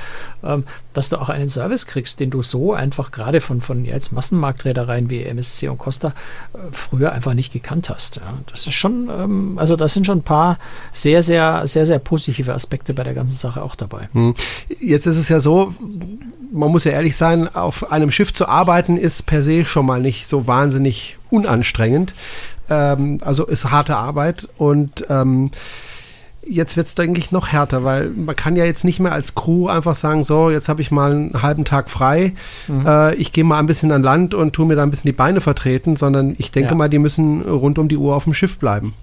ähm, 0.43 0.63
dass 0.93 1.09
du 1.09 1.17
auch 1.17 1.29
einen 1.29 1.49
Service 1.49 1.85
kriegst, 1.85 2.19
den 2.19 2.29
du 2.29 2.41
so 2.41 2.73
einfach 2.73 3.11
gerade 3.11 3.41
von, 3.41 3.61
von 3.61 3.85
jetzt 3.85 4.11
Massenmarktreedereien 4.11 5.09
wie 5.09 5.23
MSC 5.23 5.69
und 5.69 5.77
Costa 5.77 6.09
äh, 6.53 6.57
früher 6.71 7.11
einfach 7.11 7.33
nicht 7.33 7.53
gekannt 7.53 7.89
hast. 7.89 8.17
Ja. 8.17 8.37
Das 8.47 8.65
ist 8.65 8.73
schon, 8.73 9.09
ähm, 9.09 9.57
also 9.57 9.75
da 9.75 9.87
sind 9.87 10.05
schon 10.05 10.19
ein 10.19 10.23
paar 10.23 10.57
sehr, 10.93 11.23
sehr, 11.23 11.67
sehr, 11.67 11.85
sehr 11.85 11.99
positive 11.99 12.53
Aspekte 12.53 12.93
bei 12.93 13.03
der 13.03 13.13
ganzen 13.13 13.35
Sache 13.35 13.61
auch 13.61 13.75
dabei. 13.75 14.09
Hm. 14.13 14.33
Jetzt 14.79 15.05
ist 15.05 15.17
es 15.17 15.29
ja 15.29 15.39
so, 15.39 15.73
man 16.51 16.71
muss 16.71 16.83
ja 16.83 16.91
ehrlich 16.91 17.15
sein, 17.15 17.53
auf 17.53 17.91
einem 17.91 18.11
Schiff 18.11 18.33
zu 18.33 18.47
arbeiten 18.47 18.97
ist 18.97 19.25
per 19.25 19.41
se 19.41 19.65
schon 19.65 19.85
mal 19.85 20.01
nicht 20.01 20.27
so 20.27 20.47
wahnsinnig 20.47 21.17
unanstrengend. 21.29 22.13
Ähm, 22.69 23.19
also 23.23 23.45
ist 23.45 23.71
harte 23.71 23.97
Arbeit 23.97 24.47
und 24.57 25.05
ähm, 25.09 25.51
jetzt 26.43 26.77
wird 26.77 26.87
es, 26.87 26.95
denke 26.95 27.19
ich, 27.19 27.31
noch 27.31 27.49
härter, 27.49 27.83
weil 27.83 28.09
man 28.09 28.35
kann 28.35 28.55
ja 28.55 28.65
jetzt 28.65 28.83
nicht 28.83 28.99
mehr 28.99 29.11
als 29.11 29.35
Crew 29.35 29.67
einfach 29.67 29.95
sagen, 29.95 30.23
so, 30.23 30.49
jetzt 30.49 30.69
habe 30.69 30.81
ich 30.81 30.91
mal 30.91 31.11
einen 31.11 31.41
halben 31.41 31.65
Tag 31.65 31.89
frei, 31.89 32.33
mhm. 32.67 32.85
äh, 32.85 33.13
ich 33.15 33.31
gehe 33.31 33.43
mal 33.43 33.59
ein 33.59 33.65
bisschen 33.65 33.91
an 33.91 34.03
Land 34.03 34.33
und 34.33 34.53
tue 34.53 34.65
mir 34.65 34.75
da 34.75 34.83
ein 34.83 34.89
bisschen 34.89 35.09
die 35.09 35.17
Beine 35.17 35.41
vertreten, 35.41 35.95
sondern 35.95 36.35
ich 36.37 36.51
denke 36.51 36.71
ja. 36.71 36.75
mal, 36.75 36.89
die 36.89 36.99
müssen 36.99 37.41
rund 37.41 37.77
um 37.77 37.87
die 37.87 37.97
Uhr 37.97 38.15
auf 38.15 38.23
dem 38.23 38.33
Schiff 38.33 38.57
bleiben. 38.57 38.93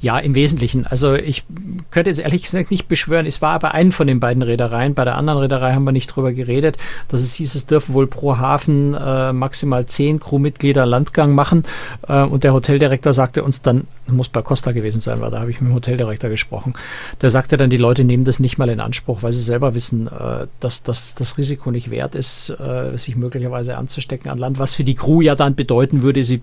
Ja, 0.00 0.18
im 0.18 0.34
Wesentlichen. 0.34 0.86
Also 0.86 1.14
ich 1.14 1.44
könnte 1.90 2.10
jetzt 2.10 2.20
ehrlich 2.20 2.42
gesagt 2.42 2.70
nicht 2.70 2.88
beschwören, 2.88 3.26
es 3.26 3.42
war 3.42 3.58
bei 3.58 3.70
einem 3.70 3.92
von 3.92 4.06
den 4.06 4.20
beiden 4.20 4.42
Reedereien, 4.42 4.94
bei 4.94 5.04
der 5.04 5.16
anderen 5.16 5.40
Reederei 5.40 5.72
haben 5.72 5.84
wir 5.84 5.92
nicht 5.92 6.08
drüber 6.08 6.32
geredet, 6.32 6.76
dass 7.08 7.22
es 7.22 7.34
hieß, 7.34 7.54
es 7.54 7.66
dürfen 7.66 7.94
wohl 7.94 8.06
pro 8.06 8.38
Hafen 8.38 8.94
äh, 8.94 9.32
maximal 9.32 9.86
zehn 9.86 10.20
Crewmitglieder 10.20 10.86
Landgang 10.86 11.34
machen. 11.34 11.62
Äh, 12.08 12.22
und 12.22 12.44
der 12.44 12.52
Hoteldirektor 12.52 13.12
sagte 13.12 13.42
uns 13.42 13.62
dann, 13.62 13.86
muss 14.06 14.28
bei 14.28 14.42
Costa 14.42 14.72
gewesen 14.72 15.00
sein, 15.00 15.20
weil 15.20 15.30
da 15.30 15.40
habe 15.40 15.50
ich 15.50 15.60
mit 15.60 15.70
dem 15.70 15.74
Hoteldirektor 15.74 16.30
gesprochen, 16.30 16.74
der 17.20 17.30
sagte 17.30 17.56
dann, 17.56 17.70
die 17.70 17.76
Leute 17.76 18.04
nehmen 18.04 18.24
das 18.24 18.40
nicht 18.40 18.58
mal 18.58 18.68
in 18.68 18.80
Anspruch, 18.80 19.22
weil 19.22 19.32
sie 19.32 19.42
selber 19.42 19.74
wissen, 19.74 20.06
äh, 20.06 20.46
dass, 20.60 20.82
dass 20.82 21.14
das 21.14 21.38
Risiko 21.38 21.70
nicht 21.70 21.90
wert 21.90 22.14
ist, 22.14 22.50
äh, 22.50 22.96
sich 22.96 23.16
möglicherweise 23.16 23.76
anzustecken 23.76 24.30
an 24.30 24.38
Land, 24.38 24.58
was 24.58 24.74
für 24.74 24.84
die 24.84 24.94
Crew 24.94 25.20
ja 25.20 25.34
dann 25.34 25.54
bedeuten 25.54 26.02
würde, 26.02 26.24
sie 26.24 26.42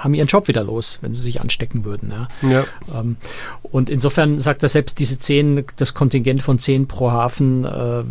haben 0.00 0.14
ihren 0.14 0.26
Job 0.26 0.48
wieder 0.48 0.64
los, 0.64 0.98
wenn 1.02 1.14
sie 1.14 1.22
sich 1.22 1.40
anstecken 1.40 1.84
würden. 1.84 2.10
Ja. 2.10 2.50
ja. 2.50 2.64
Ähm, 2.98 3.16
und 3.62 3.90
insofern 3.90 4.38
sagt 4.38 4.62
er 4.62 4.68
selbst 4.68 4.98
diese 4.98 5.18
zehn, 5.18 5.64
das 5.76 5.94
Kontingent 5.94 6.42
von 6.42 6.58
zehn 6.58 6.88
pro 6.88 7.10
Hafen, 7.10 7.64
äh, 7.64 8.02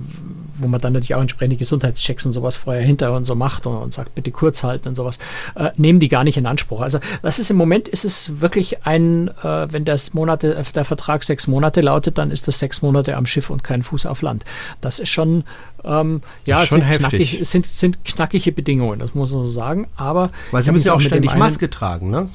wo 0.58 0.68
man 0.68 0.80
dann 0.82 0.94
natürlich 0.94 1.16
auch 1.16 1.22
entsprechende 1.22 1.58
Gesundheitschecks 1.58 2.26
und 2.26 2.34
sowas 2.34 2.56
vorher 2.56 2.82
hinter 2.82 3.14
und 3.14 3.26
so 3.26 3.36
macht 3.36 3.66
und, 3.66 3.76
und 3.78 3.94
sagt, 3.94 4.16
bitte 4.16 4.32
kurz 4.32 4.64
halten 4.64 4.90
und 4.90 4.96
sowas, 4.96 5.20
äh, 5.56 5.70
nehmen 5.78 6.00
die 6.00 6.08
gar 6.08 6.24
nicht 6.24 6.38
in 6.38 6.46
Anspruch. 6.46 6.82
Also 6.82 7.00
das 7.22 7.40
ist 7.40 7.50
im 7.50 7.58
Moment 7.58 7.88
ist 7.88 8.06
es 8.06 8.42
wirklich 8.42 8.86
ein, 8.86 9.30
äh, 9.44 9.68
wenn 9.72 9.86
das 9.86 10.14
Monate, 10.14 10.62
der 10.76 10.86
Vertrag 10.86 11.24
sechs 11.24 11.48
Monate 11.48 11.82
lautet, 11.82 12.18
dann 12.18 12.32
ist 12.32 12.48
das 12.48 12.60
sechs 12.60 12.82
Monate 12.82 13.16
am 13.16 13.26
Schiff 13.26 13.50
und 13.50 13.64
kein 13.64 13.84
Fuß 13.84 14.06
auf 14.06 14.22
Land. 14.22 14.46
Das 14.82 15.00
ist 15.00 15.10
schon 15.10 15.44
ähm, 15.84 16.22
ja, 16.46 16.66
schon 16.66 16.80
sind, 16.80 16.88
heftig. 16.88 17.30
Knackig, 17.30 17.48
sind, 17.48 17.66
sind 17.66 18.06
knackige 18.06 18.52
Bedingungen, 18.52 19.00
das 19.00 19.14
muss 19.14 19.32
man 19.32 19.44
so 19.44 19.50
sagen. 19.50 19.88
Aber 19.96 20.32
Weil 20.52 20.64
sie 20.64 20.72
müssen 20.72 20.88
ja 20.88 20.94
auch 20.94 21.02
ständig 21.02 21.36
Maske 21.36 21.70
tragen, 21.70 22.10
ne? 22.10 22.30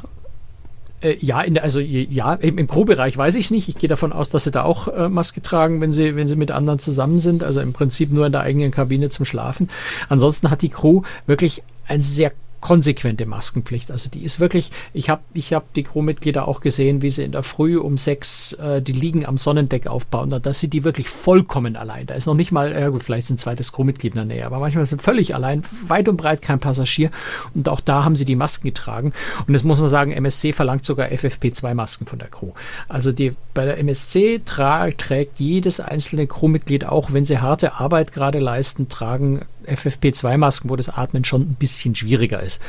Äh, 1.05 1.17
ja, 1.21 1.43
in 1.43 1.55
der, 1.55 1.63
also 1.63 1.81
ja, 1.81 2.35
im, 2.35 2.59
im 2.59 2.67
Crew-Bereich 2.67 3.17
weiß 3.17 3.35
ich 3.35 3.47
es 3.47 3.51
nicht. 3.51 3.69
Ich 3.69 3.79
gehe 3.79 3.89
davon 3.89 4.13
aus, 4.13 4.31
dass 4.31 4.45
sie 4.45 4.51
da 4.51 4.63
auch 4.63 4.89
äh, 4.89 5.09
Maske 5.09 5.43
tragen, 5.43 5.81
wenn 5.81 5.93
sie, 5.93 6.17
wenn 6.17 6.27
sie 6.27 6.37
mit 6.37 6.51
anderen 6.51 6.79
zusammen 6.79 7.19
sind. 7.19 7.45
Also 7.45 7.61
im 7.61 7.73
Prinzip 7.73 8.11
nur 8.11 8.27
in 8.27 8.33
der 8.33 8.41
eigenen 8.41 8.71
Kabine 8.71 9.11
zum 9.11 9.27
Schlafen. 9.27 9.69
Ansonsten 10.09 10.51
hat 10.51 10.63
die 10.63 10.71
Crew 10.71 11.03
wirklich 11.27 11.63
ein 11.87 12.01
sehr 12.01 12.33
konsequente 12.65 13.27
Maskenpflicht. 13.27 13.91
Also 13.91 14.09
die 14.09 14.25
ist 14.25 14.41
wirklich, 14.41 14.73
ich 14.95 15.11
habe 15.11 15.21
ich 15.35 15.53
hab 15.53 15.75
die 15.75 15.83
Crewmitglieder 15.83 16.49
auch 16.49 16.63
gesehen, 16.63 17.03
wie 17.03 17.11
sie 17.11 17.23
in 17.23 17.33
der 17.33 17.43
Früh 17.43 17.77
um 17.77 17.99
sechs 17.99 18.55
äh, 18.55 18.81
die 18.81 18.93
Liegen 18.93 19.27
am 19.27 19.37
Sonnendeck 19.37 19.87
aufbauen. 19.87 20.31
Da 20.31 20.55
sind 20.55 20.73
die 20.73 20.83
wirklich 20.83 21.11
vollkommen 21.11 21.77
allein. 21.77 22.07
Da 22.07 22.15
ist 22.15 22.25
noch 22.25 22.33
nicht 22.33 22.53
mal, 22.53 22.73
ja 22.73 22.89
gut, 22.89 23.03
vielleicht 23.03 23.29
ein 23.29 23.37
zweites 23.37 23.71
Crewmitglied 23.73 24.15
in 24.15 24.17
der 24.17 24.37
Nähe, 24.37 24.47
aber 24.47 24.61
manchmal 24.61 24.87
sind 24.87 25.03
völlig 25.03 25.35
allein, 25.35 25.63
weit 25.87 26.09
und 26.09 26.17
breit 26.17 26.41
kein 26.41 26.59
Passagier. 26.59 27.11
Und 27.55 27.69
auch 27.69 27.81
da 27.81 28.03
haben 28.03 28.17
sie 28.17 28.25
die 28.25 28.35
Masken 28.35 28.69
getragen. 28.69 29.13
Und 29.47 29.53
jetzt 29.53 29.65
muss 29.65 29.81
man 29.81 29.91
sagen, 29.91 30.13
MSC 30.13 30.55
verlangt 30.55 30.87
sogar 30.87 31.09
FFP2-Masken 31.09 32.07
von 32.07 32.19
der 32.19 32.29
Crew. 32.29 32.53
Also 32.89 33.13
die, 33.13 33.33
bei 33.53 33.67
der 33.67 33.77
MSC 33.77 34.41
tra 34.43 34.91
trägt 34.91 35.39
jedes 35.39 35.81
einzelne 35.81 36.27
Crewmitglied, 36.27 36.87
auch 36.87 37.13
wenn 37.13 37.27
sie 37.27 37.41
harte 37.41 37.75
Arbeit 37.75 38.13
gerade 38.13 38.39
leisten, 38.39 38.89
tragen 38.89 39.43
FFP2-Masken, 39.67 40.71
wo 40.71 40.77
das 40.77 40.89
Atmen 40.89 41.25
schon 41.25 41.43
ein 41.43 41.55
bisschen 41.55 41.95
schwieriger 41.95 42.43
ist. 42.43 42.61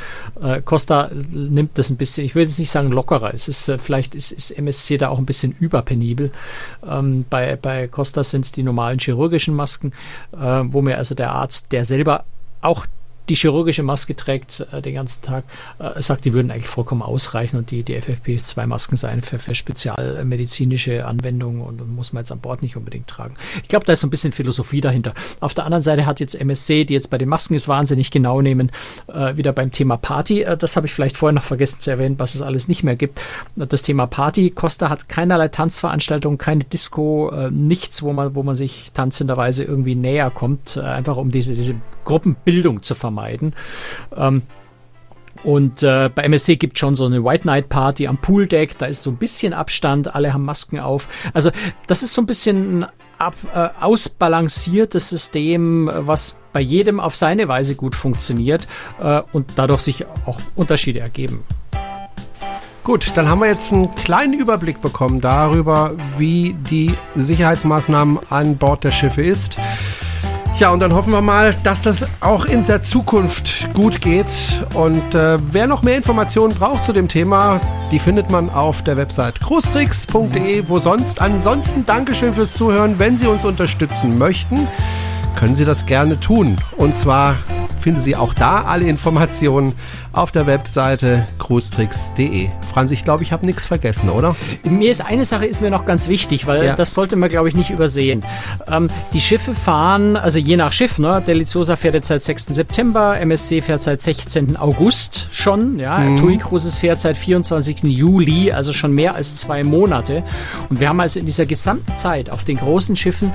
Äh, 0.41 0.61
Costa 0.61 1.09
nimmt 1.13 1.77
das 1.77 1.89
ein 1.89 1.97
bisschen, 1.97 2.25
ich 2.25 2.35
würde 2.35 2.49
jetzt 2.49 2.59
nicht 2.59 2.71
sagen 2.71 2.91
lockerer, 2.91 3.33
es 3.33 3.47
ist, 3.47 3.67
äh, 3.69 3.77
vielleicht 3.77 4.15
ist, 4.15 4.31
ist, 4.31 4.51
MSC 4.51 4.97
da 4.97 5.09
auch 5.09 5.17
ein 5.17 5.25
bisschen 5.25 5.55
überpenibel. 5.59 6.31
Ähm, 6.87 7.25
bei, 7.29 7.55
bei 7.55 7.87
Costa 7.87 8.23
sind 8.23 8.45
es 8.45 8.51
die 8.51 8.63
normalen 8.63 8.99
chirurgischen 8.99 9.55
Masken, 9.55 9.93
äh, 10.33 10.37
wo 10.37 10.81
mir 10.81 10.97
also 10.97 11.15
der 11.15 11.31
Arzt, 11.31 11.71
der 11.71 11.85
selber 11.85 12.25
auch 12.61 12.85
die 13.29 13.35
chirurgische 13.35 13.83
Maske 13.83 14.15
trägt 14.15 14.65
äh, 14.71 14.81
den 14.81 14.95
ganzen 14.95 15.21
Tag, 15.21 15.43
äh, 15.79 16.01
sagt, 16.01 16.25
die 16.25 16.33
würden 16.33 16.51
eigentlich 16.51 16.67
vollkommen 16.67 17.01
ausreichen 17.01 17.57
und 17.57 17.71
die, 17.71 17.83
die 17.83 17.95
FFP2-Masken 17.95 18.97
seien 18.97 19.21
für, 19.21 19.39
für 19.39 19.55
spezialmedizinische 19.55 21.05
Anwendungen 21.05 21.61
und, 21.61 21.95
muss 21.95 22.13
man 22.13 22.21
jetzt 22.21 22.31
an 22.31 22.39
Bord 22.39 22.61
nicht 22.61 22.75
unbedingt 22.75 23.07
tragen. 23.07 23.35
Ich 23.61 23.69
glaube, 23.69 23.85
da 23.85 23.93
ist 23.93 24.01
so 24.01 24.07
ein 24.07 24.09
bisschen 24.09 24.31
Philosophie 24.31 24.81
dahinter. 24.81 25.13
Auf 25.39 25.53
der 25.53 25.65
anderen 25.65 25.81
Seite 25.81 26.05
hat 26.05 26.19
jetzt 26.19 26.35
MSC, 26.35 26.85
die 26.85 26.93
jetzt 26.93 27.09
bei 27.09 27.17
den 27.17 27.29
Masken 27.29 27.55
es 27.55 27.67
wahnsinnig 27.67 28.11
genau 28.11 28.41
nehmen, 28.41 28.71
äh, 29.07 29.37
wieder 29.37 29.53
beim 29.53 29.71
Thema 29.71 29.97
Party, 29.97 30.41
äh, 30.41 30.57
das 30.57 30.75
habe 30.75 30.87
ich 30.87 30.93
vielleicht 30.93 31.17
vorher 31.17 31.33
noch 31.33 31.43
vergessen 31.43 31.79
zu 31.79 31.91
erwähnen, 31.91 32.19
was 32.19 32.35
es 32.35 32.41
alles 32.41 32.67
nicht 32.67 32.83
mehr 32.83 32.95
gibt. 32.95 33.21
Das 33.55 33.81
Thema 33.81 34.07
Party, 34.07 34.51
Costa 34.51 34.89
hat 34.89 35.09
keinerlei 35.09 35.47
Tanzveranstaltungen, 35.47 36.37
keine 36.37 36.63
Disco, 36.63 37.31
äh, 37.31 37.51
nichts, 37.51 38.03
wo 38.03 38.13
man, 38.13 38.35
wo 38.35 38.43
man 38.43 38.55
sich 38.55 38.91
tanzenderweise 38.93 39.63
irgendwie 39.63 39.95
näher 39.95 40.29
kommt, 40.29 40.77
äh, 40.77 40.81
einfach 40.81 41.17
um 41.17 41.31
diese, 41.31 41.53
diese 41.53 41.75
Gruppenbildung 42.05 42.81
zu 42.81 42.95
vermeiden. 42.95 43.53
Ähm, 44.15 44.43
und 45.43 45.83
äh, 45.83 46.09
bei 46.13 46.23
MSC 46.23 46.55
gibt 46.55 46.73
es 46.75 46.79
schon 46.79 46.95
so 46.95 47.05
eine 47.05 47.23
White 47.23 47.45
Night 47.45 47.69
Party 47.69 48.07
am 48.07 48.17
Pooldeck, 48.17 48.77
da 48.77 48.85
ist 48.85 49.03
so 49.03 49.11
ein 49.11 49.17
bisschen 49.17 49.53
Abstand, 49.53 50.15
alle 50.15 50.33
haben 50.33 50.45
Masken 50.45 50.79
auf. 50.79 51.07
Also 51.33 51.51
das 51.87 52.01
ist 52.01 52.13
so 52.13 52.21
ein 52.21 52.25
bisschen 52.25 52.79
ein 52.79 52.85
ab, 53.17 53.35
äh, 53.53 53.69
ausbalanciertes 53.79 55.09
System, 55.09 55.89
was 55.93 56.35
bei 56.53 56.61
jedem 56.61 56.99
auf 56.99 57.15
seine 57.15 57.47
Weise 57.47 57.75
gut 57.75 57.95
funktioniert 57.95 58.67
äh, 58.99 59.21
und 59.33 59.51
dadurch 59.55 59.81
sich 59.81 60.05
auch 60.25 60.39
Unterschiede 60.55 60.99
ergeben. 60.99 61.43
Gut, 62.83 63.11
dann 63.15 63.27
haben 63.27 63.39
wir 63.39 63.47
jetzt 63.47 63.73
einen 63.73 63.93
kleinen 63.95 64.33
Überblick 64.33 64.79
bekommen 64.79 65.19
darüber, 65.19 65.93
wie 66.17 66.55
die 66.69 66.93
Sicherheitsmaßnahmen 67.15 68.19
an 68.29 68.57
Bord 68.57 68.83
der 68.83 68.91
Schiffe 68.91 69.23
ist. 69.23 69.57
Ja, 70.57 70.69
und 70.69 70.79
dann 70.79 70.93
hoffen 70.93 71.11
wir 71.11 71.21
mal, 71.21 71.53
dass 71.63 71.81
das 71.81 72.07
auch 72.21 72.45
in 72.45 72.65
der 72.65 72.81
Zukunft 72.81 73.67
gut 73.73 73.99
geht. 73.99 74.25
Und 74.73 75.13
äh, 75.13 75.37
wer 75.51 75.67
noch 75.67 75.83
mehr 75.83 75.97
Informationen 75.97 76.53
braucht 76.55 76.85
zu 76.85 76.93
dem 76.93 77.09
Thema, 77.09 77.59
die 77.91 77.99
findet 77.99 78.31
man 78.31 78.49
auf 78.49 78.81
der 78.81 78.95
Website 78.95 79.41
cruestricks.de, 79.41 80.63
wo 80.69 80.79
sonst. 80.79 81.21
Ansonsten 81.21 81.85
Dankeschön 81.85 82.31
fürs 82.31 82.53
Zuhören. 82.53 82.99
Wenn 82.99 83.17
Sie 83.17 83.27
uns 83.27 83.43
unterstützen 83.43 84.17
möchten, 84.17 84.69
können 85.35 85.55
Sie 85.55 85.65
das 85.65 85.85
gerne 85.85 86.19
tun. 86.19 86.57
Und 86.77 86.97
zwar 86.97 87.35
finden 87.79 87.99
Sie 87.99 88.15
auch 88.15 88.33
da 88.33 88.63
alle 88.63 88.87
Informationen 88.87 89.73
auf 90.11 90.31
der 90.31 90.47
Webseite 90.47 91.27
cruestricks.de. 91.39 92.47
Franz, 92.73 92.91
ich 92.91 93.03
glaube, 93.03 93.21
ich 93.21 93.31
habe 93.31 93.45
nichts 93.45 93.65
vergessen, 93.65 94.09
oder? 94.09 94.35
Mir 94.63 94.89
ist 94.89 95.05
eine 95.05 95.25
Sache 95.25 95.45
ist 95.45 95.61
mir 95.61 95.69
noch 95.69 95.85
ganz 95.85 96.07
wichtig, 96.07 96.47
weil 96.47 96.65
ja. 96.65 96.75
das 96.75 96.93
sollte 96.93 97.15
man, 97.15 97.29
glaube 97.29 97.49
ich, 97.49 97.55
nicht 97.55 97.69
übersehen. 97.69 98.23
Ähm, 98.67 98.89
die 99.13 99.21
Schiffe 99.21 99.53
fahren, 99.53 100.15
also 100.15 100.39
je 100.39 100.57
nach 100.57 100.73
Schiff, 100.73 100.97
ne? 100.97 101.21
Der 101.25 101.35
Lizosa 101.35 101.75
fährt 101.75 101.93
jetzt 101.93 102.07
seit 102.07 102.23
6. 102.23 102.47
September, 102.49 103.19
MSC 103.19 103.61
fährt 103.61 103.83
seit 103.83 104.01
16. 104.01 104.57
August 104.57 105.27
schon, 105.31 105.77
ja. 105.77 105.99
Mhm. 105.99 106.15
TUI 106.15 106.37
Cruises 106.37 106.79
fährt 106.79 107.01
seit 107.01 107.17
24. 107.17 107.83
Juli, 107.83 108.51
also 108.51 108.73
schon 108.73 108.93
mehr 108.93 109.15
als 109.15 109.35
zwei 109.35 109.63
Monate. 109.63 110.23
Und 110.69 110.79
wir 110.79 110.89
haben 110.89 110.99
also 110.99 111.19
in 111.19 111.25
dieser 111.25 111.45
gesamten 111.45 111.95
Zeit 111.97 112.29
auf 112.29 112.43
den 112.45 112.57
großen 112.57 112.95
Schiffen 112.95 113.31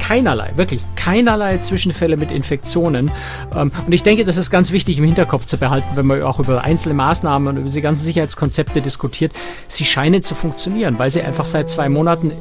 keinerlei, 0.00 0.50
wirklich 0.56 0.82
keinerlei 0.96 1.58
Zwischenfälle 1.58 2.16
mit 2.16 2.32
Infektionen. 2.32 3.10
Ähm, 3.54 3.70
und 3.86 3.92
ich 3.92 4.02
denke, 4.02 4.24
das 4.24 4.36
ist 4.36 4.50
ganz 4.50 4.72
wichtig 4.72 4.98
im 4.98 5.04
Hinterkopf 5.04 5.46
zu 5.46 5.58
behalten, 5.58 5.88
wenn 5.94 6.06
man 6.06 6.22
auch 6.22 6.40
über 6.40 6.64
einzelne 6.64 6.94
Maßnahmen 6.94 7.48
und 7.48 7.56
über 7.56 7.66
diese 7.66 7.82
ganzen 7.82 8.04
Sicherheitskonzepte 8.04 8.82
diskutiert. 8.82 9.32
Sie 9.68 9.84
scheinen 9.84 10.22
zu 10.22 10.34
funktionieren, 10.34 10.98
weil 10.98 11.10
sie 11.10 11.22
einfach 11.22 11.44
seit 11.44 11.70
zwei 11.70 11.88
Monaten 11.88 12.32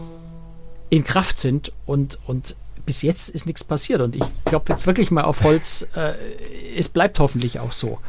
in 0.89 1.03
Kraft 1.03 1.37
sind 1.37 1.71
und, 1.85 2.17
und 2.25 2.55
bis 2.85 3.03
jetzt 3.03 3.29
ist 3.29 3.45
nichts 3.45 3.63
passiert. 3.63 4.01
Und 4.01 4.15
ich 4.15 4.23
glaube 4.45 4.65
jetzt 4.69 4.87
wirklich 4.87 5.11
mal 5.11 5.23
auf 5.23 5.43
Holz, 5.43 5.87
äh, 5.95 6.13
es 6.75 6.89
bleibt 6.89 7.19
hoffentlich 7.19 7.59
auch 7.59 7.71
so. 7.71 7.99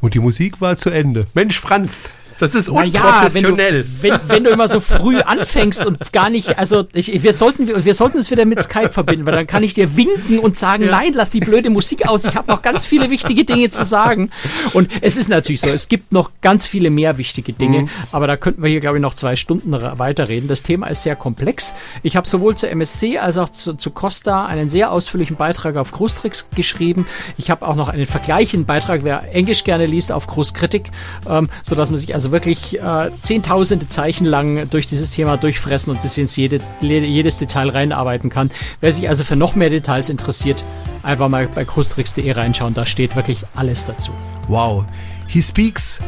Und 0.00 0.14
die 0.14 0.20
Musik 0.20 0.60
war 0.60 0.76
zu 0.76 0.90
Ende. 0.90 1.24
Mensch, 1.34 1.58
Franz, 1.58 2.18
das 2.38 2.54
ist 2.54 2.68
unprofessionell. 2.68 3.80
Ja, 3.80 3.84
wenn, 4.00 4.10
du, 4.10 4.20
wenn, 4.24 4.28
wenn, 4.28 4.44
du 4.44 4.50
immer 4.50 4.68
so 4.68 4.80
früh 4.80 5.20
anfängst 5.20 5.84
und 5.86 6.12
gar 6.12 6.30
nicht, 6.30 6.58
also 6.58 6.84
ich, 6.92 7.22
wir 7.22 7.32
sollten 7.32 7.66
wir 7.84 7.94
sollten 7.94 8.18
es 8.18 8.30
wieder 8.30 8.44
mit 8.44 8.60
Skype 8.60 8.90
verbinden, 8.90 9.26
weil 9.26 9.34
dann 9.34 9.46
kann 9.46 9.62
ich 9.62 9.74
dir 9.74 9.96
winken 9.96 10.38
und 10.38 10.56
sagen, 10.56 10.84
ja. 10.84 10.90
nein, 10.90 11.12
lass 11.14 11.30
die 11.30 11.40
blöde 11.40 11.70
Musik 11.70 12.08
aus. 12.08 12.24
Ich 12.24 12.34
habe 12.34 12.50
noch 12.50 12.62
ganz 12.62 12.86
viele 12.86 13.10
wichtige 13.10 13.44
Dinge 13.44 13.70
zu 13.70 13.84
sagen. 13.84 14.30
Und 14.72 14.90
es 15.00 15.16
ist 15.16 15.28
natürlich 15.28 15.60
so, 15.60 15.70
es 15.70 15.88
gibt 15.88 16.12
noch 16.12 16.30
ganz 16.40 16.66
viele 16.66 16.90
mehr 16.90 17.18
wichtige 17.18 17.52
Dinge, 17.52 17.82
mhm. 17.82 17.88
aber 18.12 18.26
da 18.26 18.36
könnten 18.36 18.62
wir 18.62 18.70
hier 18.70 18.80
glaube 18.80 18.98
ich 18.98 19.02
noch 19.02 19.14
zwei 19.14 19.36
Stunden 19.36 19.72
weiterreden. 19.72 20.48
Das 20.48 20.62
Thema 20.62 20.86
ist 20.88 21.02
sehr 21.02 21.16
komplex. 21.16 21.74
Ich 22.02 22.16
habe 22.16 22.28
sowohl 22.28 22.56
zu 22.56 22.68
MSC 22.68 23.18
als 23.18 23.38
auch 23.38 23.48
zu, 23.48 23.74
zu 23.74 23.90
Costa 23.90 24.46
einen 24.46 24.68
sehr 24.68 24.90
ausführlichen 24.90 25.36
Beitrag 25.36 25.76
auf 25.76 25.92
Großtricks 25.92 26.48
geschrieben. 26.54 27.06
Ich 27.36 27.50
habe 27.50 27.66
auch 27.66 27.76
noch 27.76 27.88
einen 27.88 28.06
vergleichenden 28.06 28.66
Beitrag, 28.66 29.04
wer 29.04 29.34
Englisch 29.34 29.64
gerne 29.64 29.86
liest, 29.86 30.12
auf 30.12 30.26
Großkritik, 30.26 30.90
ähm, 31.28 31.48
sodass 31.62 31.90
man 31.90 31.98
sich 31.98 32.14
also 32.14 32.23
also 32.24 32.32
wirklich 32.32 32.80
äh, 32.80 33.10
zehntausende 33.20 33.86
Zeichen 33.86 34.24
lang 34.24 34.70
durch 34.70 34.86
dieses 34.86 35.10
Thema 35.10 35.36
durchfressen 35.36 35.90
und 35.92 36.00
bis 36.00 36.16
ins 36.16 36.34
jede, 36.36 36.58
jedes 36.80 37.36
Detail 37.36 37.68
reinarbeiten 37.68 38.30
kann. 38.30 38.50
Wer 38.80 38.92
sich 38.92 39.10
also 39.10 39.24
für 39.24 39.36
noch 39.36 39.54
mehr 39.54 39.68
Details 39.68 40.08
interessiert, 40.08 40.64
einfach 41.02 41.28
mal 41.28 41.46
bei 41.48 41.66
crustrix.de 41.66 42.32
reinschauen, 42.32 42.72
da 42.72 42.86
steht 42.86 43.14
wirklich 43.14 43.44
alles 43.54 43.84
dazu. 43.84 44.12
Wow, 44.48 44.86
he 45.26 45.42
speaks 45.42 46.00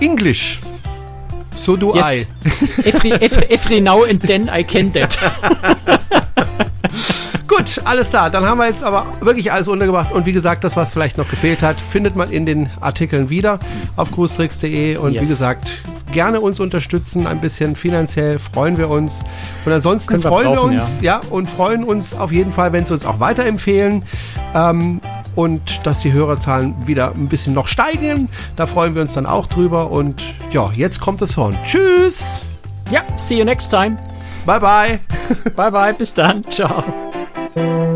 English. 0.00 0.58
So 1.54 1.76
do 1.76 1.94
yes. 1.94 2.26
I. 2.44 2.88
every, 2.88 3.12
every, 3.12 3.44
every 3.50 3.80
now 3.82 4.04
and 4.04 4.22
then 4.22 4.48
I 4.48 4.64
can 4.64 4.90
that. 4.92 5.18
Gut, 7.62 7.80
alles 7.84 8.10
klar. 8.10 8.28
Dann 8.28 8.44
haben 8.44 8.58
wir 8.58 8.66
jetzt 8.66 8.82
aber 8.82 9.06
wirklich 9.20 9.52
alles 9.52 9.68
untergebracht. 9.68 10.10
Und 10.10 10.26
wie 10.26 10.32
gesagt, 10.32 10.64
das, 10.64 10.76
was 10.76 10.92
vielleicht 10.92 11.16
noch 11.16 11.30
gefehlt 11.30 11.62
hat, 11.62 11.78
findet 11.78 12.16
man 12.16 12.32
in 12.32 12.44
den 12.44 12.68
Artikeln 12.80 13.30
wieder 13.30 13.60
auf 13.94 14.10
cruistricks.de. 14.10 14.96
Und 14.96 15.12
yes. 15.12 15.22
wie 15.22 15.28
gesagt, 15.28 15.78
gerne 16.10 16.40
uns 16.40 16.58
unterstützen, 16.58 17.24
ein 17.28 17.40
bisschen 17.40 17.76
finanziell 17.76 18.40
freuen 18.40 18.78
wir 18.78 18.88
uns. 18.90 19.22
Und 19.64 19.70
ansonsten 19.70 20.14
wir 20.14 20.28
freuen 20.28 20.54
brauchen, 20.54 20.72
wir 20.72 20.78
uns, 20.78 21.00
ja. 21.02 21.20
ja. 21.22 21.30
und 21.30 21.48
freuen 21.48 21.84
uns 21.84 22.14
auf 22.14 22.32
jeden 22.32 22.50
Fall, 22.50 22.72
wenn 22.72 22.84
Sie 22.84 22.94
uns 22.94 23.06
auch 23.06 23.20
weiterempfehlen. 23.20 24.02
Ähm, 24.56 25.00
und 25.36 25.86
dass 25.86 26.00
die 26.00 26.12
Hörerzahlen 26.12 26.74
wieder 26.84 27.12
ein 27.14 27.28
bisschen 27.28 27.54
noch 27.54 27.68
steigen. 27.68 28.28
Da 28.56 28.66
freuen 28.66 28.96
wir 28.96 29.02
uns 29.02 29.14
dann 29.14 29.24
auch 29.24 29.46
drüber. 29.46 29.92
Und 29.92 30.20
ja, 30.50 30.72
jetzt 30.74 31.00
kommt 31.00 31.22
das 31.22 31.36
Horn. 31.36 31.56
Tschüss! 31.62 32.44
Ja, 32.90 33.02
see 33.14 33.38
you 33.38 33.44
next 33.44 33.68
time. 33.68 33.98
Bye 34.44 34.58
bye. 34.58 34.98
bye 35.54 35.70
bye, 35.70 35.94
bis 35.94 36.12
dann. 36.12 36.42
Ciao. 36.50 37.11
thank 37.54 37.82
you 37.86 37.91